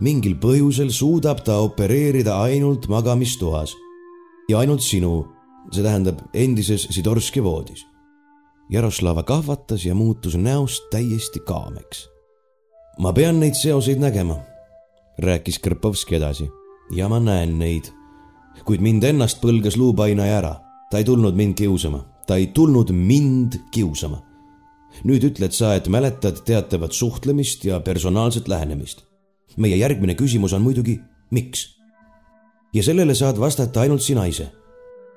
mingil 0.00 0.34
põhjusel 0.36 0.90
suudab 0.92 1.40
ta 1.44 1.58
opereerida 1.64 2.40
ainult 2.42 2.88
magamistoas 2.88 3.72
ja 4.48 4.58
ainult 4.58 4.84
sinu, 4.84 5.26
see 5.72 5.82
tähendab 5.82 6.20
endises 6.34 6.88
Sidorski 6.90 7.42
voodis. 7.42 7.86
Jaroslava 8.70 9.22
kahvatas 9.22 9.84
ja 9.84 9.94
muutus 9.94 10.36
näost 10.36 10.90
täiesti 10.90 11.40
kaameks. 11.40 12.08
ma 12.98 13.12
pean 13.12 13.40
neid 13.40 13.54
seoseid 13.54 13.98
nägema, 13.98 14.36
rääkis 15.18 15.58
Krpovski 15.58 16.16
edasi 16.16 16.50
ja 16.90 17.08
ma 17.08 17.20
näen 17.20 17.58
neid. 17.58 17.92
kuid 18.64 18.80
mind 18.80 19.02
ennast 19.02 19.40
põlgas 19.40 19.76
luupainaja 19.76 20.38
ära, 20.38 20.54
ta 20.90 20.98
ei 20.98 21.04
tulnud 21.04 21.34
mind 21.34 21.54
kiusama 21.54 22.04
ta 22.28 22.36
ei 22.36 22.46
tulnud 22.46 22.92
mind 22.92 23.52
kiusama. 23.70 24.20
Nüüd 25.04 25.24
ütled 25.30 25.54
sa, 25.54 25.74
et 25.76 25.88
mäletad 25.88 26.42
teatavat 26.46 26.92
suhtlemist 26.92 27.64
ja 27.64 27.80
personaalset 27.80 28.48
lähenemist. 28.48 29.04
meie 29.56 29.76
järgmine 29.76 30.14
küsimus 30.14 30.52
on 30.52 30.62
muidugi, 30.62 31.00
miks? 31.30 31.78
ja 32.74 32.82
sellele 32.82 33.14
saad 33.14 33.40
vastata 33.40 33.80
ainult 33.80 34.02
sina 34.02 34.26
ise. 34.26 34.52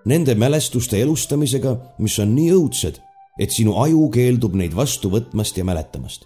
Nende 0.05 0.35
mälestuste 0.35 1.01
elustamisega, 1.01 1.75
mis 1.99 2.19
on 2.19 2.35
nii 2.35 2.51
õudsed, 2.55 2.97
et 3.39 3.51
sinu 3.51 3.75
aju 3.77 4.09
keeldub 4.09 4.55
neid 4.57 4.73
vastu 4.75 5.09
võtmast 5.09 5.57
ja 5.57 5.63
mäletamast. 5.63 6.25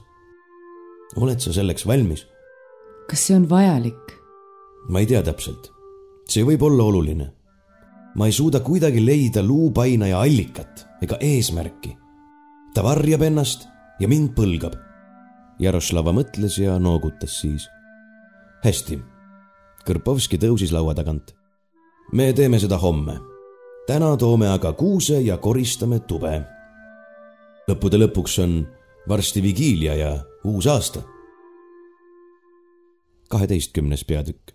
oled 1.15 1.39
sa 1.39 1.53
selleks 1.53 1.87
valmis? 1.87 2.27
kas 3.09 3.27
see 3.27 3.35
on 3.35 3.49
vajalik? 3.49 4.19
ma 4.89 4.99
ei 4.99 5.05
tea 5.05 5.23
täpselt. 5.23 5.71
see 6.29 6.43
võib 6.43 6.63
olla 6.63 6.83
oluline 6.83 7.35
ma 8.15 8.25
ei 8.25 8.31
suuda 8.31 8.59
kuidagi 8.59 9.05
leida 9.05 9.43
luupainaja 9.43 10.19
allikat 10.21 10.87
ega 11.03 11.17
eesmärki. 11.19 11.97
Ta 12.75 12.83
varjab 12.83 13.23
ennast 13.23 13.69
ja 13.99 14.07
mind 14.11 14.33
põlgab. 14.35 14.75
Jaroslava 15.63 16.11
mõtles 16.11 16.57
ja 16.59 16.75
noogutas 16.79 17.39
siis. 17.41 17.69
hästi. 18.63 18.99
Kõrpovski 19.87 20.37
tõusis 20.37 20.73
laua 20.75 20.93
tagant. 20.93 21.31
me 22.11 22.33
teeme 22.33 22.59
seda 22.59 22.77
homme. 22.77 23.19
täna 23.87 24.17
toome 24.17 24.49
aga 24.49 24.73
kuuse 24.73 25.21
ja 25.21 25.37
koristame 25.37 25.99
tube. 25.99 26.45
lõppude 27.69 27.97
lõpuks 27.97 28.43
on 28.43 28.67
varsti 29.07 29.41
vigiilia 29.41 29.95
ja 29.95 30.25
uus 30.43 30.67
aasta. 30.67 31.01
kaheteistkümnes 33.29 34.03
peatükk 34.03 34.51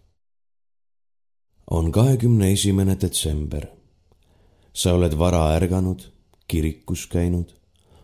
on 1.70 1.92
kahekümne 1.92 2.52
esimene 2.52 3.00
detsember. 3.00 3.66
sa 4.72 4.92
oled 4.94 5.18
vara 5.18 5.54
ärganud, 5.56 6.12
kirikus 6.46 7.06
käinud, 7.06 7.59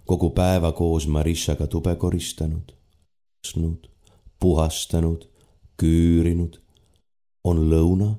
kogu 0.07 0.31
päeva 0.31 0.73
koos 0.73 1.07
Marissaga 1.07 1.67
tube 1.67 1.97
koristanud, 1.97 2.73
pesnud, 3.43 3.91
puhastanud, 4.41 5.29
küürinud. 5.83 6.63
on 7.45 7.59
lõuna. 7.71 8.15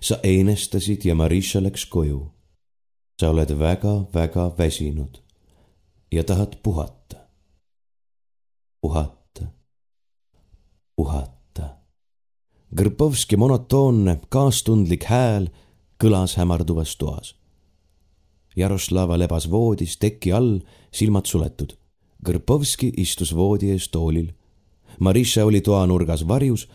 sa 0.00 0.18
eenestasid 0.22 1.04
ja 1.04 1.14
Marissa 1.14 1.62
läks 1.62 1.86
koju. 1.86 2.30
sa 3.20 3.30
oled 3.30 3.58
väga-väga 3.58 4.54
väsinud 4.58 5.22
ja 6.12 6.24
tahad 6.24 6.56
puhata. 6.62 7.16
puhata, 8.80 9.44
puhata. 10.96 11.76
Grpovski 12.76 13.36
monotoonne, 13.36 14.20
kaastundlik 14.28 15.04
hääl 15.04 15.48
kõlas 16.04 16.36
hämarduvas 16.36 16.96
toas. 16.96 17.43
Jaroslava 18.56 19.18
lebas 19.18 19.48
voodis 19.50 19.96
teki 19.98 20.32
all, 20.32 20.60
silmad 20.94 21.26
suletud. 21.26 21.74
Grpovski 22.24 22.92
istus 23.02 23.34
voodi 23.34 23.72
ees 23.74 23.88
toolil. 23.92 24.30
Marisha 25.00 25.44
oli 25.44 25.60
toanurgas 25.60 26.22
varjus, 26.28 26.68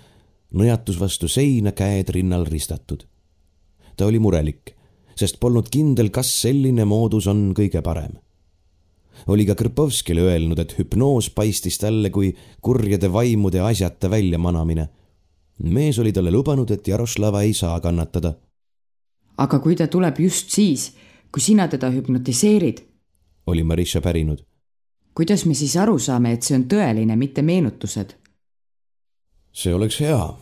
nõjatus 0.53 0.99
vastu 0.99 1.27
seina, 1.27 1.71
käed 1.71 2.09
rinnal 2.09 2.45
ristatud. 2.45 3.05
ta 3.97 4.05
oli 4.05 4.19
murelik, 4.19 4.75
sest 5.15 5.39
polnud 5.39 5.67
kindel, 5.67 6.07
kas 6.09 6.29
selline 6.41 6.85
moodus 6.85 7.27
on 7.27 7.53
kõige 7.53 7.81
parem 7.83 8.15
oli 9.27 9.43
ka 9.43 9.55
Krpovskile 9.55 10.21
öelnud, 10.23 10.59
et 10.59 10.77
hüpnoos 10.77 11.27
paistis 11.35 11.75
talle 11.77 12.07
kui 12.09 12.29
kurjade 12.63 13.09
vaimude 13.11 13.59
asjata 13.59 14.07
väljamanamine 14.09 14.85
mees 15.63 15.99
oli 15.99 16.11
talle 16.11 16.31
lubanud, 16.31 16.71
et 16.71 16.87
Jaroslava 16.87 17.41
ei 17.41 17.53
saa 17.53 17.79
kannatada. 17.79 18.33
aga 19.37 19.59
kui 19.59 19.75
ta 19.75 19.87
tuleb 19.87 20.19
just 20.19 20.49
siis, 20.49 20.91
kui 21.31 21.41
sina 21.41 21.67
teda 21.67 21.91
hüpnotiseerid? 21.91 22.85
oli 23.47 23.63
Marisha 23.63 24.01
pärinud. 24.01 24.43
kuidas 25.13 25.45
me 25.45 25.53
siis 25.53 25.77
aru 25.77 25.99
saame, 25.99 26.33
et 26.33 26.43
see 26.43 26.57
on 26.57 26.65
tõeline, 26.71 27.15
mitte 27.15 27.41
meenutused? 27.41 28.15
see 29.51 29.73
oleks 29.73 29.99
hea, 29.99 30.33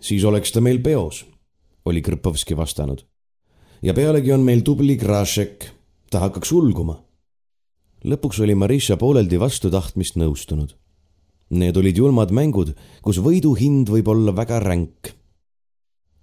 siis 0.00 0.24
oleks 0.24 0.52
ta 0.52 0.60
meil 0.60 0.82
peos, 0.82 1.24
oli 1.84 2.02
Krpovski 2.02 2.56
vastanud. 2.56 3.04
ja 3.82 3.94
pealegi 3.94 4.32
on 4.32 4.40
meil 4.40 4.62
tubli 4.62 4.96
Grašek, 4.96 5.70
ta 6.10 6.20
hakkaks 6.20 6.52
ulguma. 6.52 7.00
lõpuks 8.04 8.42
oli 8.42 8.54
Marisha 8.54 8.96
pooleldi 8.96 9.40
vastu 9.40 9.70
tahtmist 9.70 10.16
nõustunud 10.16 10.74
Need 11.54 11.76
olid 11.76 11.98
julmad 12.00 12.32
mängud, 12.32 12.72
kus 13.04 13.20
võidu 13.20 13.52
hind 13.58 13.90
võib 13.92 14.08
olla 14.08 14.32
väga 14.32 14.58
ränk. 14.64 15.12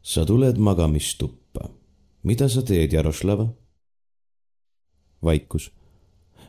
sa 0.02 0.26
tuled 0.26 0.58
magamistuppa. 0.58 1.70
mida 2.24 2.50
sa 2.50 2.62
teed, 2.62 2.94
Jaroslava? 2.94 3.54
Vaikus. 5.24 5.72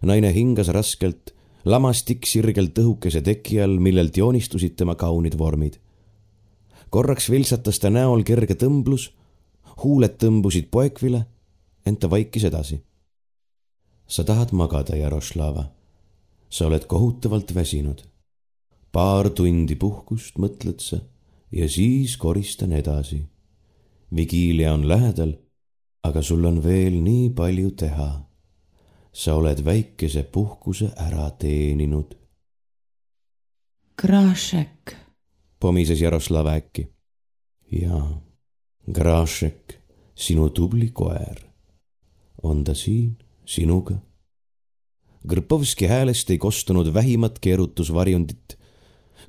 naine 0.03 0.33
hingas 0.35 0.69
raskelt, 0.69 1.35
lamas 1.65 2.03
tikksirgelt 2.03 2.79
õhukese 2.79 3.23
teki 3.23 3.61
all, 3.63 3.79
millelt 3.79 4.17
joonistusid 4.17 4.77
tema 4.77 4.95
kaunid 4.95 5.39
vormid. 5.39 5.79
korraks 6.91 7.31
viltsatas 7.31 7.79
ta 7.79 7.91
näol 7.91 8.23
kerge 8.23 8.55
tõmblus, 8.55 9.11
huuled 9.83 10.19
tõmbusid 10.19 10.71
poekvile, 10.71 11.27
ent 11.87 12.01
ta 12.01 12.11
vaikis 12.11 12.45
edasi. 12.45 12.83
sa 14.07 14.25
tahad 14.25 14.53
magada, 14.53 14.97
Jaroslava. 14.97 15.71
sa 16.49 16.67
oled 16.67 16.87
kohutavalt 16.87 17.55
väsinud 17.55 18.13
paar 18.93 19.31
tundi 19.33 19.77
puhkust, 19.81 20.37
mõtled 20.39 20.83
sa, 20.85 21.01
ja 21.53 21.69
siis 21.69 22.17
koristan 22.21 22.73
edasi. 22.77 23.25
vigiilia 24.13 24.75
on 24.75 24.89
lähedal, 24.89 25.33
aga 26.05 26.23
sul 26.23 26.45
on 26.45 26.61
veel 26.65 27.01
nii 27.03 27.31
palju 27.31 27.71
teha. 27.71 28.11
Sa 29.13 29.35
oled 29.35 29.65
väikese 29.65 30.23
puhkuse 30.23 30.93
ära 30.97 31.31
teeninud. 31.31 32.15
Grašek, 34.03 34.97
pomises 35.61 36.01
Jaroslav 36.01 36.47
äkki. 36.47 36.89
jaa, 37.73 38.23
Grašek, 38.93 39.79
sinu 40.15 40.49
tubli 40.51 40.91
koer. 40.91 41.39
on 42.43 42.65
ta 42.65 42.75
siin 42.75 43.17
sinuga? 43.45 43.95
Grpovski 45.29 45.87
häälest 45.87 46.31
ei 46.31 46.39
kostunud 46.39 46.95
vähimatki 46.95 47.51
erutusvarjundit 47.51 48.59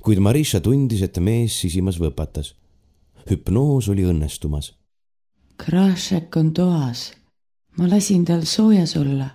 kuid 0.04 0.20
Marisha 0.20 0.60
tundis, 0.60 1.02
et 1.02 1.18
mees 1.18 1.56
sisimas 1.60 1.98
võpatas. 2.00 2.54
hüpnoos 3.30 3.88
oli 3.88 4.04
õnnestumas. 4.04 4.74
Krašek 5.56 6.36
on 6.36 6.52
toas. 6.52 7.12
ma 7.78 7.88
lasin 7.88 8.24
tal 8.24 8.44
soojas 8.44 8.96
olla, 8.96 9.30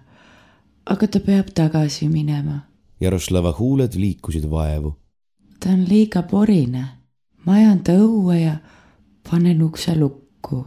aga 0.89 1.07
ta 1.07 1.19
peab 1.19 1.47
tagasi 1.55 2.09
minema. 2.09 2.59
Jaroslava 3.01 3.51
huuled 3.59 3.93
liikusid 3.95 4.45
vaevu. 4.49 4.95
ta 5.59 5.69
on 5.69 5.85
liiga 5.89 6.21
porine. 6.21 6.85
ma 7.45 7.53
ajan 7.53 7.79
ta 7.83 7.93
õue 7.93 8.37
ja 8.41 8.55
panen 9.29 9.61
ukse 9.63 9.95
lukku. 9.95 10.65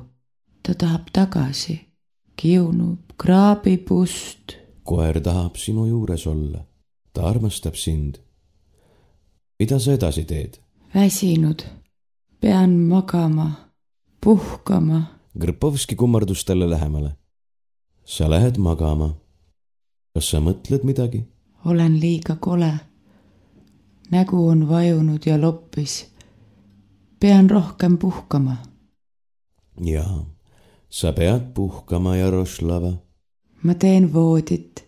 ta 0.63 0.75
tahab 0.75 1.11
tagasi, 1.13 1.81
kiunub, 2.37 2.99
kraabib 3.17 3.91
ust. 3.91 4.57
koer 4.83 5.21
tahab 5.21 5.57
sinu 5.57 5.87
juures 5.87 6.27
olla. 6.27 6.65
ta 7.13 7.29
armastab 7.29 7.75
sind 7.75 8.19
mida 9.59 9.79
sa 9.79 9.93
edasi 9.93 10.25
teed? 10.25 10.59
väsinud, 10.95 11.63
pean 12.41 12.71
magama, 12.91 13.49
puhkama. 14.21 15.03
Grpovski 15.39 15.95
kummardus 15.97 16.45
talle 16.45 16.71
lähemale. 16.71 17.17
sa 18.05 18.31
lähed 18.31 18.59
magama. 18.59 19.22
Kas 20.15 20.31
sa 20.31 20.41
mõtled 20.41 20.85
midagi? 20.85 21.25
olen 21.65 22.01
liiga 22.01 22.37
kole. 22.37 22.73
nägu 24.11 24.47
on 24.49 24.69
vajunud 24.69 25.27
ja 25.27 25.41
loppis. 25.41 26.07
pean 27.21 27.51
rohkem 27.51 27.99
puhkama. 27.99 28.57
jaa, 29.81 30.27
sa 30.89 31.13
pead 31.13 31.53
puhkama, 31.55 32.17
Jaroslava. 32.17 32.93
ma 33.63 33.75
teen 33.75 34.13
voodit. 34.13 34.85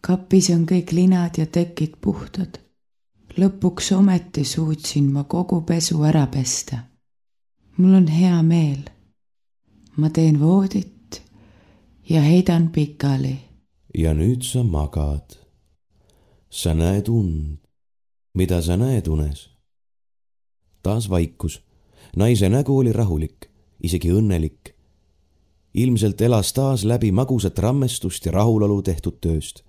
kapis 0.00 0.50
on 0.50 0.66
kõik 0.66 0.92
linad 0.92 1.38
ja 1.38 1.46
tekid 1.46 1.96
puhtad 2.00 2.66
lõpuks 3.36 3.92
ometi 3.92 4.44
suutsin 4.44 5.10
ma 5.12 5.24
kogu 5.24 5.60
pesu 5.60 6.02
ära 6.02 6.26
pesta. 6.26 6.76
mul 7.76 7.94
on 7.94 8.06
hea 8.08 8.42
meel. 8.42 8.82
ma 9.96 10.10
teen 10.10 10.40
voodit 10.40 11.22
ja 12.08 12.20
heidan 12.20 12.68
pikali. 12.68 13.45
Ja 13.96 14.12
nüüd 14.12 14.44
sa 14.44 14.60
magad. 14.62 15.38
sa 16.50 16.74
näed 16.74 17.08
und. 17.08 17.58
mida 18.34 18.60
sa 18.62 18.76
näed 18.76 19.08
unes? 19.08 19.48
taas 20.82 21.08
vaikus. 21.08 21.62
naise 22.16 22.48
nägu 22.48 22.76
oli 22.76 22.92
rahulik, 22.92 23.48
isegi 23.80 24.12
õnnelik. 24.12 24.74
ilmselt 25.74 26.20
elas 26.20 26.52
taas 26.52 26.84
läbi 26.84 27.12
magusat 27.12 27.58
rammestust 27.58 28.26
ja 28.26 28.32
rahulolu 28.32 28.82
tehtud 28.82 29.16
tööst. 29.20 29.64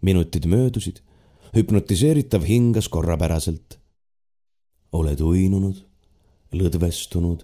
minutid 0.00 0.46
möödusid, 0.46 1.02
hüpnotiseeritav 1.56 2.46
hingas 2.46 2.88
korrapäraselt. 2.88 3.78
oled 4.92 5.20
uinunud, 5.20 5.82
lõdvestunud, 6.52 7.42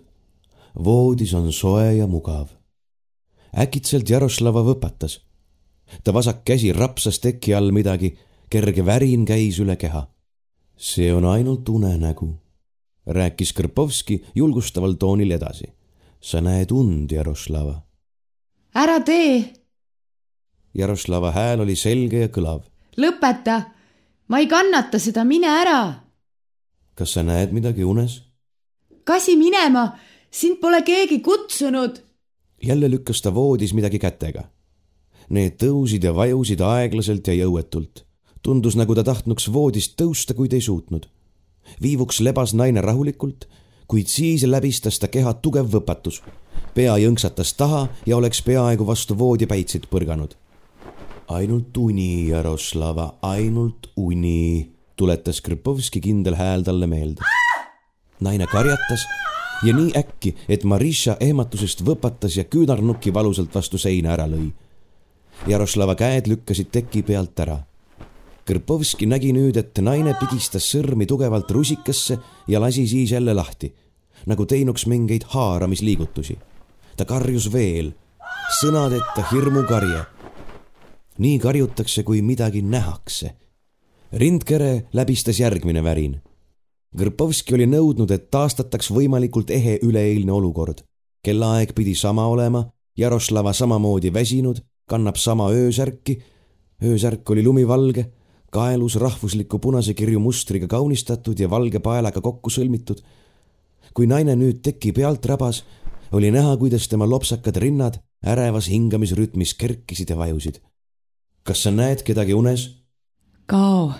voodis 0.78 1.34
on 1.34 1.52
soe 1.52 1.96
ja 1.96 2.06
mugav. 2.06 2.54
äkitselt 3.50 4.10
Jaroslava 4.10 4.62
võpatas 4.62 5.24
ta 6.04 6.12
vasak 6.12 6.44
käsi 6.44 6.72
rapsas 6.72 7.18
teki 7.18 7.54
all 7.54 7.70
midagi, 7.70 8.14
kerge 8.50 8.84
värin 8.86 9.24
käis 9.24 9.58
üle 9.58 9.76
keha. 9.76 10.06
see 10.76 11.14
on 11.14 11.24
ainult 11.24 11.68
unenägu, 11.68 12.34
rääkis 13.06 13.52
Krpovski 13.52 14.24
julgustaval 14.34 14.92
toonil 14.92 15.30
edasi. 15.30 15.64
sa 16.20 16.40
näed 16.40 16.70
und, 16.70 17.12
Jaroslava. 17.12 17.82
ära 18.74 19.00
tee. 19.00 19.52
Jaroslava 20.74 21.30
hääl 21.30 21.60
oli 21.60 21.76
selge 21.76 22.20
ja 22.20 22.28
kõlav. 22.28 22.62
lõpeta, 22.96 23.62
ma 24.28 24.38
ei 24.38 24.46
kannata 24.46 24.98
seda, 24.98 25.24
mine 25.24 25.48
ära. 25.48 25.94
kas 26.94 27.12
sa 27.12 27.22
näed 27.22 27.52
midagi 27.52 27.84
unes? 27.84 28.22
kasi 29.04 29.36
minema, 29.36 29.98
sind 30.30 30.60
pole 30.60 30.82
keegi 30.82 31.20
kutsunud. 31.20 32.02
jälle 32.62 32.90
lükkas 32.90 33.22
ta 33.22 33.34
voodis 33.34 33.74
midagi 33.74 33.98
kätega 33.98 34.54
Need 35.30 35.56
tõusid 35.60 36.04
ja 36.04 36.12
vajusid 36.12 36.60
aeglaselt 36.60 37.26
ja 37.26 37.34
jõuetult. 37.34 38.04
tundus, 38.42 38.76
nagu 38.76 38.94
ta 38.94 39.02
tahtnuks 39.02 39.48
voodist 39.52 39.96
tõusta, 39.96 40.34
kuid 40.34 40.52
ei 40.52 40.60
suutnud. 40.60 41.08
viivuks 41.82 42.20
lebas 42.20 42.54
naine 42.54 42.80
rahulikult, 42.80 43.48
kuid 43.88 44.06
siis 44.06 44.42
läbistas 44.42 44.98
ta 44.98 45.08
keha 45.08 45.34
tugev 45.34 45.66
võpatus. 45.72 46.22
pea 46.74 46.96
jõnksatas 46.96 47.54
taha 47.56 47.88
ja 48.06 48.16
oleks 48.16 48.42
peaaegu 48.42 48.86
vastu 48.86 49.18
voodipäitsit 49.18 49.86
põrganud. 49.90 50.34
ainult 51.28 51.76
uni, 51.76 52.28
Jaroslava, 52.28 53.14
ainult 53.22 53.90
uni, 53.96 54.70
tuletas 54.96 55.40
Kripovski 55.40 56.00
kindel 56.00 56.34
hääl 56.34 56.62
talle 56.62 56.86
meelde. 56.86 57.22
naine 58.20 58.46
karjatas 58.46 59.06
ja 59.64 59.72
nii 59.72 59.92
äkki, 59.96 60.34
et 60.48 60.64
Marisha 60.64 61.16
ehmatusest 61.20 61.82
võpatas 61.82 62.36
ja 62.36 62.44
küünarnukki 62.44 63.14
valusalt 63.14 63.54
vastu 63.54 63.78
seina 63.78 64.12
ära 64.12 64.26
lõi 64.28 64.52
Jaroslava 65.46 65.92
käed 65.94 66.24
lükkasid 66.30 66.70
teki 66.72 67.02
pealt 67.04 67.40
ära. 67.44 67.58
Krpovski 68.48 69.04
nägi 69.08 69.32
nüüd, 69.36 69.58
et 69.60 69.76
naine 69.84 70.14
pigistas 70.16 70.64
sõrmi 70.72 71.04
tugevalt 71.08 71.50
rusikasse 71.52 72.16
ja 72.48 72.60
lasi 72.60 72.86
siis 72.88 73.12
jälle 73.12 73.34
lahti, 73.36 73.68
nagu 74.26 74.46
teinuks 74.46 74.86
mingeid 74.86 75.28
haaramisliigutusi. 75.34 76.38
ta 76.96 77.04
karjus 77.04 77.52
veel, 77.52 77.92
sõnadeta 78.60 79.24
hirmukarje. 79.32 80.04
nii 81.18 81.38
karjutakse, 81.38 82.02
kui 82.02 82.22
midagi 82.22 82.62
nähakse. 82.62 83.34
rindkere 84.12 84.88
läbistas 84.92 85.40
järgmine 85.40 85.84
värin. 85.84 86.20
Krpovski 86.96 87.54
oli 87.54 87.66
nõudnud, 87.66 88.10
et 88.10 88.30
taastataks 88.30 88.90
võimalikult 88.90 89.50
ehe 89.50 89.78
üleeilne 89.82 90.32
olukord. 90.32 90.84
kellaaeg 91.22 91.74
pidi 91.74 91.94
sama 91.94 92.26
olema, 92.26 92.70
Jaroslava 92.96 93.52
samamoodi 93.52 94.12
väsinud 94.12 94.64
kannab 94.86 95.16
sama 95.16 95.50
öösärki. 95.50 96.22
öösärk 96.82 97.30
oli 97.30 97.42
lumivalge, 97.44 98.10
kaelus 98.50 98.96
rahvusliku 98.96 99.58
punase 99.58 99.94
kirju 99.94 100.20
mustriga 100.20 100.66
kaunistatud 100.66 101.38
ja 101.40 101.50
valge 101.50 101.78
paelaga 101.78 102.20
kokku 102.20 102.50
sõlmitud. 102.50 103.00
kui 103.94 104.06
naine 104.06 104.34
nüüd 104.36 104.60
teki 104.62 104.92
pealt 104.92 105.26
rabas, 105.26 105.64
oli 106.12 106.30
näha, 106.30 106.56
kuidas 106.56 106.88
tema 106.88 107.06
lopsakad 107.06 107.56
rinnad 107.56 108.00
ärevas 108.26 108.68
hingamisrütmis 108.68 109.54
kerkisid 109.54 110.10
ja 110.10 110.16
vajusid. 110.16 110.60
kas 111.42 111.62
sa 111.62 111.70
näed 111.70 112.02
kedagi 112.02 112.34
unes? 112.34 112.70
kao, 113.46 113.92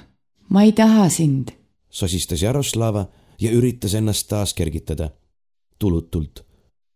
ma 0.48 0.62
ei 0.62 0.72
taha 0.72 1.08
sind, 1.08 1.50
sosistas 1.90 2.42
Jaroslava 2.42 3.06
ja 3.40 3.50
üritas 3.50 3.94
ennast 3.94 4.28
taas 4.28 4.54
kergitada. 4.54 5.10
tulutult 5.78 6.44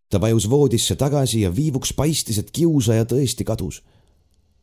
ta 0.09 0.21
vajus 0.21 0.51
voodisse 0.51 0.97
tagasi 0.97 1.41
ja 1.41 1.57
viivuks 1.57 1.93
paistis, 1.93 2.39
et 2.39 2.51
kiusaja 2.51 3.05
tõesti 3.05 3.45
kadus. 3.45 3.83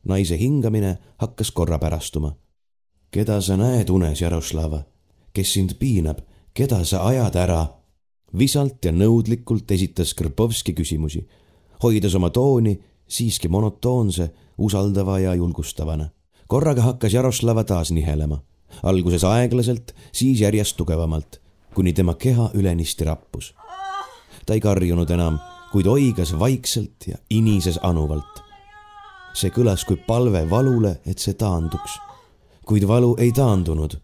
naise 0.05 0.37
hingamine 0.37 0.97
hakkas 1.17 1.51
korrapärastuma. 1.51 2.35
keda 3.11 3.41
sa 3.41 3.57
näed 3.57 3.89
unes, 3.89 4.21
Jaroslava? 4.21 4.83
kes 5.33 5.53
sind 5.53 5.73
piinab, 5.79 6.17
keda 6.53 6.83
sa 6.83 7.07
ajad 7.07 7.35
ära? 7.35 7.67
visalt 8.37 8.85
ja 8.85 8.91
nõudlikult 8.91 9.71
esitas 9.71 10.13
Krpovski 10.13 10.73
küsimusi, 10.73 11.27
hoides 11.83 12.15
oma 12.15 12.29
tooni 12.29 12.79
siiski 13.07 13.47
monotoonse, 13.47 14.31
usaldava 14.57 15.19
ja 15.19 15.35
julgustavana. 15.35 16.09
korraga 16.47 16.81
hakkas 16.81 17.13
Jaroslava 17.13 17.63
taas 17.63 17.91
nihelema, 17.91 18.41
alguses 18.83 19.23
aeglaselt, 19.23 19.95
siis 20.11 20.41
järjest 20.41 20.77
tugevamalt, 20.77 21.41
kuni 21.73 21.93
tema 21.93 22.13
keha 22.13 22.49
ülenisti 22.53 23.03
rappus 23.03 23.53
ta 24.45 24.53
ei 24.53 24.61
karjunud 24.61 25.09
enam, 25.09 25.39
kuid 25.71 25.87
oigas 25.89 26.31
vaikselt 26.39 27.07
ja 27.07 27.17
inises 27.29 27.79
anuvalt. 27.83 28.43
see 29.35 29.51
kõlas 29.51 29.83
kui 29.83 29.97
palve 30.07 30.45
valule, 30.49 31.01
et 31.05 31.19
see 31.19 31.33
taanduks. 31.33 31.97
kuid 32.65 32.87
valu 32.87 33.15
ei 33.19 33.31
taandunud. 33.31 33.97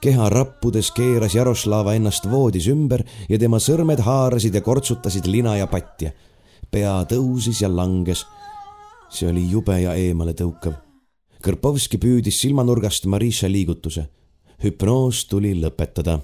keha 0.00 0.28
rappudes 0.28 0.90
keeras 0.90 1.34
Jaroslava 1.34 1.94
ennast 1.94 2.30
voodis 2.30 2.68
ümber 2.68 3.04
ja 3.28 3.38
tema 3.38 3.58
sõrmed 3.58 4.00
haarasid 4.00 4.54
ja 4.54 4.60
kortsutasid 4.60 5.26
lina 5.26 5.56
ja 5.56 5.66
patja. 5.66 6.12
pea 6.70 7.04
tõusis 7.04 7.62
ja 7.62 7.68
langes. 7.68 8.26
see 9.08 9.28
oli 9.28 9.50
jube 9.50 9.80
ja 9.80 9.94
eemaletõukav. 9.94 10.74
Kõrpovski 11.42 11.98
püüdis 11.98 12.40
silmanurgast 12.40 13.06
Marisha 13.06 13.48
liigutuse. 13.48 14.08
hüpnoos 14.64 15.26
tuli 15.28 15.54
lõpetada. 15.60 16.20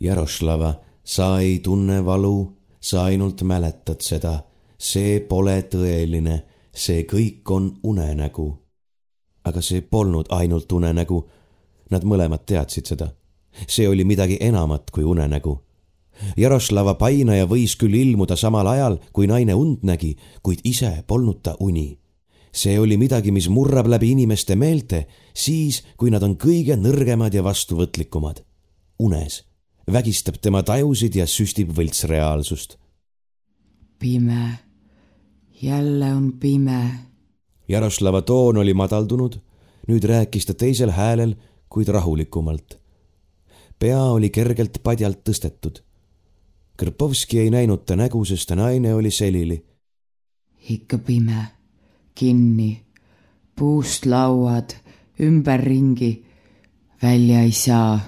Jaroslava 0.00 0.74
sa 1.04 1.40
ei 1.40 1.58
tunne 1.58 2.04
valu, 2.04 2.52
sa 2.80 3.04
ainult 3.04 3.42
mäletad 3.42 4.00
seda. 4.00 4.42
see 4.82 5.20
pole 5.20 5.62
tõeline, 5.70 6.42
see 6.74 7.04
kõik 7.06 7.50
on 7.50 7.78
unenägu. 7.82 8.58
aga 9.44 9.60
see 9.60 9.80
polnud 9.80 10.26
ainult 10.30 10.72
unenägu. 10.72 11.28
Nad 11.90 12.04
mõlemad 12.04 12.46
teadsid 12.46 12.86
seda. 12.86 13.12
see 13.68 13.88
oli 13.88 14.04
midagi 14.04 14.36
enamat 14.40 14.90
kui 14.90 15.04
unenägu. 15.04 15.60
Jaroslava 16.36 16.94
painaja 16.94 17.46
võis 17.46 17.76
küll 17.76 17.94
ilmuda 17.94 18.36
samal 18.36 18.66
ajal, 18.66 18.98
kui 19.12 19.26
naine 19.26 19.54
und 19.54 19.82
nägi, 19.82 20.16
kuid 20.42 20.60
ise 20.64 21.04
polnud 21.06 21.42
ta 21.42 21.56
uni 21.60 21.98
see 22.52 22.78
oli 22.78 22.96
midagi, 22.96 23.32
mis 23.32 23.48
murrab 23.48 23.86
läbi 23.88 24.10
inimeste 24.12 24.56
meelte 24.56 25.06
siis, 25.32 25.82
kui 25.96 26.10
nad 26.10 26.22
on 26.22 26.36
kõige 26.36 26.76
nõrgemad 26.76 27.34
ja 27.34 27.42
vastuvõtlikumad. 27.42 28.44
unes 28.98 29.51
vägistab 29.90 30.38
tema 30.42 30.62
tajusid 30.62 31.14
ja 31.16 31.26
süstib 31.26 31.72
võltsreaalsust. 31.76 32.78
pime, 33.98 34.58
jälle 35.62 36.14
on 36.14 36.32
pime. 36.32 36.90
Jaroslava 37.68 38.22
toon 38.22 38.56
oli 38.56 38.74
madaldunud, 38.74 39.38
nüüd 39.88 40.04
rääkis 40.04 40.46
ta 40.46 40.54
teisel 40.54 40.90
häälel, 40.90 41.34
kuid 41.68 41.88
rahulikumalt. 41.88 42.78
pea 43.78 44.02
oli 44.02 44.30
kergelt 44.30 44.78
padjalt 44.82 45.18
tõstetud. 45.28 45.82
Krpovski 46.76 47.38
ei 47.38 47.50
näinud 47.50 47.84
ta 47.86 47.96
nägu, 47.96 48.24
sest 48.24 48.48
ta 48.48 48.54
naine 48.56 48.94
oli 48.94 49.10
selili. 49.10 49.64
ikka 50.68 50.98
pime, 50.98 51.46
kinni, 52.14 52.82
puust 53.54 54.06
lauad, 54.06 54.74
ümberringi, 55.20 56.24
välja 57.02 57.40
ei 57.40 57.52
saa 57.52 58.00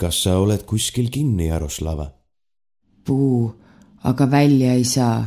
kas 0.00 0.22
sa 0.24 0.38
oled 0.40 0.62
kuskil 0.64 1.10
kinni, 1.12 1.50
Jaroslava? 1.50 2.06
puu, 3.04 3.52
aga 4.04 4.30
välja 4.30 4.72
ei 4.72 4.84
saa. 4.84 5.24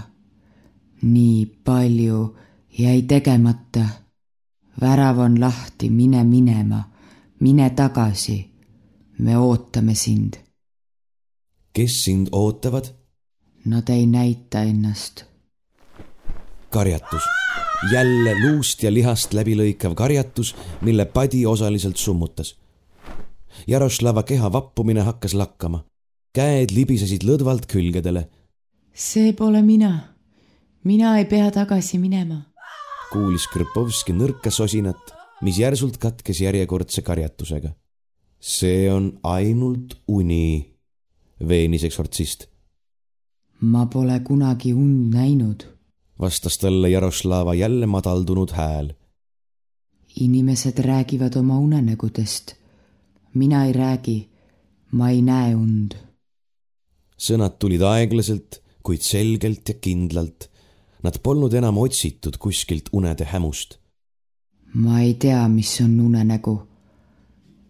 nii 1.01 1.45
palju 1.65 2.36
jäi 2.80 3.01
tegemata. 3.01 3.86
värav 4.82 5.19
on 5.19 5.39
lahti, 5.39 5.89
mine 5.89 6.24
minema, 6.24 6.84
mine 7.39 7.69
tagasi. 7.69 8.51
me 9.19 9.38
ootame 9.38 9.95
sind. 9.95 10.34
kes 11.74 12.03
sind 12.03 12.28
ootavad? 12.32 12.86
Nad 13.65 13.89
ei 13.89 14.05
näita 14.05 14.61
ennast. 14.61 15.26
karjatus, 16.69 17.24
jälle 17.91 18.34
luust 18.43 18.84
ja 18.84 18.93
lihast 18.93 19.34
läbilõikav 19.34 19.95
karjatus, 19.95 20.55
mille 20.82 21.05
padi 21.05 21.45
osaliselt 21.45 21.97
summutas 21.97 22.62
Jaroslava 23.67 24.23
keha 24.23 24.51
vappumine 24.51 25.01
hakkas 25.01 25.33
lakkama. 25.33 25.83
käed 26.33 26.71
libisesid 26.71 27.23
lõdvalt 27.23 27.65
külgedele. 27.67 28.29
see 28.93 29.33
pole 29.33 29.61
mina. 29.61 30.15
mina 30.83 31.17
ei 31.17 31.25
pea 31.25 31.51
tagasi 31.51 31.97
minema. 31.97 32.41
kuulis 33.11 33.47
Krpovski 33.47 34.13
nõrka 34.13 34.51
sosinat, 34.51 35.13
mis 35.41 35.59
järsult 35.59 35.97
katkes 35.97 36.41
järjekordse 36.41 37.01
karjatusega. 37.01 37.73
see 38.39 38.91
on 38.91 39.19
ainult 39.23 40.01
uni, 40.07 40.73
veenis 41.47 41.83
eksortsist. 41.83 42.47
ma 43.61 43.85
pole 43.85 44.19
kunagi 44.19 44.73
und 44.73 45.13
näinud, 45.13 45.63
vastas 46.19 46.57
talle 46.57 46.89
Jaroslava 46.89 47.53
jälle 47.53 47.85
madaldunud 47.85 48.51
hääl. 48.51 48.93
inimesed 50.19 50.79
räägivad 50.79 51.35
oma 51.35 51.57
unenägudest. 51.59 52.62
Mina 53.34 53.65
ei 53.65 53.73
räägi, 53.73 54.17
ma 54.91 55.09
ei 55.09 55.21
näe 55.21 55.55
und. 55.55 55.95
sõnad 57.17 57.59
tulid 57.59 57.81
aeglaselt, 57.81 58.61
kuid 58.84 59.01
selgelt 59.01 59.69
ja 59.69 59.75
kindlalt 59.75 60.53
Nad 61.03 61.19
polnud 61.19 61.53
enam 61.53 61.77
otsitud 61.77 62.38
kuskilt 62.39 62.89
unede 62.91 63.25
hämust. 63.25 63.79
ma 64.73 64.99
ei 64.99 65.13
tea, 65.13 65.47
mis 65.47 65.81
on 65.81 65.99
unenägu. 65.99 66.61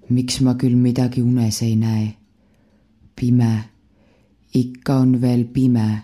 miks 0.09 0.41
ma 0.41 0.53
küll 0.53 0.75
midagi 0.75 1.21
unes 1.21 1.61
ei 1.61 1.75
näe? 1.75 2.13
pime, 3.15 3.63
ikka 4.53 4.95
on 4.95 5.21
veel 5.21 5.45
pime. 5.45 6.03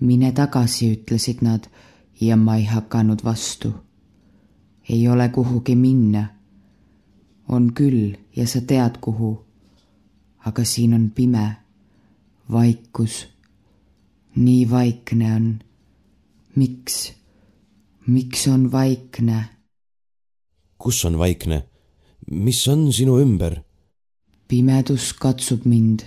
mine 0.00 0.32
tagasi, 0.32 0.92
ütlesid 0.92 1.42
nad 1.42 1.68
ja 2.20 2.36
ma 2.36 2.56
ei 2.56 2.64
hakanud 2.64 3.24
vastu. 3.24 3.74
ei 4.88 5.08
ole 5.08 5.28
kuhugi 5.28 5.76
minna. 5.76 6.35
On 7.48 7.72
küll 7.74 8.16
ja 8.36 8.46
sa 8.46 8.60
tead, 8.60 8.98
kuhu. 9.00 9.38
aga 10.46 10.64
siin 10.64 10.94
on 10.94 11.10
pime, 11.10 11.56
vaikus. 12.52 13.26
nii 14.36 14.70
vaikne 14.70 15.34
on 15.34 15.46
miks, 16.56 17.12
miks 18.06 18.46
on 18.48 18.72
vaikne? 18.72 19.44
kus 20.78 21.04
on 21.04 21.18
vaikne? 21.18 21.62
mis 22.30 22.68
on 22.68 22.92
sinu 22.92 23.18
ümber? 23.20 23.62
pimedus 24.48 25.12
katsub 25.12 25.64
mind. 25.64 26.00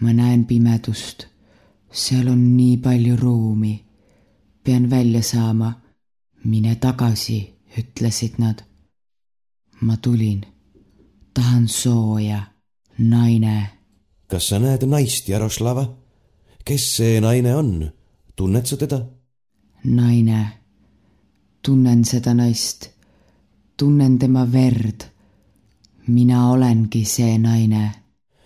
ma 0.00 0.12
näen 0.12 0.44
pimedust. 0.44 1.26
seal 1.90 2.28
on 2.28 2.56
nii 2.56 2.76
palju 2.76 3.16
ruumi. 3.16 3.84
pean 4.64 4.90
välja 4.90 5.22
saama. 5.22 5.72
mine 6.44 6.74
tagasi, 6.74 7.54
ütlesid 7.78 8.38
nad. 8.38 8.65
Ma 9.80 9.96
tulin. 9.96 10.46
tahan 11.34 11.68
sooja. 11.68 12.40
naine. 12.98 13.68
kas 14.26 14.48
sa 14.48 14.58
näed 14.58 14.86
naist, 14.86 15.28
Jaroslava? 15.28 15.96
kes 16.64 16.96
see 16.96 17.20
naine 17.20 17.54
on? 17.56 17.90
tunned 18.36 18.66
sa 18.66 18.76
teda? 18.76 19.06
naine. 19.84 20.52
tunnen 21.62 22.04
seda 22.04 22.34
naist, 22.34 22.90
tunnen 23.76 24.18
tema 24.18 24.52
verd. 24.52 25.04
mina 26.06 26.50
olengi 26.50 27.04
see 27.04 27.38
naine. 27.38 27.94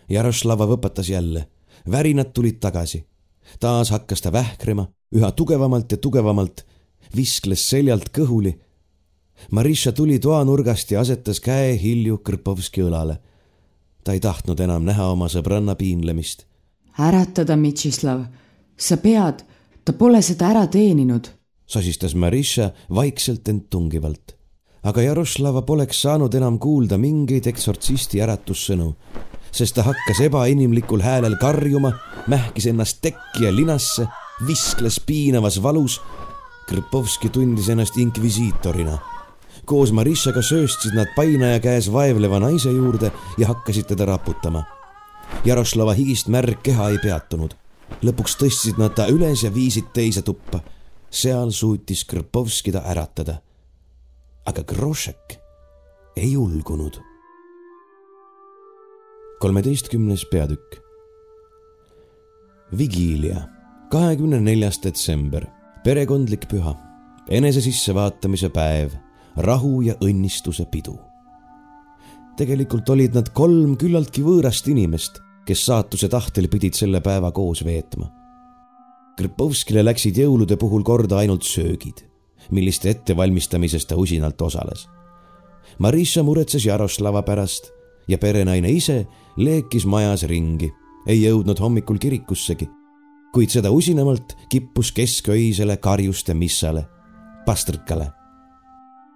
Jaroslava 0.08 0.66
võpatas 0.66 1.08
jälle, 1.08 1.48
värinad 1.90 2.32
tulid 2.34 2.58
tagasi. 2.60 3.06
taas 3.60 3.90
hakkas 3.90 4.20
ta 4.20 4.32
vähkrema, 4.32 4.88
üha 5.14 5.32
tugevamalt 5.32 5.92
ja 5.92 5.98
tugevamalt, 5.98 6.66
viskles 7.16 7.68
seljalt 7.68 8.10
kõhuli. 8.18 8.54
Marisha 9.50 9.92
tuli 9.92 10.18
toanurgast 10.18 10.90
ja 10.90 11.00
asetas 11.00 11.40
käe 11.40 11.74
Hilju 11.82 12.18
Krpovski 12.18 12.82
õlale. 12.82 13.18
ta 14.04 14.12
ei 14.12 14.20
tahtnud 14.20 14.60
enam 14.60 14.84
näha 14.84 15.10
oma 15.12 15.28
sõbranna 15.28 15.74
piinlemist. 15.74 16.46
äratada, 16.98 17.56
Mitšislav, 17.56 18.24
sa 18.76 18.96
pead 18.96 19.44
ta 19.84 19.92
pole 19.92 20.22
seda 20.22 20.50
ära 20.50 20.66
teeninud, 20.66 21.28
sosistas 21.66 22.14
Marisha 22.14 22.70
vaikselt 22.94 23.48
ent 23.48 23.70
tungivalt. 23.70 24.36
aga 24.82 25.02
Jaroslava 25.02 25.62
poleks 25.62 26.02
saanud 26.02 26.34
enam 26.34 26.58
kuulda 26.58 26.96
mingeid 26.98 27.46
eksortsisti 27.46 28.20
äratussõnu, 28.24 28.94
sest 29.52 29.74
ta 29.74 29.82
hakkas 29.82 30.22
ebainimlikul 30.24 31.02
häälel 31.04 31.36
karjuma, 31.40 31.92
mähkis 32.26 32.66
ennast 32.66 33.02
tekki 33.02 33.44
ja 33.44 33.52
linasse, 33.52 34.06
viskles 34.46 35.00
piinavas 35.00 35.62
valus. 35.62 36.00
Krpovski 36.68 37.28
tundis 37.28 37.68
ennast 37.68 37.96
inkvisiitorina. 37.98 38.98
Koos 39.70 39.92
Marishaga 39.94 40.42
sööstsid 40.42 40.98
nad 40.98 41.14
painaja 41.14 41.62
käes 41.62 41.92
vaevleva 41.92 42.42
naise 42.42 42.74
juurde 42.74 43.12
ja 43.38 43.46
hakkasid 43.52 43.92
teda 43.92 44.10
raputama. 44.10 44.64
Jaroslava 45.44 45.94
higist 45.94 46.28
märg 46.28 46.58
keha 46.66 46.90
ei 46.90 46.98
peatunud 46.98 47.54
lõpuks 48.04 48.36
tõstsid 48.40 48.78
nad 48.80 48.94
ta 48.96 49.08
üles 49.12 49.44
ja 49.44 49.50
viisid 49.52 49.90
teise 49.94 50.22
tuppa. 50.22 50.60
seal 51.10 51.50
suutis 51.50 52.04
Krpovski 52.04 52.72
ta 52.72 52.82
äratada. 52.86 53.42
aga 54.46 54.62
Grošek 54.62 55.38
ei 56.16 56.32
julgunud. 56.32 57.00
kolmeteistkümnes 59.40 60.26
peatükk. 60.30 60.80
Vigiilia, 62.78 63.48
kahekümne 63.90 64.40
neljas 64.40 64.78
detsember, 64.82 65.46
perekondlik 65.84 66.46
püha, 66.48 66.76
enese 67.28 67.60
sissevaatamise 67.60 68.48
päev, 68.48 68.90
rahu 69.36 69.80
ja 69.82 69.94
õnnistuse 70.00 70.66
pidu. 70.70 70.98
tegelikult 72.36 72.88
olid 72.88 73.14
nad 73.14 73.28
kolm 73.36 73.76
küllaltki 73.76 74.22
võõrast 74.24 74.68
inimest 74.70 75.20
kes 75.50 75.64
saatuse 75.66 76.08
tahtel 76.08 76.46
pidid 76.46 76.76
selle 76.78 77.00
päeva 77.02 77.32
koos 77.34 77.64
veetma. 77.66 78.06
Krpovskile 79.18 79.82
läksid 79.82 80.20
jõulude 80.22 80.56
puhul 80.60 80.84
korda 80.86 81.18
ainult 81.20 81.44
söögid, 81.44 82.04
milliste 82.54 82.92
ettevalmistamises 82.94 83.88
ta 83.90 83.98
usinalt 83.98 84.40
osales. 84.46 84.86
Marisha 85.82 86.22
muretses 86.22 86.64
Jaroslava 86.66 87.24
pärast 87.26 87.72
ja 88.08 88.18
perenaine 88.18 88.70
ise 88.70 89.02
leekis 89.36 89.86
majas 89.90 90.22
ringi, 90.30 90.70
ei 91.06 91.24
jõudnud 91.24 91.58
hommikul 91.58 91.98
kirikussegi, 91.98 92.68
kuid 93.34 93.50
seda 93.50 93.74
usinamalt 93.74 94.36
kippus 94.52 94.92
kesköisele 94.94 95.76
karjuste 95.82 96.34
missale, 96.34 96.86
pastrikale. 97.46 98.19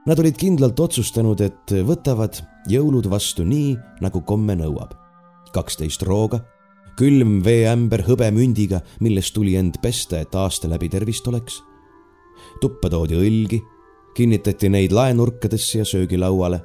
Nad 0.04 0.18
olid 0.20 0.36
kindlalt 0.36 0.80
otsustanud, 0.80 1.40
et 1.40 1.72
võtavad 1.86 2.42
jõulud 2.68 3.08
vastu 3.08 3.44
nii, 3.48 3.72
nagu 4.04 4.20
komme 4.20 4.56
nõuab 4.58 4.92
kaksteist 5.54 6.02
rooga, 6.06 6.40
külm 6.98 7.38
veeämber 7.44 8.04
hõbemündiga, 8.06 8.80
millest 9.04 9.34
tuli 9.36 9.56
end 9.58 9.80
pesta, 9.82 10.20
et 10.20 10.34
aasta 10.34 10.70
läbi 10.70 10.90
tervist 10.90 11.26
oleks. 11.30 11.62
tuppa 12.60 12.90
toodi 12.90 13.14
õlgi, 13.14 13.60
kinnitati 14.14 14.68
neid 14.68 14.92
laenurkadesse 14.92 15.78
ja 15.78 15.84
söögilauale. 15.84 16.62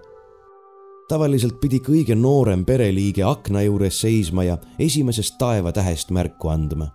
tavaliselt 1.10 1.60
pidi 1.60 1.80
kõige 1.80 2.16
noorem 2.16 2.66
pereliige 2.66 3.24
akna 3.24 3.62
juures 3.62 4.02
seisma 4.02 4.44
ja 4.44 4.58
esimesest 4.80 5.38
taevatähest 5.38 6.12
märku 6.12 6.50
andma. 6.50 6.92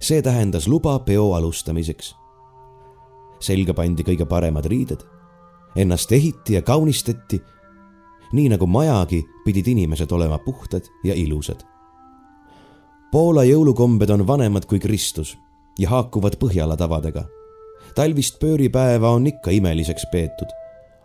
see 0.00 0.22
tähendas 0.22 0.68
luba 0.68 0.98
peo 0.98 1.34
alustamiseks. 1.34 2.14
selga 3.40 3.74
pandi 3.74 4.02
kõige 4.02 4.26
paremad 4.26 4.66
riided, 4.66 5.04
ennast 5.76 6.12
ehiti 6.12 6.54
ja 6.54 6.62
kaunistati 6.62 7.42
nii 8.34 8.48
nagu 8.50 8.66
majagi, 8.66 9.22
pidid 9.44 9.66
inimesed 9.70 10.10
olema 10.12 10.38
puhtad 10.38 10.88
ja 11.04 11.14
ilusad. 11.14 11.62
Poola 13.12 13.44
jõulukombed 13.46 14.10
on 14.10 14.26
vanemad 14.26 14.66
kui 14.66 14.80
Kristus 14.82 15.36
ja 15.78 15.88
haakuvad 15.90 16.38
Põhjala 16.40 16.76
tavadega. 16.76 17.24
talvist 17.94 18.40
pööripäeva 18.40 19.10
on 19.14 19.26
ikka 19.26 19.50
imeliseks 19.50 20.06
peetud, 20.12 20.50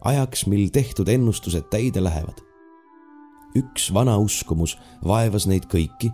ajaks, 0.02 0.48
mil 0.48 0.70
tehtud 0.70 1.08
ennustused 1.08 1.70
täide 1.70 2.04
lähevad. 2.04 2.42
üks 3.56 3.94
vana 3.94 4.18
uskumus 4.18 4.78
vaevas 5.06 5.48
neid 5.48 5.66
kõiki, 5.66 6.12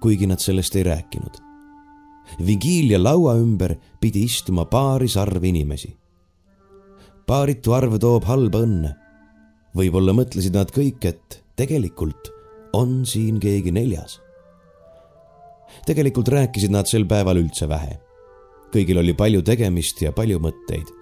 kuigi 0.00 0.26
nad 0.26 0.38
sellest 0.38 0.76
ei 0.76 0.82
rääkinud. 0.82 1.40
vigiilia 2.46 3.02
laua 3.02 3.34
ümber 3.34 3.76
pidi 4.00 4.24
istuma 4.24 4.64
paaris 4.64 5.16
arv 5.16 5.44
inimesi. 5.44 6.01
Paaritu 7.32 7.72
arv 7.72 7.94
toob 7.96 8.26
halba 8.28 8.60
õnne 8.60 8.90
võib-olla 9.78 10.12
mõtlesid 10.12 10.52
nad 10.52 10.68
kõik, 10.68 11.00
et 11.08 11.38
tegelikult 11.56 12.28
on 12.76 13.06
siin 13.08 13.38
keegi 13.40 13.72
neljas. 13.72 14.18
tegelikult 15.88 16.28
rääkisid 16.28 16.74
nad 16.74 16.90
sel 16.90 17.06
päeval 17.08 17.40
üldse 17.40 17.68
vähe. 17.68 17.96
kõigil 18.74 18.98
oli 19.00 19.14
palju 19.14 19.40
tegemist 19.42 20.02
ja 20.02 20.12
palju 20.12 20.38
mõtteid. 20.44 20.92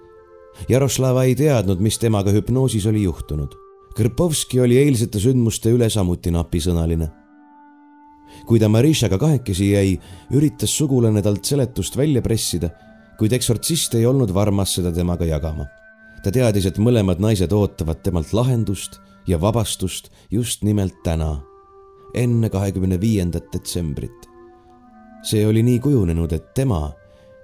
Jaroslava 0.69 1.23
ei 1.23 1.35
teadnud, 1.35 1.79
mis 1.79 1.97
temaga 1.97 2.31
hüpnoosis 2.31 2.85
oli 2.87 3.03
juhtunud. 3.03 3.51
Krpovski 3.95 4.59
oli 4.59 4.77
eilsete 4.77 5.19
sündmuste 5.19 5.71
üle 5.71 5.89
samuti 5.89 6.31
napisõnaline. 6.31 7.11
kui 8.47 8.59
ta 8.59 8.69
Marishaga 8.69 9.17
kahekesi 9.17 9.71
jäi, 9.71 9.99
üritas 10.31 10.77
sugulane 10.77 11.21
talt 11.21 11.43
seletust 11.45 11.97
välja 11.97 12.21
pressida, 12.21 12.69
kuid 13.19 13.33
eksortsist 13.33 13.95
ei 13.95 14.05
olnud 14.05 14.33
varmas 14.33 14.79
seda 14.79 14.91
temaga 14.91 15.25
jagama 15.25 15.67
ta 16.23 16.31
teadis, 16.31 16.65
et 16.65 16.77
mõlemad 16.77 17.21
naised 17.21 17.51
ootavad 17.53 18.01
temalt 18.05 18.33
lahendust 18.33 18.99
ja 19.27 19.39
vabastust 19.41 20.11
just 20.31 20.63
nimelt 20.63 21.03
täna, 21.03 21.41
enne 22.13 22.49
kahekümne 22.49 22.99
viiendat 23.01 23.51
detsembrit. 23.53 24.29
see 25.23 25.45
oli 25.47 25.63
nii 25.63 25.79
kujunenud, 25.79 26.31
et 26.33 26.53
tema, 26.53 26.91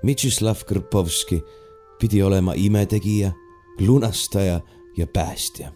Mitšislav 0.03 0.63
Krpovski, 0.65 1.41
pidi 1.99 2.23
olema 2.23 2.53
imetegija, 2.53 3.32
lunastaja 3.80 4.61
ja 4.97 5.07
päästja. 5.07 5.71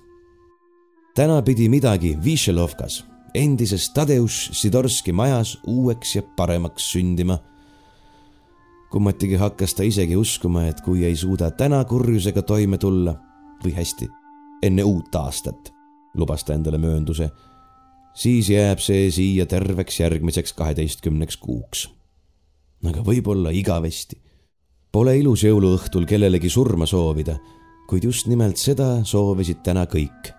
täna 1.15 1.41
pidi 1.41 1.69
midagi 1.69 2.17
Višelovkas, 2.23 3.05
endises 3.33 3.89
Tadeusz 3.93 4.49
Sidorski 4.51 5.11
majas 5.11 5.57
uueks 5.67 6.15
ja 6.15 6.21
paremaks 6.37 6.91
sündima. 6.91 7.37
Kummatigi 8.91 9.37
hakkas 9.39 9.75
ta 9.75 9.83
isegi 9.87 10.15
uskuma, 10.19 10.65
et 10.67 10.81
kui 10.85 11.05
ei 11.07 11.15
suuda 11.15 11.51
täna 11.51 11.83
kurjusega 11.85 12.41
toime 12.41 12.77
tulla 12.77 13.15
või 13.63 13.75
hästi, 13.77 14.09
enne 14.63 14.83
uut 14.83 15.15
aastat, 15.15 15.71
lubas 16.15 16.43
ta 16.43 16.53
endale 16.53 16.77
möönduse, 16.81 17.29
siis 18.13 18.49
jääb 18.51 18.83
see 18.83 19.07
siia 19.11 19.45
terveks 19.45 19.99
järgmiseks 19.99 20.53
kaheteistkümneks 20.53 21.37
kuuks. 21.37 21.87
aga 22.83 23.03
võib-olla 23.05 23.51
igavesti 23.53 24.17
Pole 24.91 25.13
ilus 25.21 25.45
jõuluõhtul 25.45 26.03
kellelegi 26.03 26.49
surma 26.51 26.83
soovida, 26.83 27.37
kuid 27.87 28.03
just 28.09 28.27
nimelt 28.27 28.59
seda 28.59 29.05
soovisid 29.07 29.61
täna 29.63 29.85
kõik, 29.87 30.33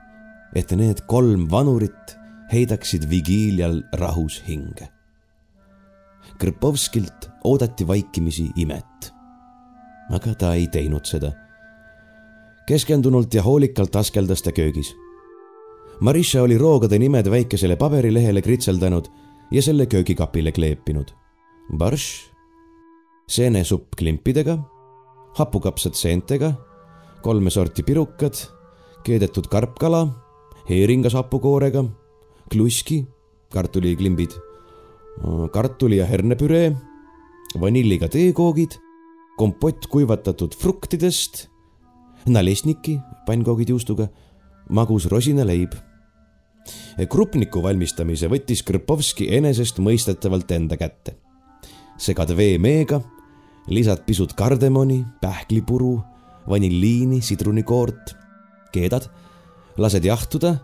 et 0.53 0.75
need 0.77 1.01
kolm 1.09 1.47
vanurit 1.49 2.13
heidaksid 2.53 3.07
vigiilial 3.09 3.81
rahus 3.97 4.43
hinge. 4.45 4.91
Krpovskilt 6.37 7.32
oodati 7.45 7.87
vaikimisi 7.87 8.51
imet. 8.57 9.13
aga 10.11 10.35
ta 10.35 10.55
ei 10.55 10.67
teinud 10.69 11.05
seda. 11.05 11.33
keskendunult 12.67 13.35
ja 13.35 13.43
hoolikalt 13.43 13.97
askeldas 13.97 14.43
ta 14.43 14.53
köögis. 14.53 14.95
Marisha 16.01 16.43
oli 16.43 16.59
roogade 16.59 16.99
nimed 16.99 17.31
väikesele 17.31 17.77
paberilehele 17.77 18.43
kritseldanud 18.43 19.09
ja 19.51 19.63
selle 19.63 19.87
köögikapile 19.87 20.53
kleepinud. 20.53 21.13
Barš 21.77 22.33
seenesupp 23.29 23.95
klimpidega, 23.99 24.59
hapukapsad 25.39 25.95
seentega, 25.95 26.53
kolme 27.23 27.51
sorti 27.51 27.83
pirukad, 27.83 28.35
keedetud 29.05 29.49
karpkala, 29.51 30.07
heeringas 30.69 31.15
hapukoorega, 31.15 31.85
kluski, 32.53 33.03
kartuliklimbid, 33.53 34.35
kartuli 35.53 35.97
ja 35.97 36.07
hernepüree, 36.07 36.73
vanilliga 37.61 38.09
teekoogid, 38.09 38.79
kompott 39.39 39.87
kuivatatud 39.91 40.55
fruktidest, 40.59 41.47
nalesniki, 42.27 42.99
pannkoogid 43.27 43.69
juustuga, 43.75 44.09
magus 44.71 45.09
rosinaleib. 45.11 45.75
krupniku 47.09 47.63
valmistamise 47.63 48.29
võttis 48.29 48.63
Krpovski 48.63 49.27
enesestmõistetavalt 49.35 50.51
enda 50.51 50.77
kätte 50.77 51.17
segad 52.03 52.33
veemeega, 52.37 53.01
lisad 53.71 54.03
pisut 54.07 54.35
kardemoni, 54.39 55.03
pähklipuru, 55.23 55.95
vanilliini, 56.51 57.21
sidrunikoort, 57.23 58.15
keedad, 58.75 59.07
lased 59.79 60.05
jahtuda, 60.05 60.57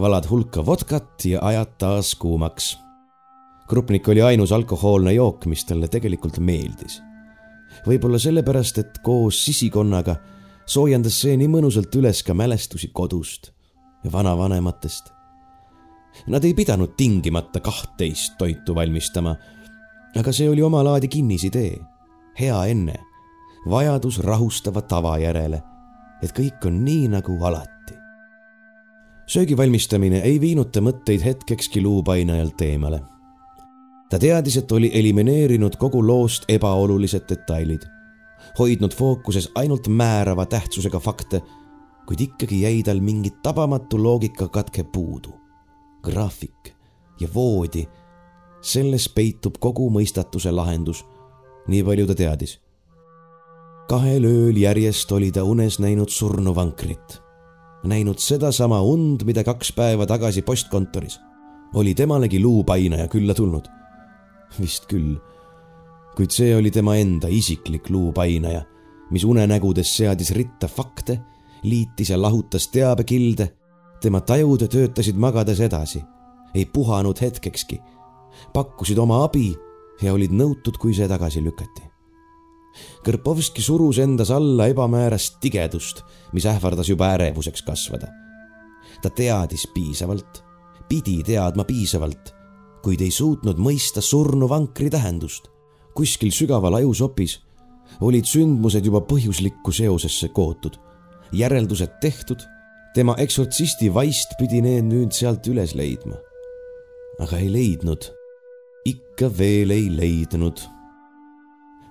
valad 0.00 0.28
hulka 0.30 0.64
vodkat 0.66 1.26
ja 1.28 1.42
ajad 1.44 1.76
taas 1.78 2.14
kuumaks. 2.14 2.76
Krupnik 3.70 4.08
oli 4.10 4.22
ainus 4.22 4.52
alkohoolne 4.52 5.14
jook, 5.14 5.46
mis 5.46 5.64
talle 5.64 5.88
tegelikult 5.88 6.38
meeldis. 6.38 7.00
võib-olla 7.86 8.18
sellepärast, 8.18 8.78
et 8.78 8.98
koos 9.02 9.38
sisikonnaga 9.44 10.16
soojendas 10.66 11.20
see 11.22 11.36
nii 11.38 11.48
mõnusalt 11.48 11.94
üles 11.96 12.22
ka 12.26 12.34
mälestusi 12.34 12.90
kodust 12.92 13.52
ja 14.04 14.12
vanavanematest. 14.12 15.12
Nad 16.26 16.44
ei 16.44 16.54
pidanud 16.54 16.96
tingimata 16.98 17.60
kahtteist 17.62 18.34
toitu 18.38 18.74
valmistama 18.74 19.36
aga 20.18 20.32
see 20.34 20.48
oli 20.50 20.62
omalaadi 20.62 21.08
kinnisidee, 21.08 21.78
hea 22.38 22.58
enne, 22.72 22.96
vajadus 23.70 24.20
rahustava 24.24 24.82
tava 24.82 25.16
järele, 25.22 25.60
et 26.22 26.32
kõik 26.36 26.66
on 26.66 26.82
nii 26.84 27.08
nagu 27.14 27.36
alati. 27.44 27.98
söögi 29.30 29.56
valmistamine 29.56 30.24
ei 30.26 30.40
viinud 30.40 30.72
ta 30.74 30.80
mõtteid 30.82 31.22
hetkekski 31.22 31.82
luupainajalt 31.82 32.62
eemale. 32.66 33.00
Ta 34.10 34.18
teadis, 34.18 34.56
et 34.56 34.72
oli 34.72 34.90
elimineerinud 34.94 35.76
kogu 35.78 36.02
loost 36.06 36.44
ebaolulised 36.48 37.28
detailid, 37.28 37.82
hoidnud 38.58 38.94
fookuses 38.94 39.50
ainult 39.54 39.88
määrava 39.88 40.46
tähtsusega 40.46 40.98
fakte, 40.98 41.42
kuid 42.06 42.20
ikkagi 42.20 42.62
jäi 42.62 42.82
tal 42.82 43.00
mingi 43.00 43.30
tabamatu 43.42 44.02
loogikakatke 44.02 44.84
puudu. 44.84 45.30
graafik 46.02 46.74
ja 47.20 47.28
voodi 47.34 47.84
selles 48.62 49.08
peitub 49.08 49.58
kogu 49.60 49.90
mõistatuse 49.90 50.52
lahendus, 50.52 51.04
nii 51.68 51.82
palju 51.84 52.06
ta 52.06 52.14
teadis. 52.14 52.60
kahel 53.88 54.24
ööl 54.24 54.56
järjest 54.56 55.12
oli 55.12 55.32
ta 55.32 55.44
unes 55.44 55.78
näinud 55.78 56.08
surnuvankrit, 56.08 57.22
näinud 57.84 58.18
sedasama 58.18 58.80
und, 58.80 59.24
mida 59.24 59.44
kaks 59.44 59.72
päeva 59.72 60.06
tagasi 60.06 60.42
postkontoris 60.42 61.20
oli 61.74 61.94
temalegi 61.94 62.42
luupainaja 62.42 63.08
külla 63.08 63.34
tulnud. 63.34 63.79
Vist 64.58 64.88
küll, 64.90 65.16
kuid 66.16 66.32
see 66.34 66.54
oli 66.56 66.70
tema 66.70 66.96
enda 66.96 67.28
isiklik 67.30 67.90
luupainaja, 67.90 68.64
mis 69.10 69.24
unenägudes 69.24 69.92
seadis 69.96 70.32
ritta 70.36 70.68
fakte, 70.68 71.20
liitis 71.62 72.10
ja 72.10 72.20
lahutas 72.20 72.68
teabekilde. 72.68 73.56
tema 74.00 74.20
tajud 74.20 74.62
töötasid 74.72 75.16
magades 75.16 75.60
edasi, 75.60 76.00
ei 76.54 76.64
puhanud 76.64 77.20
hetkekski 77.20 77.80
pakkusid 78.52 78.98
oma 78.98 79.24
abi 79.24 79.50
ja 80.02 80.14
olid 80.14 80.32
nõutud, 80.34 80.78
kui 80.80 80.94
see 80.96 81.08
tagasi 81.10 81.42
lükati. 81.44 81.84
Kõrpovski 83.04 83.62
surus 83.64 83.98
endas 84.00 84.30
alla 84.32 84.68
ebamäärast 84.70 85.40
tigedust, 85.42 86.04
mis 86.32 86.46
ähvardas 86.46 86.88
juba 86.88 87.10
ärevuseks 87.16 87.62
kasvada. 87.66 88.08
ta 89.02 89.10
teadis 89.10 89.66
piisavalt, 89.74 90.44
pidi 90.88 91.22
teadma 91.24 91.64
piisavalt, 91.64 92.34
kuid 92.84 93.00
ei 93.00 93.10
suutnud 93.10 93.58
mõista 93.58 94.00
surnuvankri 94.00 94.90
tähendust. 94.90 95.48
kuskil 95.94 96.30
sügaval 96.30 96.74
ajusopis 96.74 97.40
olid 98.00 98.24
sündmused 98.24 98.84
juba 98.86 99.00
põhjuslikku 99.00 99.72
seosesse 99.72 100.28
kootud, 100.28 100.78
järeldused 101.32 101.98
tehtud, 102.00 102.40
tema 102.94 103.14
eksortsisti 103.18 103.90
vaist 103.94 104.38
pidi 104.38 104.62
need 104.62 104.86
nüüd 104.86 105.12
sealt 105.12 105.46
üles 105.46 105.74
leidma. 105.74 106.16
aga 107.20 107.36
ei 107.36 107.52
leidnud 107.52 108.20
ikka 108.84 109.28
veel 109.38 109.70
ei 109.70 109.88
leidnud. 109.92 110.60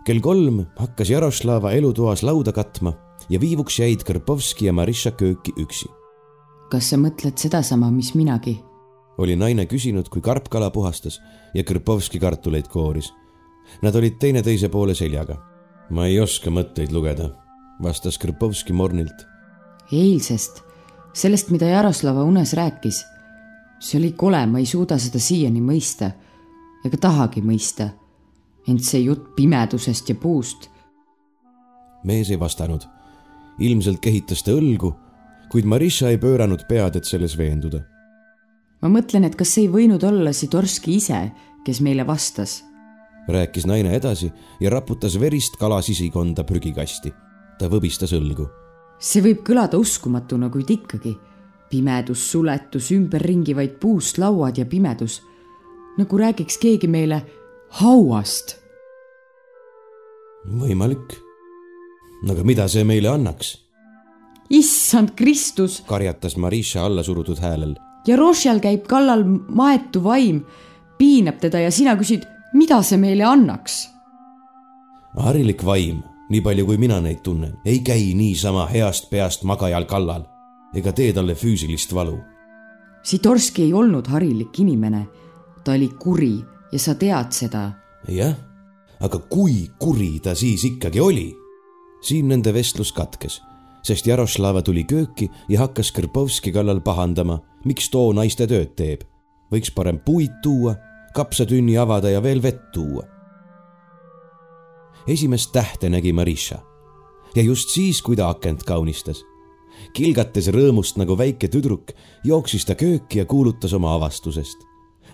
kell 0.06 0.22
kolm 0.22 0.64
hakkas 0.78 1.10
Jaroslava 1.10 1.72
elutoas 1.78 2.24
lauda 2.24 2.52
katma 2.52 2.96
ja 3.30 3.40
viivuks 3.40 3.80
jäid 3.80 4.02
Kõrpovski 4.08 4.66
ja 4.66 4.74
Marisha 4.74 5.12
kööki 5.12 5.54
üksi. 5.58 5.90
kas 6.72 6.90
sa 6.90 6.98
mõtled 6.98 7.38
sedasama, 7.38 7.92
mis 7.92 8.16
minagi? 8.16 8.58
Oli 9.20 9.36
naine 9.36 9.66
küsinud, 9.68 10.08
kui 10.10 10.22
karpkala 10.24 10.70
puhastas 10.72 11.20
ja 11.54 11.64
Kõrpovski 11.68 12.20
kartuleid 12.20 12.70
kooris. 12.72 13.12
Nad 13.84 13.96
olid 13.96 14.16
teineteise 14.20 14.70
poole 14.70 14.96
seljaga. 14.96 15.38
ma 15.90 16.06
ei 16.06 16.20
oska 16.20 16.52
mõtteid 16.54 16.92
lugeda, 16.94 17.32
vastas 17.84 18.18
Kõrpovski 18.18 18.74
mornilt. 18.74 19.26
eilsest, 19.92 20.64
sellest, 21.14 21.50
mida 21.50 21.66
Jaroslava 21.66 22.24
unes 22.24 22.54
rääkis. 22.54 23.06
see 23.80 24.00
oli 24.00 24.12
kole, 24.12 24.46
ma 24.46 24.60
ei 24.60 24.66
suuda 24.66 24.98
seda 24.98 25.20
siiani 25.20 25.62
mõista 25.62 26.12
ega 26.86 26.98
tahagi 26.98 27.42
mõista. 27.42 27.90
ent 28.68 28.84
see 28.86 29.02
jutt 29.04 29.36
pimedusest 29.36 30.10
ja 30.10 30.16
puust. 30.16 30.70
mees 32.04 32.30
ei 32.30 32.40
vastanud. 32.40 32.84
ilmselt 33.60 34.00
kehitas 34.00 34.44
ta 34.44 34.52
õlgu, 34.52 34.94
kuid 35.50 35.66
Marisha 35.66 36.10
ei 36.10 36.18
pööranud 36.18 36.68
pead, 36.68 36.96
et 36.96 37.06
selles 37.06 37.38
veenduda. 37.38 37.82
Ma 38.82 38.90
mõtlen, 38.90 39.26
et 39.26 39.36
kas 39.36 39.58
ei 39.58 39.68
võinud 39.72 40.04
olla 40.04 40.34
Sidorski 40.34 40.96
ise, 40.96 41.32
kes 41.66 41.82
meile 41.82 42.08
vastas. 42.08 42.64
rääkis 43.30 43.66
naine 43.66 43.96
edasi 43.96 44.32
ja 44.60 44.70
raputas 44.70 45.20
verist 45.20 45.58
kala 45.60 45.82
sisikonda 45.82 46.44
prügikasti. 46.44 47.14
ta 47.60 47.68
võbistas 47.68 48.14
õlgu. 48.14 48.50
see 49.00 49.22
võib 49.22 49.44
kõlada 49.44 49.78
uskumatuna, 49.78 50.50
kuid 50.50 50.70
ikkagi 50.70 51.18
pimedus, 51.70 52.32
suletus, 52.32 52.92
ümberringi 52.92 53.56
vaid 53.56 53.80
puust 53.80 54.18
lauad 54.18 54.58
ja 54.58 54.66
pimedus 54.66 55.22
nagu 56.00 56.18
räägiks 56.18 56.58
keegi 56.58 56.88
meile 56.88 57.22
hauast. 57.82 58.56
võimalik. 60.60 61.18
aga 62.30 62.44
mida 62.44 62.68
see 62.68 62.84
meile 62.84 63.12
annaks? 63.12 63.58
issand 64.50 65.14
Kristus, 65.16 65.84
karjatas 65.88 66.38
Marisha 66.38 66.86
allasurutud 66.86 67.40
häälel. 67.40 67.76
Ja 68.10 68.18
Rošjal 68.18 68.60
käib 68.64 68.88
kallal 68.90 69.24
maetu 69.26 70.02
vaim, 70.04 70.42
piinab 70.98 71.40
teda 71.42 71.62
ja 71.64 71.72
sina 71.72 71.96
küsid, 72.00 72.26
mida 72.58 72.82
see 72.84 72.98
meile 72.98 73.28
annaks? 73.30 73.86
harilik 75.20 75.64
vaim, 75.66 76.04
nii 76.30 76.42
palju 76.46 76.66
kui 76.66 76.78
mina 76.78 77.00
neid 77.04 77.24
tunnen, 77.26 77.58
ei 77.66 77.80
käi 77.86 78.14
niisama 78.16 78.68
heast 78.70 79.10
peast 79.10 79.44
magajal 79.44 79.88
kallal 79.90 80.28
ega 80.76 80.94
tee 80.94 81.14
talle 81.14 81.34
füüsilist 81.36 81.94
valu. 81.98 82.20
Sitorski 83.04 83.64
ei 83.66 83.74
olnud 83.74 84.08
harilik 84.12 84.60
inimene 84.62 85.08
ta 85.64 85.74
oli 85.74 85.90
kuri 86.00 86.40
ja 86.72 86.80
sa 86.80 86.96
tead 86.96 87.32
seda. 87.32 87.72
jah, 88.08 88.36
aga 89.00 89.20
kui 89.30 89.70
kuri 89.80 90.20
ta 90.24 90.36
siis 90.36 90.64
ikkagi 90.66 91.00
oli? 91.00 91.36
siin 92.02 92.30
nende 92.32 92.54
vestlus 92.54 92.94
katkes, 92.96 93.42
sest 93.84 94.08
Jaroslava 94.08 94.62
tuli 94.62 94.84
kööki 94.84 95.30
ja 95.50 95.64
hakkas 95.64 95.92
Krpovski 95.96 96.52
kallal 96.52 96.82
pahandama, 96.82 97.40
miks 97.66 97.90
too 97.90 98.14
naiste 98.14 98.48
tööd 98.48 98.76
teeb. 98.76 99.04
võiks 99.52 99.72
parem 99.74 100.00
puid 100.06 100.32
tuua, 100.44 100.76
kapsatünni 101.14 101.78
avada 101.78 102.10
ja 102.10 102.22
veel 102.22 102.42
vett 102.42 102.72
tuua. 102.74 103.04
esimest 105.08 105.52
tähte 105.52 105.90
nägi 105.90 106.14
Marisha 106.14 106.60
ja 107.36 107.44
just 107.44 107.70
siis, 107.70 108.02
kui 108.02 108.16
ta 108.16 108.30
akent 108.30 108.64
kaunistas. 108.64 109.24
kilgates 109.94 110.48
rõõmust 110.48 110.98
nagu 110.98 111.18
väike 111.18 111.48
tüdruk, 111.48 111.94
jooksis 112.24 112.66
ta 112.66 112.76
kööki 112.76 113.20
ja 113.20 113.26
kuulutas 113.26 113.74
oma 113.74 113.96
avastusest. 113.96 114.58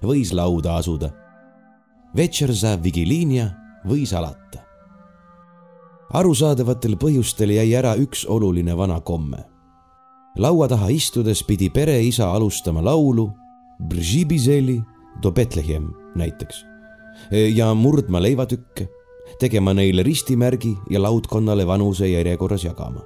võis 0.01 0.33
lauda 0.33 0.75
asuda. 0.75 1.11
Večerza 2.15 2.77
Vigilinia 2.83 3.51
võis 3.85 4.13
alata 4.13 4.64
arusaadavatel 6.13 6.95
põhjustel 7.01 7.55
jäi 7.55 7.73
ära 7.75 7.95
üks 7.97 8.25
oluline 8.29 8.77
vana 8.77 8.99
komme. 8.99 9.45
laua 10.37 10.67
taha 10.67 10.89
istudes 10.89 11.43
pidi 11.43 11.69
pereisa 11.69 12.31
alustama 12.31 12.83
laulu 12.83 13.31
Bržibizeli 13.89 14.81
do 15.23 15.31
Betlehem 15.31 15.93
näiteks 16.15 16.65
ja 17.55 17.73
murdma 17.73 18.21
leivatükke, 18.21 18.87
tegema 19.39 19.73
neile 19.73 20.03
ristimärgi 20.03 20.75
ja 20.89 21.01
laudkonnale 21.01 21.67
vanuse 21.67 22.07
järjekorras 22.07 22.63
jagama. 22.63 23.01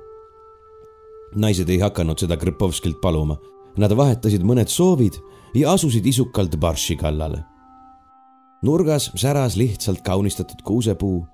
naised 1.35 1.69
ei 1.69 1.79
hakanud 1.79 2.17
seda 2.17 2.37
Krpovskilt 2.37 3.01
paluma, 3.01 3.37
nad 3.77 3.93
vahetasid 3.95 4.41
mõned 4.41 4.67
soovid 4.67 5.19
ja 5.53 5.73
asusid 5.73 6.05
isukalt 6.05 6.57
barši 6.57 6.95
kallale. 6.95 7.43
nurgas 8.63 9.11
säras 9.15 9.55
lihtsalt 9.55 10.01
kaunistatud 10.01 10.61
kuusepuu 10.63 11.25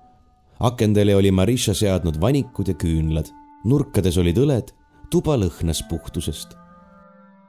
akendele 0.60 1.16
oli 1.16 1.30
Marisha 1.30 1.74
seadnud 1.74 2.20
vanikud 2.20 2.68
ja 2.68 2.74
küünlad, 2.78 3.28
nurkades 3.64 4.16
olid 4.20 4.38
õled, 4.40 4.72
tuba 5.10 5.36
lõhnas 5.38 5.82
puhtusest. 5.88 6.56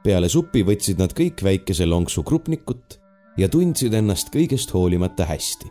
peale 0.04 0.28
supi 0.28 0.62
võtsid 0.64 1.00
nad 1.00 1.12
kõik 1.12 1.42
väikese 1.42 1.86
lonksu 1.86 2.22
krupnikut 2.22 2.98
ja 3.36 3.48
tundsid 3.48 3.94
ennast 3.94 4.30
kõigest 4.32 4.70
hoolimata 4.72 5.26
hästi. 5.26 5.68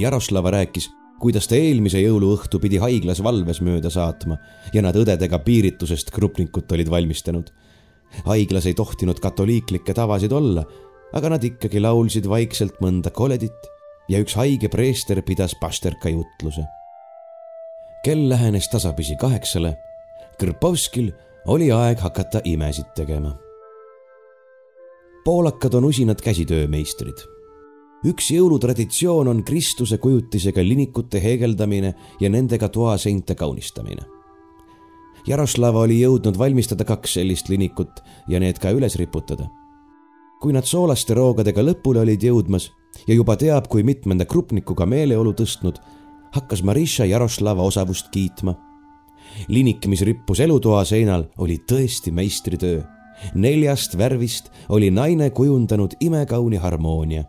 Jaroslava 0.00 0.50
rääkis, 0.50 0.88
kuidas 1.20 1.46
ta 1.48 1.56
eelmise 1.56 2.00
jõuluõhtu 2.00 2.58
pidi 2.62 2.80
haiglas 2.82 3.22
valves 3.22 3.60
mööda 3.60 3.90
saatma 3.90 4.38
ja 4.72 4.82
nad 4.82 4.96
õdedega 4.96 5.38
piiritusest 5.44 6.10
krupnikut 6.10 6.72
olid 6.72 6.90
valmistanud. 6.90 7.50
haiglas 8.24 8.66
ei 8.66 8.74
tohtinud 8.74 9.20
katoliiklikke 9.20 9.94
tavasid 9.94 10.32
olla, 10.32 10.64
aga 11.12 11.28
nad 11.28 11.44
ikkagi 11.44 11.80
laulsid 11.80 12.26
vaikselt 12.28 12.80
mõnda 12.80 13.10
koledit 13.10 13.77
ja 14.08 14.20
üks 14.22 14.36
haige 14.38 14.68
preester 14.72 15.20
pidas 15.22 15.54
pasterka 15.60 16.08
jutluse. 16.08 16.64
kell 18.04 18.28
lähenes 18.28 18.68
tasapisi 18.68 19.16
kaheksale. 19.16 19.76
Krpovskil 20.38 21.10
oli 21.46 21.72
aeg 21.72 21.98
hakata 21.98 22.40
imesid 22.44 22.94
tegema. 22.94 23.36
poolakad 25.24 25.74
on 25.74 25.84
usinad 25.84 26.20
käsitöömeistrid. 26.20 27.18
üks 28.06 28.30
jõulutraditsioon 28.30 29.28
on 29.28 29.44
Kristuse 29.44 29.98
kujutisega 29.98 30.62
linikute 30.62 31.22
heegeldamine 31.22 31.94
ja 32.20 32.30
nendega 32.30 32.68
toaseinte 32.68 33.34
kaunistamine. 33.34 34.02
Jaroslava 35.26 35.80
oli 35.80 36.00
jõudnud 36.00 36.38
valmistada 36.38 36.84
kaks 36.84 37.14
sellist 37.14 37.48
linikut 37.48 38.00
ja 38.28 38.40
need 38.40 38.58
ka 38.58 38.70
üles 38.70 38.96
riputada 38.96 39.48
kui 40.40 40.54
nad 40.54 40.66
soolaste 40.66 41.16
roogadega 41.18 41.62
lõpule 41.64 42.02
olid 42.04 42.22
jõudmas 42.22 42.68
ja 43.06 43.14
juba 43.14 43.36
teab, 43.36 43.68
kui 43.68 43.82
mitmenda 43.82 44.24
krupnikuga 44.24 44.86
meeleolu 44.86 45.32
tõstnud, 45.36 45.78
hakkas 46.34 46.62
Marisha 46.62 47.04
Jaroslava 47.04 47.62
osavust 47.62 48.10
kiitma. 48.10 48.54
linik, 49.48 49.86
mis 49.86 50.00
rippus 50.02 50.40
elutoa 50.40 50.84
seinal, 50.84 51.24
oli 51.38 51.58
tõesti 51.58 52.12
meistritöö. 52.12 52.82
neljast 53.34 53.98
värvist 53.98 54.50
oli 54.68 54.90
naine 54.90 55.30
kujundanud 55.30 55.94
imekauni 56.00 56.56
harmoonia. 56.56 57.24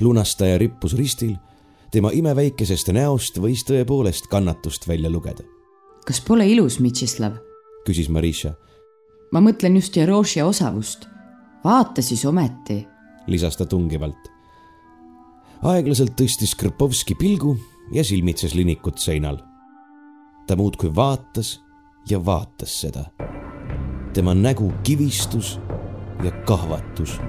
lunastaja 0.00 0.58
rippus 0.58 0.96
ristil, 0.96 1.36
tema 1.90 2.10
imeväikesest 2.10 2.88
näost 2.88 3.38
võis 3.38 3.64
tõepoolest 3.64 4.28
kannatust 4.30 4.88
välja 4.88 5.10
lugeda. 5.10 5.42
kas 6.06 6.20
pole 6.20 6.48
ilus, 6.48 6.80
Mitšislav? 6.80 7.32
küsis 7.86 8.08
Marisha. 8.08 8.54
ma 9.32 9.40
mõtlen 9.40 9.74
just 9.74 9.96
Jerošia 9.96 10.46
osavust 10.46 11.14
vaata 11.64 12.02
siis 12.02 12.24
ometi, 12.24 12.86
lisas 13.26 13.56
ta 13.56 13.66
tungivalt. 13.66 14.33
Aeglaselt 15.62 16.14
tõstis 16.18 16.54
Krpovski 16.58 17.14
pilgu 17.14 17.56
ja 17.92 18.04
silmitses 18.04 18.54
linikut 18.54 18.98
seinal. 18.98 19.38
ta 20.46 20.56
muudkui 20.56 20.94
vaatas 20.94 21.60
ja 22.08 22.24
vaatas 22.24 22.80
seda. 22.80 23.04
tema 24.12 24.34
nägu 24.34 24.72
kivistus 24.82 25.58
ja 26.24 26.30
kahvatus. 26.30 27.20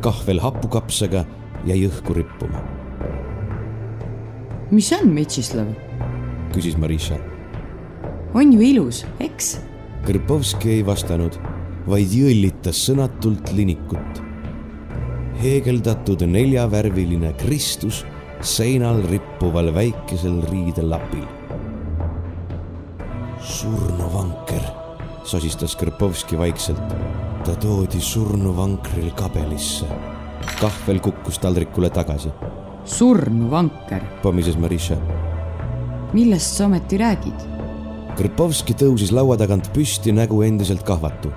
kahvel 0.00 0.40
hapukapsaga 0.40 1.24
jäi 1.64 1.88
õhku 1.88 2.14
rippuma. 2.14 2.64
mis 4.70 4.88
see 4.88 5.00
on, 5.02 5.08
Mitšislav? 5.08 5.66
küsis 6.52 6.76
Marisha. 6.76 7.18
on 8.34 8.52
ju 8.52 8.60
ilus, 8.60 9.06
eks? 9.20 9.60
Krpovski 10.06 10.70
ei 10.70 10.86
vastanud 10.86 11.36
vaid 11.88 12.12
jõllitas 12.12 12.80
sõnatult 12.86 13.52
linikut. 13.56 14.29
Heegeldatud 15.40 16.20
neljavärviline 16.28 17.32
Kristus 17.40 18.04
seinal 18.44 19.00
rippuval 19.08 19.72
väikesel 19.74 20.42
riidelapil. 20.50 21.24
surnuvanker, 23.40 24.62
sosistas 25.24 25.76
Krpovski 25.76 26.38
vaikselt. 26.38 26.94
ta 27.44 27.54
toodi 27.54 28.00
surnuvankril 28.00 29.10
kabelisse. 29.10 29.86
kahvel 30.60 31.00
kukkus 31.00 31.38
taldrikule 31.38 31.90
tagasi. 31.90 32.28
surnuvanker, 32.84 34.02
pomises 34.22 34.58
Marisha. 34.58 34.96
millest 36.12 36.56
sa 36.56 36.64
ometi 36.64 36.98
räägid? 36.98 37.40
Krpovski 38.16 38.74
tõusis 38.74 39.12
laua 39.12 39.36
tagant 39.36 39.72
püsti, 39.72 40.12
nägu 40.12 40.42
endiselt 40.42 40.82
kahvatu 40.82 41.32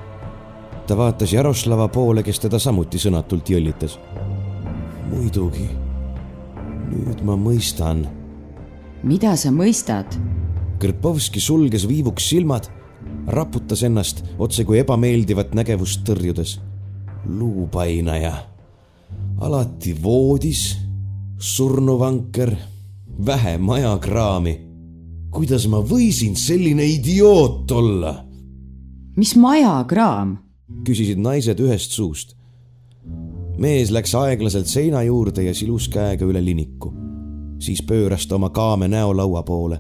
ta 0.88 0.98
vaatas 0.98 1.34
Jaroslava 1.34 1.88
poole, 1.88 2.24
kes 2.24 2.40
teda 2.44 2.60
samuti 2.60 3.00
sõnatult 3.00 3.50
jõllitas. 3.50 3.98
muidugi, 5.10 5.70
nüüd 6.90 7.24
ma 7.24 7.36
mõistan. 7.38 8.08
mida 9.04 9.36
sa 9.36 9.52
mõistad? 9.52 10.06
Krpovski 10.80 11.40
sulges 11.40 11.88
viivuks 11.88 12.30
silmad, 12.30 12.68
raputas 13.28 13.84
ennast 13.84 14.24
otse 14.38 14.66
kui 14.66 14.80
ebameeldivat 14.80 15.54
nägevust 15.54 16.04
tõrjudes. 16.04 16.60
luupainaja, 17.26 18.34
alati 19.40 19.96
voodis, 20.04 20.78
surnuvanker, 21.38 22.56
vähe 23.26 23.58
majakraami. 23.58 24.60
kuidas 25.32 25.68
ma 25.68 25.78
võisin 25.78 26.36
selline 26.36 26.84
idioot 26.84 27.72
olla? 27.72 28.26
mis 29.16 29.36
majakraam? 29.36 30.43
Küsisid 30.86 31.20
naised 31.20 31.60
ühest 31.60 31.92
suust. 31.92 32.36
mees 33.58 33.92
läks 33.92 34.16
aeglaselt 34.16 34.68
seina 34.68 35.04
juurde 35.04 35.44
ja 35.44 35.54
silus 35.54 35.88
käega 35.88 36.26
üle 36.26 36.46
liniku. 36.46 36.94
siis 37.60 37.82
pööras 37.82 38.28
ta 38.28 38.36
oma 38.36 38.50
kaame 38.50 38.88
näo 38.88 39.14
laua 39.18 39.44
poole. 39.44 39.80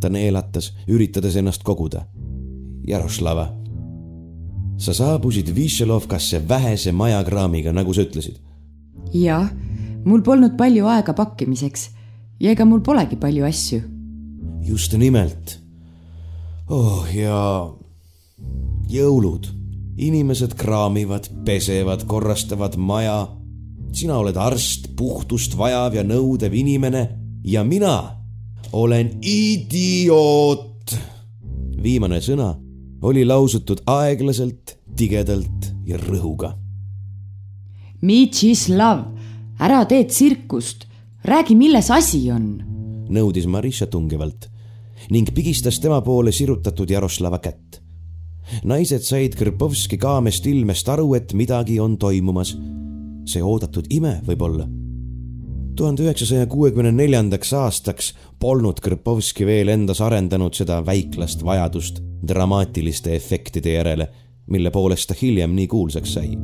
ta 0.00 0.08
neelatas, 0.08 0.72
üritades 0.88 1.36
ennast 1.36 1.62
koguda. 1.62 2.06
Jaroslava, 2.86 3.52
sa 4.76 4.94
saabusid 4.94 5.54
Višelovkasse 5.54 6.48
vähese 6.48 6.92
majakraamiga, 6.92 7.72
nagu 7.72 7.94
sa 7.94 8.02
ütlesid. 8.02 8.38
jah, 9.12 9.50
mul 10.04 10.22
polnud 10.22 10.56
palju 10.56 10.86
aega 10.86 11.12
pakkimiseks 11.12 11.90
ja 12.40 12.50
ega 12.50 12.64
mul 12.64 12.80
polegi 12.80 13.16
palju 13.16 13.44
asju. 13.44 13.82
just 14.62 14.92
nimelt. 14.92 15.58
oh 16.68 17.06
ja 17.14 17.70
jõulud 18.88 19.57
inimesed 19.98 20.54
kraamivad, 20.54 21.28
pesevad, 21.44 22.06
korrastavad 22.06 22.76
maja. 22.76 23.28
sina 23.92 24.18
oled 24.18 24.36
arst, 24.36 24.90
puhtust 24.96 25.56
vajav 25.56 25.94
ja 25.94 26.02
nõudev 26.04 26.54
inimene 26.54 27.08
ja 27.44 27.64
mina 27.64 28.20
olen 28.72 29.18
idioot. 29.22 30.94
viimane 31.82 32.20
sõna 32.20 32.54
oli 33.02 33.24
lausutud 33.24 33.82
aeglaselt, 33.86 34.78
tigedalt 34.96 35.72
ja 35.86 35.96
rõhuga. 35.96 36.52
Mitšislav, 38.02 39.04
ära 39.58 39.84
tee 39.86 40.04
tsirkust, 40.04 40.86
räägi, 41.24 41.54
milles 41.56 41.90
asi 41.90 42.30
on, 42.30 42.46
nõudis 43.08 43.46
Marisha 43.46 43.86
tungivalt 43.86 44.48
ning 45.10 45.30
pigistas 45.34 45.80
tema 45.80 46.00
poole 46.02 46.32
sirutatud 46.32 46.90
Jaroslava 46.90 47.38
kätt 47.38 47.87
naised 48.64 49.04
said 49.06 49.36
Krpovski 49.36 49.98
kaamest 49.98 50.46
ilmest 50.46 50.88
aru, 50.88 51.14
et 51.14 51.32
midagi 51.34 51.80
on 51.80 51.98
toimumas. 51.98 52.56
see 53.28 53.42
oodatud 53.44 53.86
ime 53.90 54.20
võib-olla. 54.26 54.66
tuhande 55.76 56.02
üheksasaja 56.02 56.46
kuuekümne 56.46 56.92
neljandaks 56.92 57.52
aastaks 57.52 58.14
polnud 58.40 58.80
Krpovski 58.80 59.46
veel 59.46 59.68
endas 59.68 60.00
arendanud 60.00 60.54
seda 60.54 60.80
väiklast 60.86 61.44
vajadust 61.44 62.02
dramaatiliste 62.28 63.14
efektide 63.14 63.72
järele, 63.72 64.08
mille 64.46 64.70
poolest 64.70 65.08
ta 65.08 65.14
hiljem 65.22 65.54
nii 65.54 65.66
kuulsaks 65.66 66.14
sai. 66.14 66.38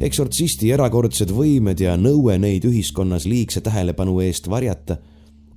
eksortsisti 0.00 0.72
erakordsed 0.72 1.30
võimed 1.30 1.80
ja 1.80 1.96
nõue 1.96 2.38
neid 2.38 2.64
ühiskonnas 2.64 3.26
liigse 3.26 3.60
tähelepanu 3.60 4.20
eest 4.20 4.48
varjata 4.50 4.96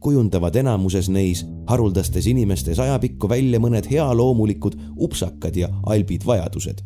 kujundavad 0.02 0.56
enamuses 0.56 1.10
neis 1.10 1.46
haruldastes 1.70 2.28
inimestes 2.28 2.80
ajapikku 2.80 3.30
välja 3.30 3.62
mõned 3.62 3.88
healoomulikud 3.92 4.78
upsakad 4.98 5.56
ja 5.56 5.70
albid 5.86 6.26
vajadused. 6.26 6.82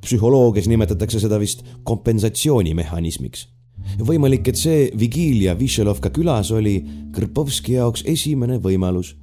psühholoogias 0.00 0.68
nimetatakse 0.68 1.20
seda 1.20 1.40
vist 1.40 1.64
kompensatsioonimehhanismiks 1.84 3.48
võimalik, 3.96 4.48
et 4.48 4.58
see 4.58 4.88
vigiilia 4.98 5.54
Višelovka 5.58 6.10
külas 6.14 6.50
oli 6.54 6.82
Krpovski 7.14 7.78
jaoks 7.78 8.04
esimene 8.06 8.58
võimalus, 8.62 9.14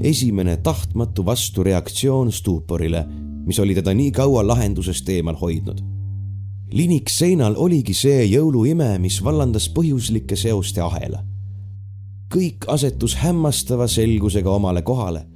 esimene 0.00 0.56
tahtmatu 0.56 1.24
vastureaktsioon 1.26 2.32
stuuporile, 2.32 3.04
mis 3.46 3.58
oli 3.58 3.74
teda 3.74 3.94
nii 3.94 4.10
kaua 4.12 4.46
lahendusest 4.46 5.08
eemal 5.08 5.38
hoidnud. 5.40 5.82
linik 6.72 7.08
seinal 7.10 7.56
oligi 7.58 7.94
see 7.94 8.26
jõuluime, 8.30 8.98
mis 8.98 9.18
vallandas 9.24 9.68
põhjuslike 9.74 10.36
seoste 10.36 10.80
ahela. 10.80 11.24
Kõik 12.30 12.66
asetus 12.68 13.16
hämmastava 13.20 13.88
selgusega 13.88 14.50
omale 14.50 14.82
kohale, 14.82 15.26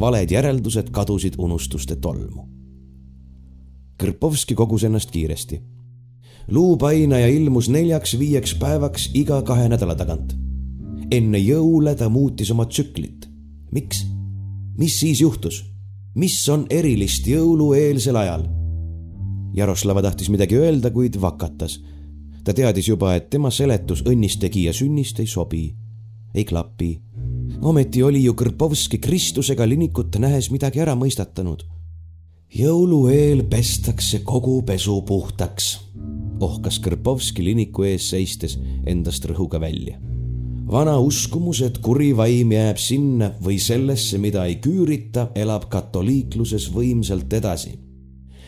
valed 0.00 0.30
järeldused 0.30 0.90
kadusid 0.90 1.38
unustuste 1.38 1.96
tolmu. 1.96 2.48
Krpovski 3.98 4.54
kogus 4.54 4.84
ennast 4.84 5.10
kiiresti 5.10 5.60
luupainaja 6.50 7.28
ilmus 7.28 7.68
neljaks-viieks 7.68 8.54
päevaks 8.58 9.10
iga 9.14 9.42
kahe 9.42 9.68
nädala 9.68 9.94
tagant. 9.94 10.34
enne 11.10 11.38
jõule 11.38 11.94
ta 11.94 12.08
muutis 12.08 12.50
oma 12.50 12.66
tsüklit. 12.66 13.28
miks? 13.72 14.06
mis 14.78 15.00
siis 15.00 15.20
juhtus? 15.20 15.64
mis 16.14 16.48
on 16.48 16.66
erilist 16.70 17.26
jõulueelsel 17.26 18.16
ajal? 18.16 18.46
Jaroslava 19.54 20.02
tahtis 20.02 20.28
midagi 20.28 20.56
öelda, 20.56 20.90
kuid 20.90 21.20
vakatas. 21.20 21.80
ta 22.44 22.52
teadis 22.52 22.88
juba, 22.88 23.14
et 23.14 23.30
tema 23.30 23.50
seletus 23.50 24.02
õnnistegija 24.02 24.72
sünnist 24.72 25.20
ei 25.20 25.26
sobi, 25.26 25.76
ei 26.34 26.44
klapi. 26.44 27.00
ometi 27.60 28.02
oli 28.02 28.24
ju 28.24 28.32
Kõrpovski 28.32 28.98
Kristusega 28.98 29.68
linikut 29.68 30.16
nähes 30.18 30.50
midagi 30.50 30.80
ära 30.80 30.94
mõistatanud. 30.94 31.62
jõulu 32.54 33.08
eel 33.08 33.44
pestakse 33.44 34.18
kogu 34.24 34.62
pesu 34.62 35.02
puhtaks 35.02 35.92
ohkas 36.42 36.80
Kõrpovski 36.82 37.44
liniku 37.44 37.86
ees 37.86 38.08
seistes 38.12 38.58
endast 38.86 39.26
rõhuga 39.28 39.60
välja. 39.60 39.98
vana 40.72 40.96
uskumus, 40.98 41.60
et 41.60 41.78
kuri 41.84 42.12
vaim 42.16 42.52
jääb 42.52 42.78
sinna 42.80 43.32
või 43.44 43.58
sellesse, 43.60 44.18
mida 44.18 44.46
ei 44.46 44.56
küürita, 44.56 45.28
elab 45.34 45.68
katoliikluses 45.68 46.70
võimsalt 46.72 47.32
edasi. 47.32 47.78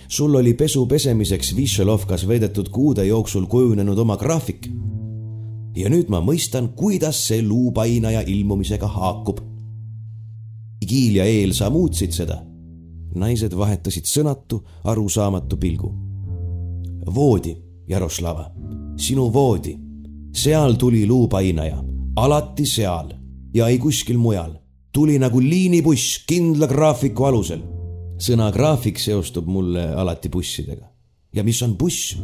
sul 0.08 0.34
oli 0.34 0.54
pesu 0.54 0.86
pesemiseks 0.86 1.56
Višelovkas 1.56 2.26
veedetud 2.28 2.68
kuude 2.68 3.06
jooksul 3.06 3.46
kujunenud 3.46 3.98
oma 3.98 4.16
graafik. 4.16 4.68
Ja 5.76 5.90
nüüd 5.90 6.08
ma 6.08 6.20
mõistan, 6.20 6.72
kuidas 6.76 7.26
see 7.28 7.42
luupainaja 7.42 8.22
ilmumisega 8.26 8.88
haakub. 8.88 9.40
Igiilia 10.82 11.24
eel 11.24 11.54
sa 11.54 11.70
muutsid 11.70 12.12
seda 12.12 12.42
naised 13.14 13.54
vahetasid 13.56 14.08
sõnatu, 14.08 14.60
arusaamatu 14.84 15.56
pilgu. 15.56 15.92
voodi 17.14 17.56
Jaroslava, 17.88 18.50
sinu 18.96 19.32
voodi. 19.32 19.78
seal 20.32 20.74
tuli 20.74 21.06
luupainaja, 21.06 21.84
alati 22.16 22.66
seal 22.66 23.14
ja 23.54 23.68
ei 23.68 23.78
kuskil 23.78 24.18
mujal. 24.18 24.54
tuli 24.92 25.18
nagu 25.18 25.40
liinibuss 25.40 26.24
kindla 26.26 26.66
graafiku 26.66 27.24
alusel. 27.24 27.62
sõna 28.18 28.52
graafik 28.52 28.98
seostub 28.98 29.46
mulle 29.46 29.94
alati 29.94 30.28
bussidega. 30.28 30.86
ja 31.32 31.44
mis 31.44 31.62
on 31.62 31.76
buss? 31.76 32.16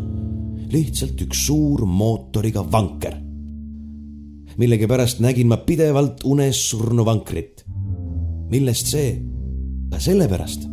lihtsalt 0.73 1.21
üks 1.21 1.47
suur 1.47 1.87
mootoriga 1.87 2.73
vanker. 2.73 3.30
Millegipärast 4.59 5.21
nägin 5.21 5.49
ma 5.49 5.57
pidevalt 5.57 6.25
unes 6.25 6.71
surnuvankrit. 6.71 7.65
millest 8.51 8.87
see? 8.87 9.23
ka 9.91 9.99
sellepärast, 9.99 10.67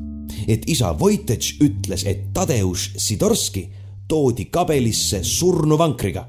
et 0.47 0.63
isa 0.69 0.93
Voitech 0.99 1.57
ütles, 1.63 2.05
et 2.05 2.33
Tadeusz 2.33 2.93
Sidorski 2.97 3.67
toodi 4.07 4.45
kabelisse 4.45 5.23
surnuvankriga. 5.23 6.27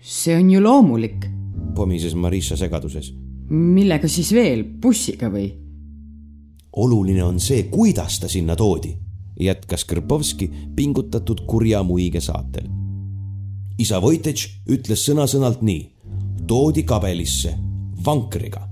see 0.00 0.36
on 0.36 0.50
ju 0.50 0.62
loomulik. 0.62 1.26
pomises 1.74 2.14
Marissa 2.14 2.56
segaduses. 2.56 3.12
millega 3.48 4.08
siis 4.08 4.32
veel, 4.32 4.64
bussiga 4.64 5.30
või? 5.30 5.52
oluline 6.76 7.24
on 7.24 7.40
see, 7.40 7.62
kuidas 7.62 8.20
ta 8.20 8.28
sinna 8.28 8.56
toodi, 8.56 8.96
jätkas 9.40 9.84
Krpovski 9.84 10.50
pingutatud 10.76 11.46
kurja 11.46 11.82
muige 11.82 12.20
saatel. 12.20 12.68
isa 13.78 14.02
Voitech 14.02 14.48
ütles 14.68 15.04
sõna-sõnalt 15.08 15.62
nii. 15.62 15.95
Toodi 16.46 16.82
kabelisse, 16.82 17.54
vankriga. 18.04 18.68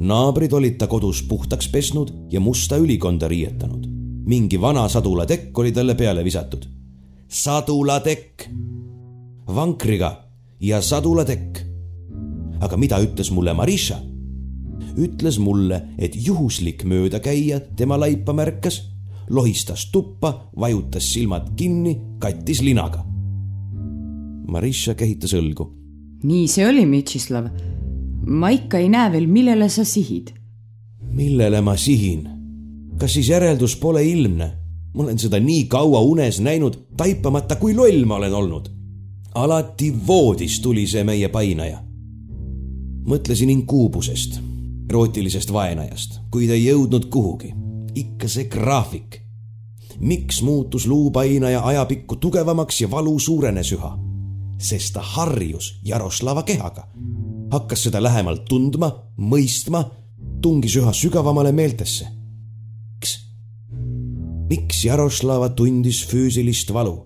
naabrid 0.00 0.52
olid 0.52 0.78
ta 0.78 0.86
kodus 0.86 1.22
puhtaks 1.22 1.68
pesnud 1.68 2.12
ja 2.30 2.40
musta 2.40 2.76
ülikonda 2.76 3.28
riietanud. 3.28 3.86
mingi 4.26 4.60
vana 4.60 4.88
sadulatekk 4.88 5.58
oli 5.58 5.72
talle 5.72 5.94
peale 5.94 6.24
visatud 6.24 6.78
sadulatekk, 7.28 8.48
vankriga 9.46 10.24
ja 10.60 10.80
sadulatekk. 10.82 11.58
aga 12.60 12.76
mida 12.76 12.98
ütles 12.98 13.30
mulle 13.30 13.52
Marisha? 13.54 14.00
ütles 14.98 15.38
mulle, 15.38 15.82
et 15.98 16.16
juhuslik 16.16 16.84
möödakäija 16.84 17.60
tema 17.76 18.00
laipa 18.00 18.32
märkas, 18.32 18.80
lohistas 19.30 19.90
tuppa, 19.92 20.50
vajutas 20.56 21.12
silmad 21.12 21.52
kinni, 21.56 22.00
kattis 22.18 22.62
linaga. 22.62 23.04
Marisha 24.48 24.94
kehitas 24.94 25.36
õlgu. 25.38 25.68
Nii 26.22 26.48
see 26.48 26.66
oli, 26.66 26.86
Mitšislav. 26.86 27.48
ma 28.26 28.50
ikka 28.50 28.78
ei 28.78 28.88
näe 28.88 29.12
veel, 29.12 29.26
millele 29.26 29.68
sa 29.68 29.84
sihid. 29.84 30.32
millele 31.12 31.60
ma 31.60 31.76
sihin? 31.76 32.28
kas 32.98 33.12
siis 33.12 33.28
järeldus 33.28 33.76
pole 33.76 34.04
ilmne? 34.04 34.52
ma 34.94 35.02
olen 35.02 35.18
seda 35.18 35.40
nii 35.40 35.64
kaua 35.64 36.00
unes 36.00 36.40
näinud, 36.40 36.76
taipamata, 36.96 37.56
kui 37.56 37.74
loll 37.74 38.04
ma 38.04 38.16
olen 38.16 38.34
olnud. 38.34 38.68
alati 39.34 39.92
voodis 40.06 40.60
tuli 40.60 40.86
see 40.86 41.04
meie 41.04 41.28
painaja. 41.28 41.84
mõtlesin 43.06 43.50
inkuubusest, 43.50 44.40
erootilisest 44.88 45.52
vaenajast, 45.52 46.20
kuid 46.30 46.50
ei 46.50 46.66
jõudnud 46.66 47.08
kuhugi. 47.08 47.54
ikka 47.94 48.28
see 48.28 48.44
graafik. 48.44 49.22
miks 50.00 50.42
muutus 50.42 50.86
luupainaja 50.86 51.62
ajapikku 51.64 52.16
tugevamaks 52.16 52.80
ja 52.80 52.90
valu 52.90 53.18
suurenes 53.18 53.72
üha? 53.72 54.07
Sest 54.58 54.94
ta 54.94 55.00
harjus 55.00 55.78
Jaroslava 55.84 56.42
kehaga, 56.42 56.88
hakkas 57.50 57.86
seda 57.88 58.02
lähemalt 58.02 58.44
tundma, 58.48 58.92
mõistma, 59.18 59.84
tungis 60.42 60.76
üha 60.78 60.92
sügavamale 60.92 61.52
meeltesse 61.52 62.18
miks 64.48 64.84
Jaroslava 64.84 65.48
tundis 65.54 66.02
füüsilist 66.08 66.72
valu? 66.72 67.04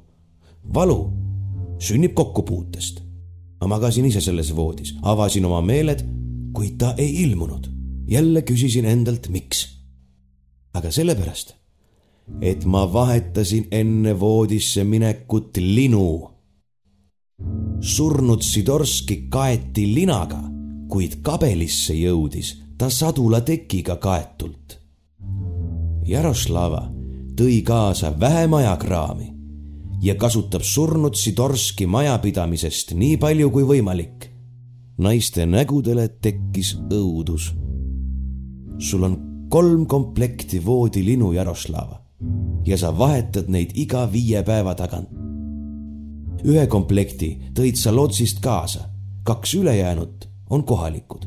valu 0.75 1.11
sünnib 1.83 2.15
kokkupuutest. 2.15 3.03
ma 3.61 3.67
magasin 3.67 4.05
ise 4.05 4.21
selles 4.21 4.53
voodis, 4.57 4.95
avasin 5.03 5.45
oma 5.45 5.61
meeled, 5.63 6.05
kuid 6.55 6.79
ta 6.79 6.95
ei 6.99 7.23
ilmunud. 7.23 7.67
jälle 8.09 8.43
küsisin 8.43 8.85
endalt, 8.85 9.29
miks. 9.29 9.69
aga 10.75 10.91
sellepärast, 10.91 11.55
et 12.41 12.65
ma 12.65 12.93
vahetasin 12.93 13.67
enne 13.71 14.21
voodisse 14.21 14.85
minekut 14.85 15.57
linu. 15.57 16.32
Surnud 17.81 18.43
Sidorski 18.43 19.27
kaeti 19.29 19.87
linaga, 19.95 20.41
kuid 20.89 21.21
kabelisse 21.23 21.95
jõudis 21.95 22.55
ta 22.79 22.91
sadulatekiga 22.91 23.97
kaetult. 24.03 24.79
Jaroslava 26.07 26.89
tõi 27.39 27.63
kaasa 27.65 28.13
vähem 28.21 28.55
ajakraami 28.55 29.29
ja 30.03 30.15
kasutab 30.19 30.63
surnud 30.67 31.15
Sidorski 31.15 31.87
majapidamisest 31.87 32.95
nii 32.99 33.17
palju 33.17 33.51
kui 33.51 33.65
võimalik. 33.65 34.29
naiste 34.99 35.47
nägudele 35.47 36.09
tekkis 36.09 36.77
õudus. 36.91 37.55
sul 38.79 39.03
on 39.03 39.17
kolm 39.49 39.87
komplekti 39.87 40.65
voodilinu, 40.65 41.33
Jaroslava, 41.33 42.03
ja 42.67 42.77
sa 42.79 42.99
vahetad 42.99 43.49
neid 43.49 43.73
iga 43.75 44.07
viie 44.13 44.43
päeva 44.43 44.75
tagant. 44.75 45.22
Ühe 46.45 46.67
komplekti 46.67 47.31
tõid 47.57 47.79
sa 47.79 47.93
lotsist 47.95 48.41
kaasa, 48.43 48.89
kaks 49.25 49.55
ülejäänut 49.55 50.29
on 50.51 50.65
kohalikud. 50.65 51.27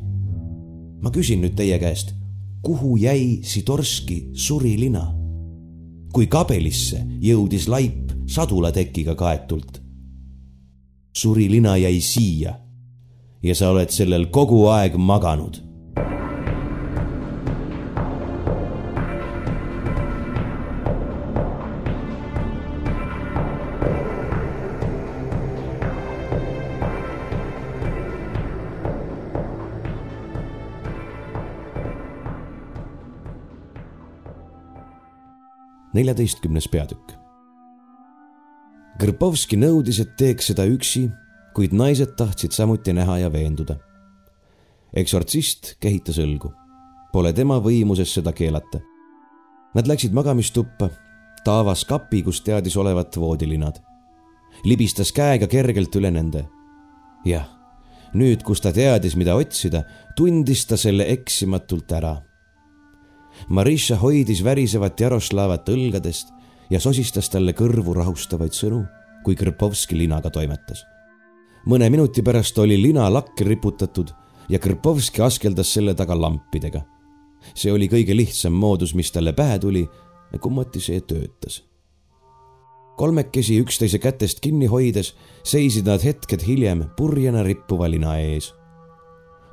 ma 1.01 1.11
küsin 1.11 1.41
nüüd 1.41 1.55
teie 1.55 1.77
käest, 1.79 2.13
kuhu 2.61 2.97
jäi 2.97 3.41
Sidorski 3.43 4.29
surilina? 4.33 5.13
kui 6.13 6.27
kabelisse 6.27 7.01
jõudis 7.19 7.67
laip 7.67 8.11
sadulatekiga 8.27 9.15
kaetult. 9.15 9.81
surilina 11.15 11.77
jäi 11.77 12.01
siia, 12.01 12.59
ja 13.43 13.55
sa 13.55 13.69
oled 13.69 13.89
sellel 13.89 14.27
kogu 14.31 14.65
aeg 14.67 14.97
maganud 14.97 15.64
neljateistkümnes 35.95 36.67
peatükk. 36.71 37.15
Kõrpovski 38.99 39.57
nõudis, 39.59 39.99
et 40.03 40.15
teeks 40.19 40.51
seda 40.51 40.65
üksi, 40.71 41.09
kuid 41.55 41.75
naised 41.75 42.15
tahtsid 42.19 42.55
samuti 42.55 42.93
näha 42.95 43.17
ja 43.25 43.31
veenduda. 43.31 43.77
eksortsist 44.95 45.75
kehitas 45.79 46.17
õlgu. 46.23 46.53
Pole 47.11 47.33
tema 47.33 47.57
võimuses 47.59 48.13
seda 48.13 48.31
keelata. 48.31 48.79
Nad 49.75 49.87
läksid 49.87 50.13
magamistuppa, 50.15 50.89
ta 51.43 51.59
avas 51.59 51.83
kapi, 51.85 52.21
kus 52.23 52.41
teadis 52.41 52.77
olevat 52.77 53.17
voodilinad. 53.17 53.81
libistas 54.63 55.11
käega 55.11 55.47
kergelt 55.47 55.95
üle 55.95 56.11
nende. 56.11 56.47
jah, 57.25 57.47
nüüd, 58.13 58.43
kus 58.43 58.61
ta 58.61 58.71
teadis, 58.71 59.15
mida 59.15 59.35
otsida, 59.35 59.83
tundis 60.15 60.65
ta 60.65 60.77
selle 60.77 61.03
eksimatult 61.11 61.91
ära 61.91 62.21
Marisha 63.49 63.97
hoidis 64.01 64.43
värisevat 64.43 64.99
Jaroslavat 64.99 65.69
õlgadest 65.69 66.31
ja 66.69 66.79
sosistas 66.79 67.29
talle 67.29 67.53
kõrvu 67.53 67.93
rahustavaid 67.93 68.55
sõnu, 68.55 68.83
kui 69.23 69.35
Krpovski 69.35 69.97
linaga 69.97 70.29
toimetas. 70.29 70.85
mõne 71.65 71.89
minuti 71.89 72.21
pärast 72.21 72.57
oli 72.59 72.77
lina 72.81 73.09
lakke 73.09 73.43
riputatud 73.43 74.11
ja 74.49 74.59
Krpovski 74.59 75.21
askeldas 75.21 75.73
selle 75.73 75.93
taga 75.93 76.15
lampidega. 76.15 76.81
see 77.53 77.71
oli 77.71 77.87
kõige 77.87 78.15
lihtsam 78.15 78.53
moodus, 78.53 78.93
mis 78.93 79.11
talle 79.11 79.33
pähe 79.33 79.59
tuli 79.59 79.87
ja 80.33 80.39
kummati 80.39 80.79
see 80.79 81.01
töötas. 81.01 81.63
kolmekesi 82.97 83.61
üksteise 83.61 83.99
kätest 83.99 84.39
kinni 84.39 84.65
hoides 84.65 85.15
seisid 85.43 85.85
nad 85.85 86.03
hetked 86.03 86.41
hiljem 86.47 86.89
purjena 86.97 87.43
rippuva 87.43 87.89
lina 87.89 88.17
ees 88.17 88.53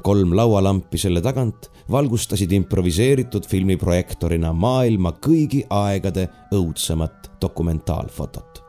kolm 0.03 0.35
laualampi 0.37 0.99
selle 0.99 1.23
tagant 1.23 1.71
valgustasid 1.91 2.53
improviseeritud 2.53 3.47
filmiprojektorina 3.49 4.53
maailma 4.53 5.15
kõigi 5.23 5.63
aegade 5.71 6.29
õudsemat 6.55 7.31
dokumentaalfotot. 7.43 8.63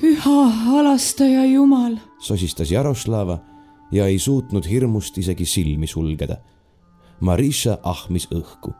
püha 0.00 0.38
alastaja 0.80 1.44
Jumal, 1.44 1.98
sosistas 2.18 2.70
Jaroslava 2.70 3.38
ja 3.92 4.06
ei 4.06 4.18
suutnud 4.18 4.66
hirmust 4.66 5.18
isegi 5.18 5.46
silmi 5.46 5.86
sulgeda. 5.86 6.36
Marisha 7.20 7.78
ahmis 7.82 8.28
õhku. 8.32 8.72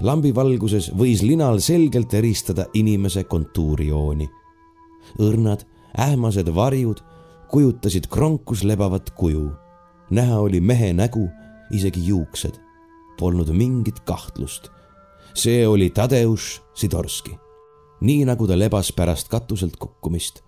lambi 0.00 0.34
valguses 0.34 0.90
võis 0.96 1.22
linal 1.22 1.60
selgelt 1.60 2.14
eristada 2.14 2.66
inimese 2.74 3.24
kontuurijooni. 3.24 4.28
õrnad, 5.18 5.64
ähmased 5.98 6.54
varjud 6.54 7.02
kujutasid 7.50 8.06
kronkus 8.06 8.62
lebavat 8.64 9.10
kuju 9.10 9.50
näha 10.10 10.38
oli 10.38 10.60
mehe 10.60 10.92
nägu, 10.92 11.30
isegi 11.70 12.06
juuksed. 12.06 12.54
Polnud 13.18 13.48
mingit 13.52 14.00
kahtlust. 14.00 14.68
see 15.34 15.68
oli 15.68 15.90
Tadeusz 15.90 16.60
Sidorski. 16.74 17.38
nii 18.00 18.24
nagu 18.24 18.46
ta 18.46 18.58
lebas 18.58 18.92
pärast 18.92 19.28
katuselt 19.28 19.76
kukkumist, 19.76 20.40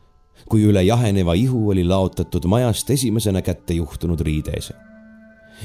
kui 0.49 0.65
üle 0.65 0.83
jaheneva 0.83 1.35
ihu 1.35 1.69
oli 1.71 1.85
laotatud 1.85 2.45
majast 2.45 2.91
esimesena 2.91 3.43
kätte 3.43 3.75
juhtunud 3.75 4.21
riideese. 4.21 4.75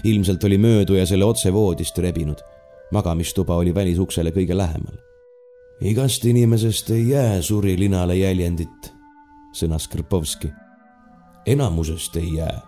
ilmselt 0.04 0.44
oli 0.44 0.58
mööduja 0.58 1.06
selle 1.06 1.26
otse 1.26 1.54
voodist 1.54 1.98
rebinud. 1.98 2.38
magamistuba 2.92 3.56
oli 3.56 3.76
välisuksele 3.76 4.30
kõige 4.30 4.58
lähemal. 4.58 4.98
igast 5.82 6.26
inimesest 6.26 6.90
ei 6.90 7.10
jää 7.10 7.42
surilinale 7.42 8.16
jäljendit, 8.16 8.94
sõnas 9.54 9.88
Krpovski. 9.88 10.52
enamusest 11.46 12.16
ei 12.16 12.36
jää 12.36 12.67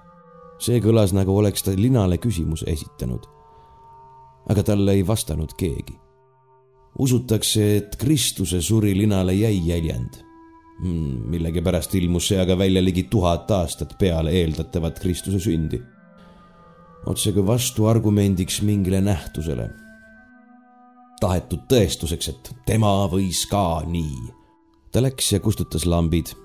see 0.59 0.79
kõlas, 0.83 1.13
nagu 1.15 1.35
oleks 1.39 1.63
ta 1.65 1.73
linale 1.75 2.19
küsimuse 2.21 2.67
esitanud. 2.69 3.27
aga 4.49 4.63
talle 4.63 4.93
ei 4.97 5.03
vastanud 5.07 5.53
keegi. 5.57 5.95
usutakse, 6.99 7.77
et 7.77 7.95
Kristuse 7.95 8.61
suri 8.61 8.97
linale 8.97 9.33
jäi 9.33 9.61
jäljend 9.67 10.23
hmm,. 10.81 11.29
millegipärast 11.29 11.95
ilmus 11.95 12.27
see 12.27 12.39
aga 12.39 12.57
välja 12.57 12.83
ligi 12.83 13.03
tuhat 13.03 13.51
aastat 13.51 13.97
peale 13.99 14.31
eeldatavat 14.31 14.99
Kristuse 14.99 15.39
sündi. 15.39 15.81
otsekui 17.05 17.45
vastuargumendiks 17.47 18.61
mingile 18.61 19.01
nähtusele. 19.01 19.69
tahetud 21.19 21.67
tõestuseks, 21.71 22.29
et 22.29 22.51
tema 22.65 23.07
võis 23.07 23.45
ka 23.49 23.81
nii. 23.85 24.31
ta 24.91 25.01
läks 25.01 25.31
ja 25.31 25.39
kustutas 25.39 25.85
lambid 25.85 26.35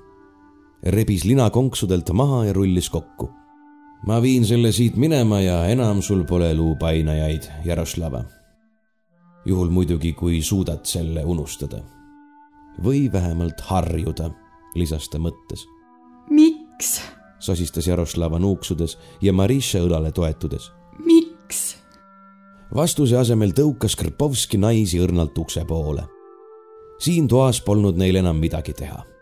rebis 0.85 1.25
lina 1.25 1.51
konksudelt 1.51 2.11
maha 2.13 2.45
ja 2.45 2.53
rullis 2.53 2.91
kokku 2.91 3.31
ma 4.07 4.23
viin 4.23 4.45
selle 4.45 4.73
siit 4.73 4.97
minema 4.97 5.41
ja 5.41 5.65
enam 5.67 6.03
sul 6.03 6.25
pole 6.25 6.55
luupainajaid, 6.55 7.43
Jaroslava. 7.65 8.25
juhul 9.45 9.69
muidugi, 9.69 10.13
kui 10.13 10.43
suudad 10.43 10.85
selle 10.85 11.25
unustada. 11.25 11.83
või 12.85 13.13
vähemalt 13.13 13.61
harjuda, 13.61 14.31
lisas 14.75 15.09
ta 15.09 15.19
mõttes. 15.19 15.67
miks? 16.31 17.01
sosistas 17.39 17.87
Jaroslava 17.87 18.39
nuuksudes 18.39 18.99
ja 19.23 19.33
Marisha 19.33 19.79
õlale 19.79 20.13
toetudes. 20.13 20.73
miks? 20.99 21.77
vastuse 22.75 23.17
asemel 23.17 23.51
tõukas 23.51 23.97
Krpovski 23.97 24.59
naisi 24.59 25.01
õrnalt 25.01 25.39
ukse 25.39 25.65
poole. 25.65 26.05
siin 26.99 27.29
toas 27.29 27.61
polnud 27.61 27.97
neil 27.97 28.17
enam 28.17 28.37
midagi 28.37 28.73
teha 28.73 29.14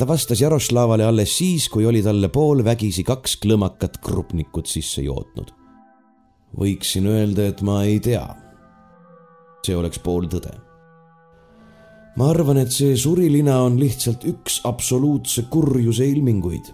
ta 0.00 0.06
vastas 0.08 0.40
Jaroslavale 0.40 1.04
alles 1.04 1.38
siis, 1.38 1.68
kui 1.68 1.84
oli 1.86 2.00
talle 2.02 2.30
poolvägisi 2.32 3.02
kaks 3.04 3.34
klõmakat 3.42 3.98
krupnikut 4.00 4.66
sisse 4.66 5.02
jootnud. 5.04 5.50
võiksin 6.56 7.06
öelda, 7.06 7.50
et 7.52 7.60
ma 7.60 7.82
ei 7.84 8.00
tea. 8.00 8.24
see 9.66 9.76
oleks 9.76 9.98
pooltõde. 9.98 10.54
ma 12.16 12.30
arvan, 12.30 12.56
et 12.56 12.72
see 12.72 12.96
surilina 12.96 13.58
on 13.62 13.76
lihtsalt 13.80 14.24
üks 14.24 14.62
absoluutse 14.64 15.42
kurjuse 15.50 16.06
ilminguid, 16.06 16.72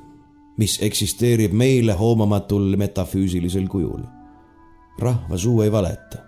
mis 0.59 0.79
eksisteerib 0.83 1.53
meile 1.53 1.93
hoomamatul 1.93 2.77
metafüüsilisel 2.77 3.67
kujul. 3.69 4.05
rahva 4.99 5.37
suu 5.37 5.63
ei 5.63 5.73
valeta. 5.73 6.23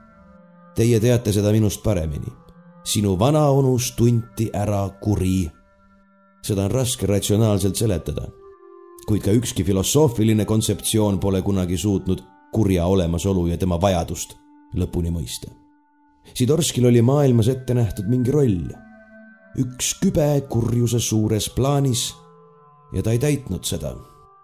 Teie 0.75 0.99
teate 1.01 1.33
seda 1.33 1.53
minust 1.53 1.83
paremini. 1.83 2.33
sinu 2.85 3.19
vanaonus 3.19 3.93
tunti 3.93 4.51
ära 4.53 4.89
kuri 5.01 5.58
seda 6.43 6.67
on 6.67 6.71
raske 6.71 7.07
ratsionaalselt 7.07 7.77
seletada. 7.77 8.29
kuid 9.09 9.23
ka 9.25 9.33
ükski 9.33 9.65
filosoofiline 9.65 10.45
kontseptsioon 10.45 11.17
pole 11.19 11.41
kunagi 11.43 11.79
suutnud 11.81 12.21
kurja 12.53 12.87
olemasolu 12.87 13.47
ja 13.47 13.57
tema 13.57 13.81
vajadust 13.81 14.35
lõpuni 14.77 15.09
mõista. 15.09 15.49
Sidorskil 16.35 16.85
oli 16.87 17.01
maailmas 17.03 17.49
ette 17.49 17.75
nähtud 17.75 18.05
mingi 18.09 18.31
roll, 18.31 18.69
üks 19.57 19.95
kübe 20.03 20.29
kurjuse 20.53 21.01
suures 21.01 21.49
plaanis 21.57 22.11
ja 22.93 23.03
ta 23.03 23.15
ei 23.17 23.19
täitnud 23.23 23.65
seda, 23.65 23.95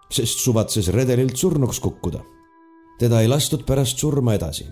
sest 0.09 0.41
suvatses 0.41 0.89
redelilt 0.93 1.37
surnuks 1.37 1.79
kukkuda. 1.79 2.23
teda 2.99 3.21
ei 3.21 3.27
lastud 3.27 3.65
pärast 3.67 3.97
surma 3.99 4.33
edasi, 4.33 4.65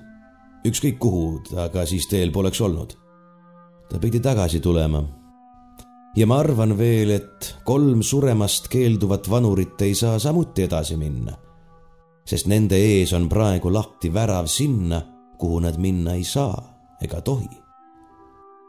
ükskõik 0.66 0.98
kuhu 0.98 1.42
ta 1.50 1.70
ka 1.70 1.86
siis 1.86 2.08
teel 2.08 2.32
poleks 2.32 2.62
olnud. 2.62 2.98
ta 3.90 4.00
pidi 4.00 4.20
tagasi 4.20 4.60
tulema 4.60 5.04
ja 6.16 6.28
ma 6.30 6.40
arvan 6.44 6.76
veel, 6.78 7.16
et 7.18 7.56
kolm 7.66 8.04
suremast 8.06 8.70
keelduvat 8.72 9.30
vanurit 9.30 9.82
ei 9.82 9.96
saa 9.98 10.20
samuti 10.22 10.68
edasi 10.68 10.98
minna, 11.00 11.34
sest 12.26 12.50
nende 12.52 12.78
ees 12.78 13.14
on 13.18 13.28
praegu 13.30 13.74
lahti 13.74 14.14
värav 14.14 14.48
sinna, 14.52 15.02
kuhu 15.40 15.60
nad 15.64 15.80
minna 15.82 16.16
ei 16.20 16.24
saa 16.24 16.62
ega 17.02 17.22
tohi. 17.22 17.50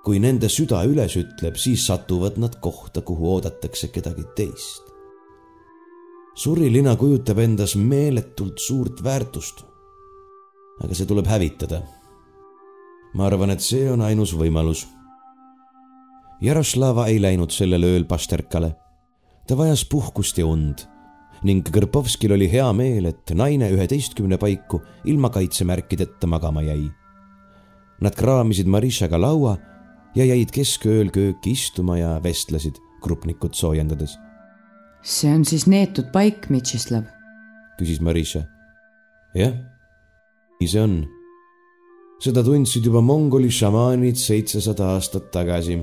kui 0.04 0.18
nende 0.20 0.50
süda 0.52 0.82
üles 0.84 1.14
ütleb, 1.16 1.54
siis 1.56 1.86
satuvad 1.88 2.34
nad 2.36 2.58
kohta, 2.60 3.00
kuhu 3.00 3.30
oodatakse 3.34 3.88
kedagi 3.88 4.24
teist. 4.36 4.82
surilina 6.34 6.96
kujutab 6.96 7.38
endas 7.38 7.76
meeletult 7.76 8.58
suurt 8.58 9.04
väärtust. 9.04 9.64
aga 10.80 10.94
see 10.94 11.06
tuleb 11.06 11.26
hävitada. 11.26 11.82
ma 13.14 13.26
arvan, 13.26 13.50
et 13.50 13.60
see 13.60 13.90
on 13.90 14.00
ainus 14.00 14.32
võimalus 14.32 14.86
Jaroslava 16.40 17.06
ei 17.06 17.20
läinud 17.22 17.50
sellel 17.50 17.84
ööl 17.84 18.04
Pasterkale. 18.04 18.74
ta 19.46 19.56
vajas 19.56 19.84
puhkust 19.84 20.38
ja 20.38 20.46
und 20.46 20.88
ning 21.44 21.66
Kõrpovskil 21.68 22.32
oli 22.32 22.48
hea 22.48 22.66
meel, 22.72 23.10
et 23.10 23.30
naine 23.36 23.68
üheteistkümne 23.74 24.38
paiku 24.40 24.80
ilma 25.04 25.28
kaitsemärkideta 25.30 26.26
magama 26.26 26.62
jäi. 26.64 26.88
Nad 28.00 28.16
kraamisid 28.16 28.66
Marishaga 28.66 29.20
laua 29.20 29.58
ja 30.16 30.24
jäid 30.24 30.52
keskööl 30.54 31.12
kööki 31.14 31.52
istuma 31.54 31.98
ja 32.00 32.16
vestlesid, 32.24 32.80
krupnikut 33.04 33.54
soojendades. 33.54 34.18
see 35.02 35.28
on 35.28 35.44
siis 35.44 35.66
neetud 35.66 36.08
paik, 36.12 36.48
Mitšislav? 36.48 37.04
küsis 37.78 38.00
Marisha. 38.00 38.44
jah, 39.34 39.52
nii 40.60 40.68
see 40.68 40.80
on. 40.80 41.04
seda 42.24 42.42
tundsid 42.42 42.86
juba 42.86 43.00
Mongoli 43.00 43.50
šamaanid 43.50 44.16
seitsesada 44.16 44.94
aastat 44.94 45.30
tagasi. 45.30 45.82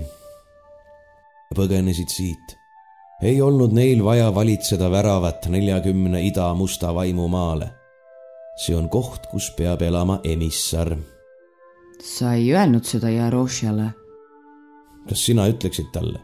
Põgenesid 1.56 2.10
siit. 2.10 2.58
ei 3.22 3.42
olnud 3.42 3.74
neil 3.74 4.04
vaja 4.04 4.32
valitseda 4.36 4.92
väravat 4.92 5.46
neljakümne 5.50 6.24
ida 6.26 6.54
musta 6.54 6.96
vaimu 6.96 7.28
maale. 7.28 7.72
see 8.58 8.76
on 8.76 8.90
koht, 8.90 9.28
kus 9.32 9.52
peab 9.58 9.82
elama 9.82 10.20
emissar. 10.24 10.98
sa 12.04 12.34
ei 12.34 12.54
öelnud 12.54 12.84
seda 12.84 13.10
Jarošjale. 13.10 13.90
kas 15.10 15.26
sina 15.26 15.48
ütleksid 15.48 15.92
talle? 15.94 16.20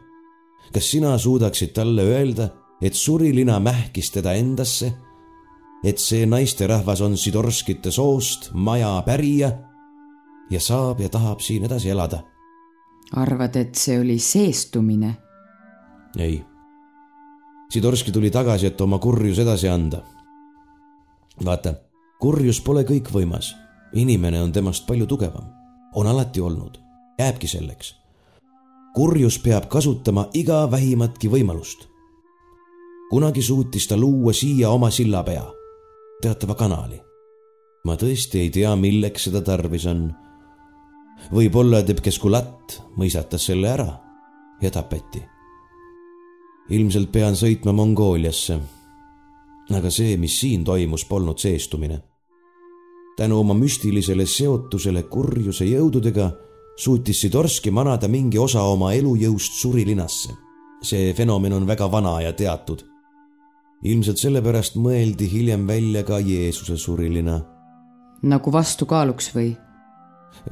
kas 0.74 0.92
sina 0.92 1.18
suudaksid 1.18 1.74
talle 1.74 2.02
öelda, 2.02 2.50
et 2.82 2.94
surilina 2.94 3.60
mähkis 3.60 4.12
teda 4.12 4.34
endasse 4.34 4.94
et 5.84 6.00
see 6.02 6.26
naisterahvas 6.26 7.02
on 7.06 7.18
Sidorskite 7.18 7.92
soost 7.92 8.50
maja 8.54 8.96
pärija 9.06 9.52
ja 10.50 10.60
saab 10.62 11.02
ja 11.04 11.10
tahab 11.10 11.40
siin 11.44 11.68
edasi 11.68 11.90
elada. 11.94 12.24
Arvad, 13.16 13.56
et 13.56 13.76
see 13.76 14.00
oli 14.00 14.20
seestumine? 14.20 15.18
ei. 16.20 16.44
Sidorski 17.72 18.12
tuli 18.12 18.32
tagasi, 18.32 18.66
et 18.68 18.82
oma 18.82 19.00
kurjus 19.00 19.40
edasi 19.40 19.70
anda. 19.70 20.02
vaata, 21.46 21.74
kurjus 22.20 22.62
pole 22.62 22.84
kõikvõimas. 22.84 23.56
inimene 23.94 24.42
on 24.42 24.52
temast 24.52 24.88
palju 24.88 25.06
tugevam. 25.06 25.46
on 25.96 26.08
alati 26.08 26.42
olnud, 26.42 26.80
jääbki 27.20 27.48
selleks. 27.48 27.96
kurjus 28.96 29.40
peab 29.40 29.68
kasutama 29.68 30.30
iga 30.34 30.72
vähimatki 30.72 31.30
võimalust. 31.30 31.88
kunagi 33.10 33.42
suutis 33.42 33.88
ta 33.88 33.98
luua 33.98 34.34
siia 34.34 34.70
oma 34.70 34.92
sillapea 34.92 35.58
teatava 36.22 36.56
kanali. 36.58 37.02
ma 37.86 37.96
tõesti 37.96 38.42
ei 38.42 38.50
tea, 38.50 38.74
milleks 38.76 39.28
seda 39.30 39.42
tarvis 39.46 39.86
on. 39.86 40.10
Võib-olla 41.34 41.84
teeb 41.84 42.02
Keskulatt 42.04 42.78
mõisatas 42.98 43.46
selle 43.50 43.70
ära 43.70 43.88
ja 44.62 44.72
tapeti. 44.72 45.22
ilmselt 46.70 47.12
pean 47.12 47.36
sõitma 47.36 47.72
Mongooliasse. 47.74 48.60
aga 49.76 49.90
see, 49.92 50.18
mis 50.18 50.40
siin 50.40 50.64
toimus, 50.64 51.06
polnud 51.06 51.38
seestumine. 51.38 52.02
tänu 53.18 53.40
oma 53.40 53.54
müstilisele 53.54 54.26
seotusele 54.26 55.04
kurjuse 55.04 55.66
jõududega 55.66 56.32
suutis 56.78 57.22
Sidorski 57.22 57.72
manada 57.72 58.08
mingi 58.08 58.38
osa 58.38 58.62
oma 58.62 58.94
elujõust 58.94 59.54
surilinasse. 59.54 60.30
see 60.82 61.14
fenomen 61.14 61.54
on 61.54 61.68
väga 61.68 61.92
vana 61.92 62.22
ja 62.22 62.34
teatud 62.34 62.98
ilmselt 63.86 64.18
sellepärast 64.18 64.78
mõeldi 64.82 65.28
hiljem 65.30 65.68
välja 65.68 66.04
ka 66.04 66.20
Jeesuse 66.20 66.78
surilina. 66.78 67.42
nagu 68.24 68.52
vastukaaluks 68.52 69.34
või? 69.36 69.56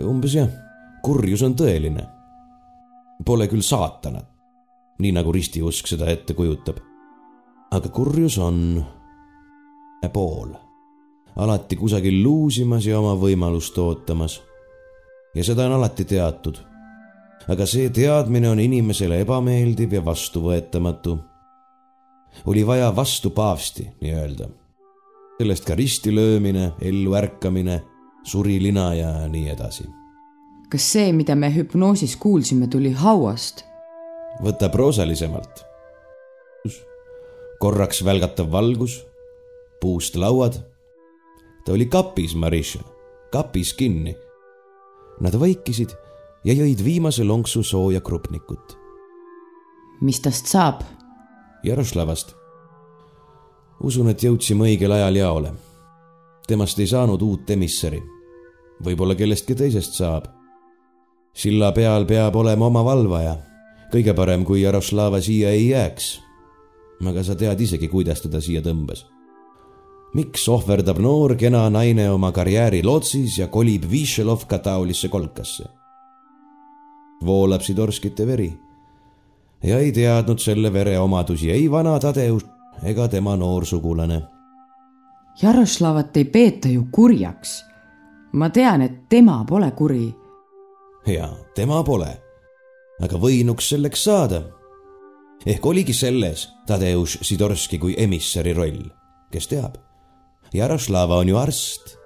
Umbes 0.03 0.35
jah, 0.35 0.49
kurjus 1.03 1.43
on 1.45 1.55
tõeline. 1.55 2.05
Pole 3.25 3.47
küll 3.47 3.63
saatanat, 3.63 4.27
nii 4.99 5.13
nagu 5.15 5.31
ristiusk 5.31 5.87
seda 5.87 6.09
ette 6.11 6.33
kujutab. 6.33 6.81
aga 7.71 7.89
kurjus 7.89 8.37
on 8.37 8.85
pool, 10.13 10.53
alati 11.35 11.75
kusagil 11.75 12.21
luusimas 12.23 12.85
ja 12.85 12.99
oma 12.99 13.15
võimalust 13.19 13.77
ootamas. 13.77 14.41
ja 15.35 15.43
seda 15.43 15.65
on 15.65 15.71
alati 15.71 16.05
teatud. 16.05 16.57
aga 17.47 17.65
see 17.65 17.89
teadmine 17.89 18.49
on 18.49 18.59
inimesele 18.59 19.19
ebameeldiv 19.21 19.93
ja 19.93 20.05
vastuvõetamatu 20.05 21.17
oli 22.45 22.67
vaja 22.67 22.95
vastu 22.95 23.29
paavsti 23.29 23.87
nii-öelda. 24.01 24.49
sellest 25.37 25.65
ka 25.65 25.75
ristilöömine, 25.75 26.71
elluärkamine, 26.81 27.81
surilina 28.25 28.93
ja 28.93 29.27
nii 29.27 29.49
edasi. 29.49 29.85
kas 30.69 30.91
see, 30.91 31.13
mida 31.13 31.35
me 31.35 31.51
hüpnoosis 31.55 32.17
kuulsime, 32.19 32.67
tuli 32.67 32.91
hauast? 32.91 33.63
võta 34.43 34.69
proosalisemalt. 34.69 35.63
korraks 37.59 38.03
välgatav 38.05 38.51
valgus, 38.51 39.05
puust 39.81 40.15
lauad. 40.15 40.57
ta 41.65 41.71
oli 41.71 41.85
kapis, 41.85 42.35
Marisha, 42.35 42.83
kapis 43.31 43.73
kinni. 43.73 44.15
Nad 45.19 45.39
vaikisid 45.39 45.93
ja 46.43 46.53
jõid 46.53 46.83
viimase 46.83 47.23
lonksu 47.23 47.63
sooja 47.63 48.01
krupnikut. 48.01 48.77
mis 50.01 50.19
tast 50.19 50.45
saab? 50.45 50.81
Jaroslavast. 51.63 52.35
usun, 53.83 54.09
et 54.09 54.23
jõudsime 54.23 54.63
õigel 54.63 54.91
ajal 54.91 55.15
jaole. 55.15 55.53
temast 56.47 56.79
ei 56.79 56.87
saanud 56.87 57.21
uut 57.21 57.49
emissari. 57.49 58.03
Võib-olla 58.83 59.15
kellestki 59.15 59.55
teisest 59.55 59.93
saab. 59.93 60.25
silla 61.33 61.71
peal 61.71 62.05
peab 62.05 62.35
olema 62.35 62.65
oma 62.65 62.83
valvaja. 62.83 63.37
kõige 63.91 64.13
parem, 64.13 64.45
kui 64.45 64.61
Jaroslava 64.61 65.21
siia 65.21 65.49
ei 65.49 65.69
jääks. 65.69 66.21
aga 67.05 67.23
sa 67.23 67.35
tead 67.35 67.61
isegi, 67.61 67.87
kuidas 67.87 68.21
teda 68.21 68.41
siia 68.41 68.61
tõmbas. 68.61 69.05
miks 70.13 70.47
ohverdab 70.49 70.99
noor 70.99 71.35
kena 71.35 71.69
naine 71.69 72.09
oma 72.11 72.31
karjääri 72.31 72.83
Lootsis 72.83 73.37
ja 73.37 73.47
kolib 73.47 73.91
Višelovka 73.91 74.57
taolisse 74.57 75.07
kolkasse? 75.07 75.63
voolab 77.25 77.61
Sidorskite 77.61 78.27
veri 78.27 78.65
ja 79.63 79.79
ei 79.79 79.91
teadnud 79.91 80.39
selle 80.39 80.73
vere 80.73 80.99
omadusi 80.99 81.51
ei 81.51 81.71
vana 81.71 81.99
Tadeus 81.99 82.45
ega 82.83 83.07
tema 83.07 83.35
noor 83.35 83.65
sugulane. 83.65 84.21
Jaroslavat 85.41 86.17
ei 86.17 86.25
peeta 86.25 86.67
ju 86.67 86.87
kurjaks. 86.91 87.63
Ma 88.35 88.49
tean, 88.51 88.83
et 88.85 89.05
tema 89.09 89.39
pole 89.47 89.71
kuri. 89.71 90.13
ja 91.07 91.29
tema 91.55 91.81
pole, 91.83 92.11
aga 93.01 93.19
võinuks 93.21 93.69
selleks 93.71 94.03
saada. 94.03 94.43
ehk 95.45 95.65
oligi 95.65 95.93
selles 95.93 96.47
Tadeusz 96.67 97.19
Sidorski 97.21 97.79
kui 97.79 97.95
emissari 97.97 98.53
roll, 98.53 98.89
kes 99.31 99.47
teab. 99.47 99.77
Jaroslava 100.53 101.17
on 101.17 101.29
ju 101.29 101.37
arst 101.37 101.97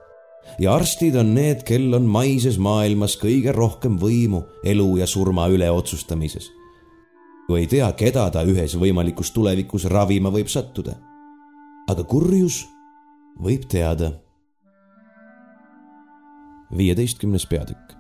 ja 0.60 0.74
arstid 0.74 1.16
on 1.16 1.34
need, 1.34 1.64
kel 1.64 1.94
on 1.94 2.06
maises 2.06 2.58
maailmas 2.58 3.18
kõige 3.18 3.52
rohkem 3.56 4.00
võimu 4.00 4.46
elu 4.64 4.98
ja 4.98 5.08
surma 5.08 5.48
üle 5.48 5.70
otsustamises 5.72 6.50
kui 7.50 7.64
ei 7.64 7.68
tea, 7.68 7.88
keda 7.98 8.28
ta 8.30 8.44
ühes 8.46 8.76
võimalikus 8.78 9.32
tulevikus 9.34 9.88
ravima 9.90 10.30
võib 10.30 10.52
sattuda. 10.54 10.94
aga 11.90 12.04
kurjus 12.06 12.68
võib 13.42 13.64
teada. 13.66 14.12
Viieteistkümnes 16.78 17.46
peatükk. 17.46 17.94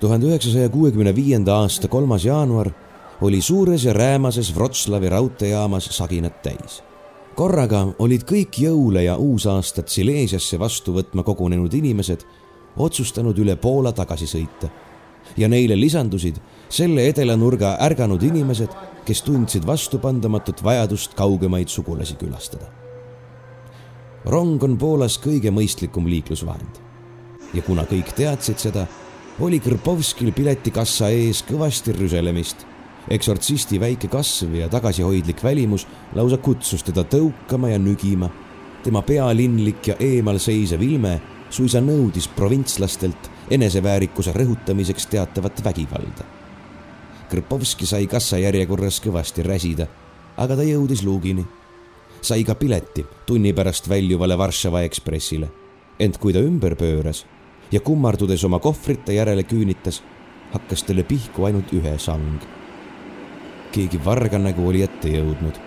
tuhande 0.00 0.26
üheksasaja 0.26 0.68
kuuekümne 0.68 1.16
viienda 1.16 1.56
aasta 1.56 1.88
kolmas 1.88 2.24
jaanuar 2.24 2.70
oli 3.20 3.40
suures 3.40 3.84
ja 3.84 3.92
räämases 3.92 4.54
Wroclawi 4.54 5.08
raudteejaamas 5.08 5.84
saginad 5.84 6.42
täis. 6.42 6.82
korraga 7.34 7.86
olid 7.98 8.22
kõik 8.22 8.58
jõule 8.58 9.02
ja 9.02 9.16
uusaastat 9.16 9.88
Sileesiasse 9.88 10.58
vastu 10.58 10.92
võtma 10.92 11.22
kogunenud 11.22 11.74
inimesed 11.74 12.24
otsustanud 12.76 13.38
üle 13.38 13.56
Poola 13.56 13.92
tagasi 13.92 14.26
sõita 14.26 14.68
ja 15.36 15.48
neile 15.48 15.80
lisandusid 15.80 16.36
selle 16.68 17.06
edelanurga 17.08 17.76
ärganud 17.80 18.22
inimesed, 18.22 18.70
kes 19.06 19.22
tundsid 19.22 19.66
vastupandamatut 19.66 20.64
vajadust 20.64 21.14
kaugemaid 21.14 21.68
sugulasi 21.68 22.14
külastada. 22.14 22.81
Rong 24.24 24.62
on 24.62 24.78
Poolas 24.78 25.18
kõige 25.18 25.50
mõistlikum 25.50 26.06
liiklusvahend 26.06 26.82
ja 27.54 27.62
kuna 27.62 27.84
kõik 27.88 28.12
teadsid 28.16 28.60
seda, 28.60 28.86
oli 29.40 29.60
Krpovskil 29.60 30.32
piletikassa 30.32 31.10
ees 31.12 31.42
kõvasti 31.48 31.94
rüselemist. 31.96 32.66
eksortsisti 33.10 33.80
väike 33.80 34.08
kasv 34.08 34.54
ja 34.54 34.68
tagasihoidlik 34.68 35.42
välimus 35.44 35.86
lausa 36.14 36.36
kutsus 36.38 36.82
teda 36.82 37.04
tõukama 37.04 37.68
ja 37.68 37.78
nügima. 37.78 38.30
tema 38.82 39.02
pealinlik 39.02 39.86
ja 39.86 39.96
eemal 40.00 40.38
seisev 40.38 40.82
ilme 40.82 41.20
suisa 41.50 41.80
nõudis 41.80 42.28
provintslastelt 42.28 43.30
eneseväärikuse 43.50 44.32
rõhutamiseks 44.32 45.06
teatavat 45.06 45.64
vägivalda. 45.64 46.24
Krpovski 47.28 47.86
sai 47.86 48.06
kassajärjekorras 48.06 49.00
kõvasti 49.00 49.42
räsida, 49.42 49.86
aga 50.36 50.56
ta 50.56 50.62
jõudis 50.62 51.02
luugini. 51.02 51.44
Sai 52.22 52.44
ka 52.44 52.54
pileti 52.54 53.04
tunni 53.26 53.52
pärast 53.52 53.88
väljuvale 53.88 54.38
Varssava 54.38 54.82
Ekspressile. 54.82 55.48
ent 55.98 56.18
kui 56.18 56.32
ta 56.32 56.40
ümber 56.40 56.74
pööras 56.74 57.26
ja 57.72 57.80
kummardudes 57.80 58.44
oma 58.44 58.58
kohvrite 58.58 59.12
järele 59.12 59.42
küünitas, 59.42 60.02
hakkas 60.52 60.82
talle 60.82 61.02
pihku 61.02 61.44
ainult 61.44 61.72
ühe 61.72 61.98
sang. 61.98 62.40
keegi 63.72 64.04
varganägu 64.04 64.68
oli 64.68 64.82
ette 64.82 65.08
jõudnud. 65.08 65.58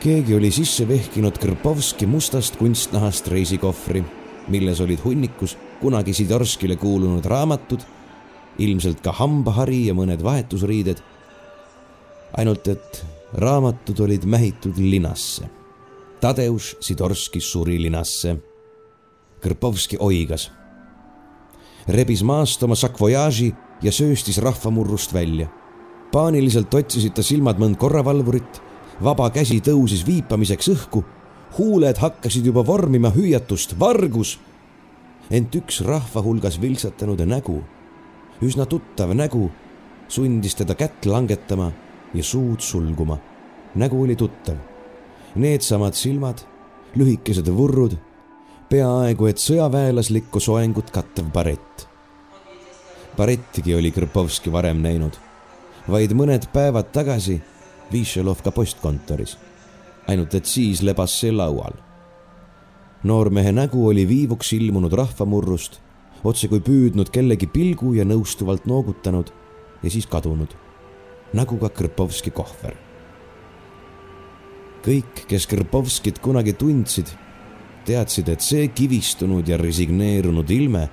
keegi 0.00 0.34
oli 0.34 0.50
sisse 0.50 0.88
vehkinud 0.88 1.38
Krpovski 1.38 2.06
mustast 2.06 2.56
kunstnahast 2.56 3.28
reisikohvri, 3.28 4.04
milles 4.48 4.80
olid 4.80 4.98
hunnikus 5.04 5.56
kunagi 5.80 6.12
Sidorskile 6.12 6.76
kuulunud 6.76 7.24
raamatud, 7.24 7.80
ilmselt 8.58 9.00
ka 9.00 9.12
hambahari 9.12 9.86
ja 9.86 9.94
mõned 9.94 10.22
vahetusriided. 10.22 11.00
ainult 12.36 12.68
et 12.68 13.04
raamatud 13.32 14.00
olid 14.00 14.24
mähitud 14.24 14.78
linasse. 14.78 15.63
Tadeusz 16.24 16.78
Sidorski 16.80 17.36
suri 17.44 17.74
linasse. 17.76 18.30
Kõrpovski 19.44 19.98
oigas, 20.00 20.46
rebis 21.92 22.22
maast 22.24 22.64
oma 22.64 22.78
sakvojaaži 22.80 23.50
ja 23.84 23.92
sööstis 23.92 24.40
rahvamurrust 24.40 25.12
välja. 25.12 25.50
paaniliselt 26.12 26.74
otsisid 26.74 27.12
ta 27.12 27.22
silmad 27.22 27.60
mõnd 27.60 27.76
korravalvurit, 27.76 28.62
vaba 29.04 29.28
käsi 29.36 29.60
tõusis 29.60 30.06
viipamiseks 30.06 30.72
õhku, 30.72 31.04
huuled 31.58 32.00
hakkasid 32.00 32.46
juba 32.46 32.64
vormima 32.66 33.12
hüüatust 33.12 33.78
vargus. 33.78 34.38
ent 35.30 35.54
üks 35.54 35.84
rahva 35.84 36.22
hulgas 36.22 36.60
vilksatanud 36.60 37.20
nägu, 37.20 37.62
üsna 38.40 38.64
tuttav 38.64 39.12
nägu, 39.12 39.50
sundis 40.08 40.54
teda 40.54 40.74
kätt 40.74 41.04
langetama 41.04 41.72
ja 42.14 42.24
suud 42.24 42.60
sulguma. 42.60 43.18
nägu 43.74 44.02
oli 44.02 44.16
tuttav 44.16 44.73
needsamad 45.34 45.94
silmad, 45.94 46.38
lühikesed 46.94 47.48
vurrud, 47.50 47.96
peaaegu 48.70 49.26
et 49.26 49.42
sõjaväelaslikku 49.42 50.40
soengut 50.40 50.90
kattev 50.94 51.30
barett. 51.34 51.88
barettigi 53.16 53.74
oli 53.74 53.90
Krpovski 53.90 54.52
varem 54.52 54.82
näinud, 54.82 55.18
vaid 55.88 56.14
mõned 56.14 56.46
päevad 56.52 56.92
tagasi 56.92 57.40
Višelovka 57.92 58.50
postkontoris. 58.50 59.36
ainult 60.08 60.34
et 60.34 60.46
siis 60.46 60.82
lebas 60.82 61.20
see 61.20 61.32
laual. 61.32 61.72
noormehe 63.02 63.52
nägu 63.52 63.88
oli 63.88 64.08
viivuks 64.08 64.52
ilmunud 64.52 64.92
rahvamurrust, 64.92 65.80
otse 66.24 66.48
kui 66.48 66.60
püüdnud 66.60 67.10
kellegi 67.10 67.46
pilgu 67.46 67.92
ja 67.94 68.04
nõustuvalt 68.04 68.66
noogutanud 68.66 69.32
ja 69.82 69.90
siis 69.90 70.06
kadunud, 70.06 70.54
nagu 71.32 71.58
ka 71.58 71.68
Krpovski 71.68 72.30
kohver 72.30 72.83
kõik, 74.84 75.24
kes 75.28 75.46
Kõrpovskit 75.48 76.20
kunagi 76.22 76.54
tundsid, 76.58 77.08
teadsid, 77.88 78.28
et 78.32 78.44
see 78.44 78.68
kivistunud 78.76 79.48
ja 79.48 79.58
resigneerunud 79.60 80.50
ilme, 80.52 80.84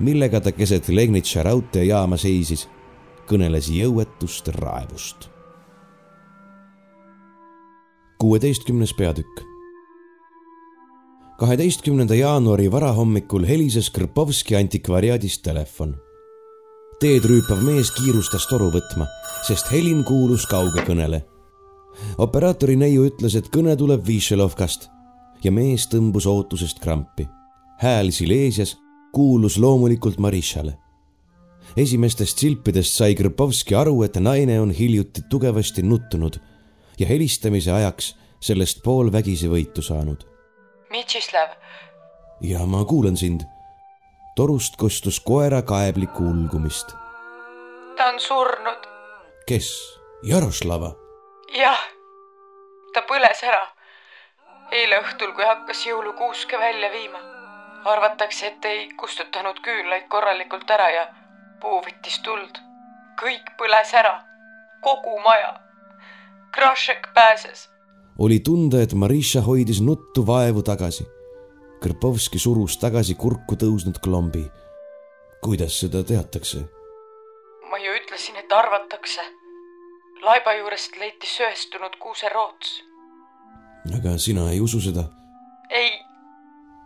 millega 0.00 0.40
ta 0.40 0.52
keset 0.54 0.88
Legnitša 0.88 1.44
raudteejaama 1.48 2.18
seisis, 2.20 2.68
kõneles 3.28 3.70
jõuetust 3.74 4.52
raevust. 4.60 5.28
kuueteistkümnes 8.20 8.92
peatükk. 8.94 9.40
kaheteistkümnenda 11.38 12.14
jaanuari 12.14 12.70
varahommikul 12.72 13.46
helises 13.48 13.90
Kõrpovski 13.90 14.56
antikvariaadist 14.56 15.42
telefon. 15.42 15.96
teed 17.00 17.24
rüüpav 17.24 17.62
mees 17.62 17.90
kiirustas 17.90 18.46
toru 18.46 18.70
võtma, 18.70 19.06
sest 19.46 19.72
helin 19.72 20.04
kuulus 20.04 20.46
kauge 20.46 20.84
kõnele 20.84 21.24
operaatori 22.18 22.76
neiu 22.76 23.04
ütles, 23.08 23.36
et 23.36 23.48
kõne 23.52 23.76
tuleb 23.76 24.04
Višelovkast 24.06 24.88
ja 25.44 25.52
mees 25.52 25.86
tõmbus 25.88 26.26
ootusest 26.28 26.80
krampi. 26.80 27.28
hääl 27.80 28.10
Silesias 28.10 28.76
kuulus 29.12 29.58
loomulikult 29.58 30.18
Marišale. 30.18 30.78
esimestest 31.76 32.38
silpidest 32.38 32.94
sai 32.94 33.14
Krpovski 33.14 33.74
aru, 33.74 34.02
et 34.02 34.16
naine 34.16 34.60
on 34.60 34.70
hiljuti 34.70 35.22
tugevasti 35.30 35.82
nuttunud 35.82 36.40
ja 36.98 37.06
helistamise 37.06 37.72
ajaks 37.72 38.14
sellest 38.40 38.82
poolvägisi 38.82 39.48
võitu 39.48 39.82
saanud. 39.82 40.24
Mitšislav. 40.90 41.48
ja 42.40 42.66
ma 42.66 42.84
kuulan 42.84 43.16
sind. 43.16 43.40
torust 44.36 44.76
kostus 44.76 45.20
koera 45.20 45.62
kaeblikku 45.62 46.22
ulgumist. 46.22 46.94
ta 47.96 48.04
on 48.12 48.20
surnud. 48.20 48.88
kes? 49.46 49.70
Jaroslava 50.22 51.09
jah, 51.58 51.82
ta 52.94 53.02
põles 53.08 53.42
ära. 53.42 53.62
eile 54.70 55.00
õhtul, 55.02 55.32
kui 55.34 55.44
hakkas 55.44 55.86
jõulukuuske 55.86 56.58
välja 56.58 56.90
viima. 56.92 57.18
arvatakse, 57.84 58.46
et 58.46 58.64
ei 58.64 58.88
kustutanud 58.96 59.60
küünlaid 59.64 60.08
korralikult 60.08 60.70
ära 60.70 60.90
ja 60.90 61.06
puu 61.60 61.80
võttis 61.80 62.20
tuld. 62.22 62.58
kõik 63.22 63.56
põles 63.58 63.94
ära, 63.94 64.22
kogu 64.82 65.18
maja. 65.24 65.60
Krašek 66.52 67.08
pääses. 67.14 67.68
oli 68.18 68.40
tunda, 68.40 68.82
et 68.82 68.94
Marisha 68.94 69.40
hoidis 69.40 69.80
nuttu 69.80 70.26
vaevu 70.26 70.62
tagasi. 70.62 71.06
Krpovski 71.82 72.38
surus 72.38 72.76
tagasi 72.78 73.14
kurku 73.14 73.56
tõusnud 73.56 73.98
klombi. 74.02 74.50
kuidas 75.42 75.80
seda 75.80 76.04
teatakse? 76.04 76.58
ma 77.70 77.78
ju 77.78 77.92
ütlesin, 77.94 78.36
et 78.36 78.52
arvatakse 78.52 79.39
laiba 80.22 80.52
juurest 80.52 80.96
leiti 80.96 81.26
söestunud 81.26 81.96
kuuseroots. 81.98 82.84
aga 83.96 84.18
sina 84.18 84.50
ei 84.50 84.60
usu 84.60 84.80
seda? 84.80 85.04
ei. 85.70 86.00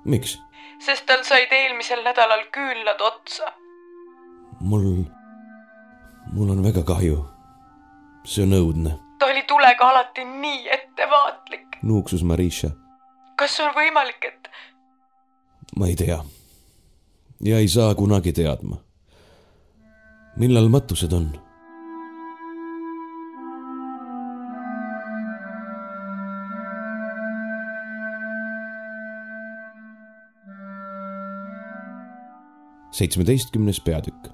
miks? 0.05 0.39
sest 0.79 1.07
tal 1.07 1.25
said 1.25 1.53
eelmisel 1.53 2.03
nädalal 2.05 2.45
küünlad 2.53 3.01
otsa. 3.01 3.53
mul, 4.61 5.05
mul 6.33 6.51
on 6.51 6.65
väga 6.65 6.83
kahju. 6.83 7.25
see 8.25 8.47
on 8.47 8.57
õudne. 8.61 8.99
ta 9.19 9.27
oli 9.27 9.43
tulega 9.43 9.91
alati 9.91 10.25
nii 10.25 10.69
ettevaatlik. 10.71 11.79
nuuksus 11.83 12.23
Marisha. 12.23 12.71
kas 13.37 13.61
on 13.61 13.75
võimalik, 13.75 14.25
et? 14.25 14.51
ma 15.77 15.87
ei 15.87 15.97
tea. 15.97 16.25
ja 17.41 17.59
ei 17.59 17.69
saa 17.69 17.95
kunagi 17.95 18.33
teadma. 18.33 18.77
millal 20.37 20.69
matused 20.69 21.13
on? 21.13 21.44
Seitsmeteistkümnes 32.95 33.81
peatükk. 33.81 34.29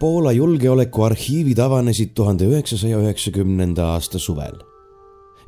Poola 0.00 0.32
julgeolekuarhiivid 0.32 1.58
avanesid 1.58 2.10
tuhande 2.14 2.44
üheksasaja 2.44 2.98
üheksakümnenda 2.98 3.86
aasta 3.86 4.18
suvel. 4.18 4.60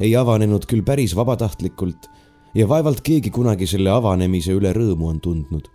ei 0.00 0.16
avanenud 0.16 0.64
küll 0.66 0.82
päris 0.82 1.16
vabatahtlikult 1.16 2.08
ja 2.54 2.68
vaevalt 2.68 3.00
keegi 3.00 3.30
kunagi 3.30 3.66
selle 3.66 3.90
avanemise 3.90 4.52
üle 4.52 4.72
rõõmu 4.72 5.08
on 5.08 5.20
tundnud. 5.20 5.68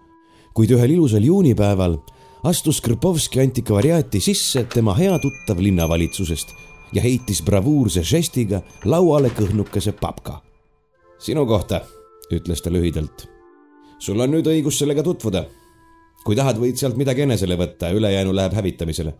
kuid 0.54 0.72
ühel 0.72 0.90
ilusal 0.90 1.24
juunipäeval 1.24 1.98
astus 2.44 2.82
Krpovski 2.82 3.42
antikvariaati 3.42 4.20
sisse 4.20 4.64
tema 4.64 4.94
hea 4.94 5.20
tuttav 5.20 5.62
linnavalitsusest 5.62 6.54
ja 6.94 7.02
heitis 7.02 7.42
bravuurse 7.42 8.04
žestiga 8.04 8.62
lauale 8.86 9.30
kõhnukese 9.30 9.92
papka. 9.92 10.42
sinu 11.20 11.46
kohta, 11.46 11.82
ütles 12.32 12.62
ta 12.62 12.70
lühidalt 12.70 13.37
sul 14.00 14.22
on 14.22 14.32
nüüd 14.36 14.48
õigus 14.48 14.78
sellega 14.80 15.04
tutvuda. 15.06 15.46
kui 16.26 16.36
tahad, 16.36 16.58
võid 16.60 16.76
sealt 16.76 16.98
midagi 17.00 17.24
enesele 17.24 17.56
võtta, 17.56 17.92
ülejäänu 17.96 18.34
läheb 18.36 18.54
hävitamisele. 18.54 19.14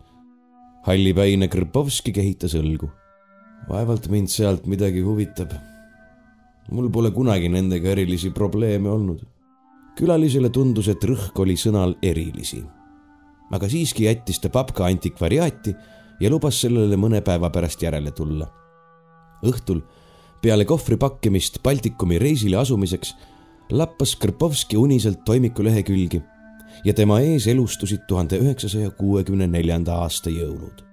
hallipäine 0.86 1.48
Krpovski 1.48 2.12
kehitas 2.12 2.54
õlgu. 2.54 2.90
vaevalt 3.68 4.08
mind 4.08 4.28
sealt 4.28 4.66
midagi 4.66 5.00
huvitab. 5.00 5.52
mul 6.70 6.90
pole 6.90 7.10
kunagi 7.10 7.48
nendega 7.48 7.90
erilisi 7.90 8.30
probleeme 8.30 8.88
olnud. 8.90 9.22
külalisele 9.96 10.50
tundus, 10.50 10.88
et 10.88 11.04
rõhk 11.04 11.38
oli 11.40 11.56
sõnal 11.56 11.96
erilisi. 12.02 12.64
aga 13.50 13.68
siiski 13.68 14.04
jättis 14.04 14.38
ta 14.38 14.48
papka 14.48 14.84
antikvariaati 14.86 15.74
ja 16.20 16.30
lubas 16.30 16.60
sellele 16.60 16.96
mõne 16.96 17.20
päeva 17.20 17.50
pärast 17.50 17.82
järele 17.82 18.10
tulla. 18.10 18.46
õhtul 19.42 19.82
peale 20.42 20.64
kohvri 20.64 20.96
pakkimist 20.96 21.62
Baltikumi 21.62 22.18
reisile 22.18 22.56
asumiseks 22.56 23.14
lappas 23.70 24.16
Krpovski 24.16 24.76
uniselt 24.76 25.24
toimiku 25.24 25.64
lehekülgi 25.64 26.22
ja 26.84 26.94
tema 26.94 27.20
ees 27.20 27.46
elustusid 27.46 28.06
tuhande 28.08 28.38
üheksasaja 28.40 28.90
kuuekümne 28.90 29.46
neljanda 29.46 29.98
aasta 30.04 30.30
jõulud. 30.30 30.84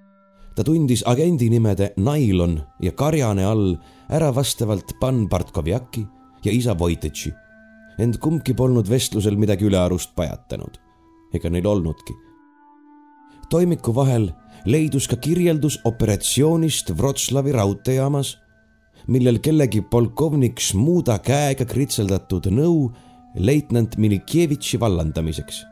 ta 0.54 0.64
tundis 0.64 1.02
agendi 1.06 1.50
nimede 1.50 1.92
Nailon 1.96 2.60
ja 2.80 2.92
Karjane 2.92 3.44
all 3.44 3.76
ära 4.08 4.34
vastavalt 4.34 4.92
Pan 5.00 5.28
Bartkovjaki 5.28 6.06
ja 6.44 6.52
isa 6.52 6.78
Voitetši, 6.78 7.32
ent 7.98 8.18
kumbki 8.18 8.54
polnud 8.54 8.88
vestlusel 8.88 9.36
midagi 9.36 9.64
ülearust 9.64 10.14
pajatanud. 10.14 10.78
ega 11.32 11.50
neil 11.50 11.66
olnudki. 11.66 12.12
toimiku 13.50 13.94
vahel 13.94 14.32
leidus 14.66 15.08
ka 15.08 15.16
kirjeldus 15.16 15.80
operatsioonist 15.84 16.90
Wroclawi 16.90 17.52
raudteejaamas 17.52 18.38
millel 19.06 19.38
kellegi 19.42 19.82
polkovnik 19.86 20.60
Šmuda 20.62 21.18
käega 21.22 21.66
kritseldatud 21.68 22.48
nõu 22.50 22.90
leitnant 23.38 23.96
Milikjevitši 23.96 24.80
vallandamiseks. 24.80 25.64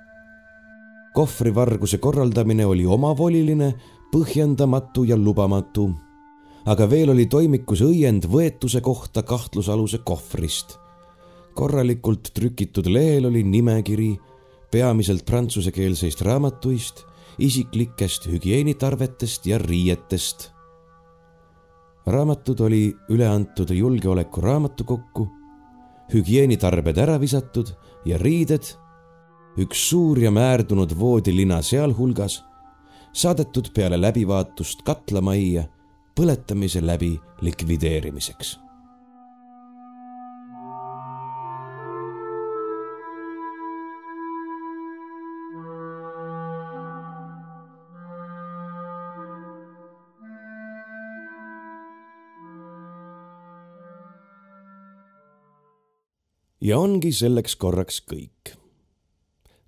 kohvrivarguse 1.15 1.99
korraldamine 1.99 2.67
oli 2.67 2.87
omavoliline, 2.87 3.75
põhjendamatu 4.13 5.05
ja 5.05 5.17
lubamatu. 5.17 5.91
aga 6.67 6.91
veel 6.91 7.11
oli 7.11 7.27
toimikus 7.27 7.81
õiend 7.81 8.27
võetuse 8.27 8.81
kohta 8.81 9.23
kahtlusaluse 9.23 9.99
kohvrist. 9.99 10.79
korralikult 11.55 12.31
trükitud 12.35 12.87
lehel 12.87 13.27
oli 13.27 13.43
nimekiri 13.43 14.19
peamiselt 14.71 15.25
prantsusekeelseist 15.25 16.21
raamatuist, 16.21 17.05
isiklikest 17.39 18.27
hügieenitarvetest 18.27 19.47
ja 19.47 19.59
riietest 19.59 20.54
raamatud 22.07 22.61
oli 22.61 22.97
üle 23.09 23.29
antud 23.29 23.71
julgeolekuraamatukokku, 23.71 25.29
hügieenitarbed 26.13 26.99
ära 27.01 27.19
visatud 27.21 27.71
ja 28.05 28.19
riided, 28.21 28.65
üks 29.61 29.87
suur 29.89 30.19
ja 30.21 30.31
määrdunud 30.35 30.93
voodilina 30.99 31.63
sealhulgas, 31.63 32.43
saadetud 33.13 33.71
peale 33.75 34.01
läbivaatust 34.01 34.83
katlamajja 34.85 35.69
põletamise 36.17 36.83
läbi 36.85 37.15
likvideerimiseks 37.43 38.64
ja 56.65 56.79
ongi 56.79 57.13
selleks 57.13 57.57
korraks 57.57 58.03
kõik. 58.09 58.57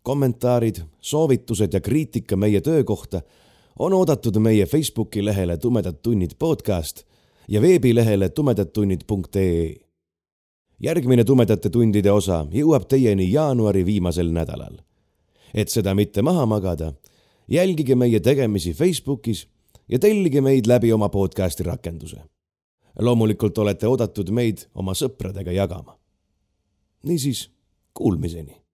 kommentaarid, 0.02 0.76
soovitused 1.00 1.74
ja 1.74 1.80
kriitika 1.80 2.36
meie 2.36 2.60
töö 2.60 2.84
kohta 2.84 3.20
on 3.78 3.92
oodatud 3.92 4.38
meie 4.38 4.66
Facebooki 4.66 5.24
lehele 5.24 5.56
Tumedad 5.56 5.98
tunnid 6.02 6.30
podcast 6.38 7.02
ja 7.48 7.60
veebilehele 7.60 8.28
tumedadtunnid.ee. 8.28 9.74
järgmine 10.80 11.24
Tumedate 11.24 11.70
tundide 11.70 12.12
osa 12.12 12.46
jõuab 12.52 12.88
teieni 12.88 13.32
jaanuari 13.32 13.86
viimasel 13.86 14.32
nädalal. 14.32 14.78
et 15.54 15.68
seda 15.68 15.94
mitte 15.94 16.22
maha 16.22 16.46
magada, 16.46 16.92
jälgige 17.48 17.94
meie 17.94 18.20
tegemisi 18.20 18.72
Facebookis 18.72 19.48
ja 19.88 19.98
tellige 19.98 20.40
meid 20.40 20.66
läbi 20.66 20.92
oma 20.92 21.08
podcasti 21.08 21.62
rakenduse. 21.62 22.16
loomulikult 22.98 23.58
olete 23.58 23.86
oodatud 23.86 24.30
meid 24.30 24.68
oma 24.74 24.92
sõpradega 24.92 25.52
jagama 25.52 26.05
niisiis, 27.02 27.50
kuulmiseni 27.94 28.65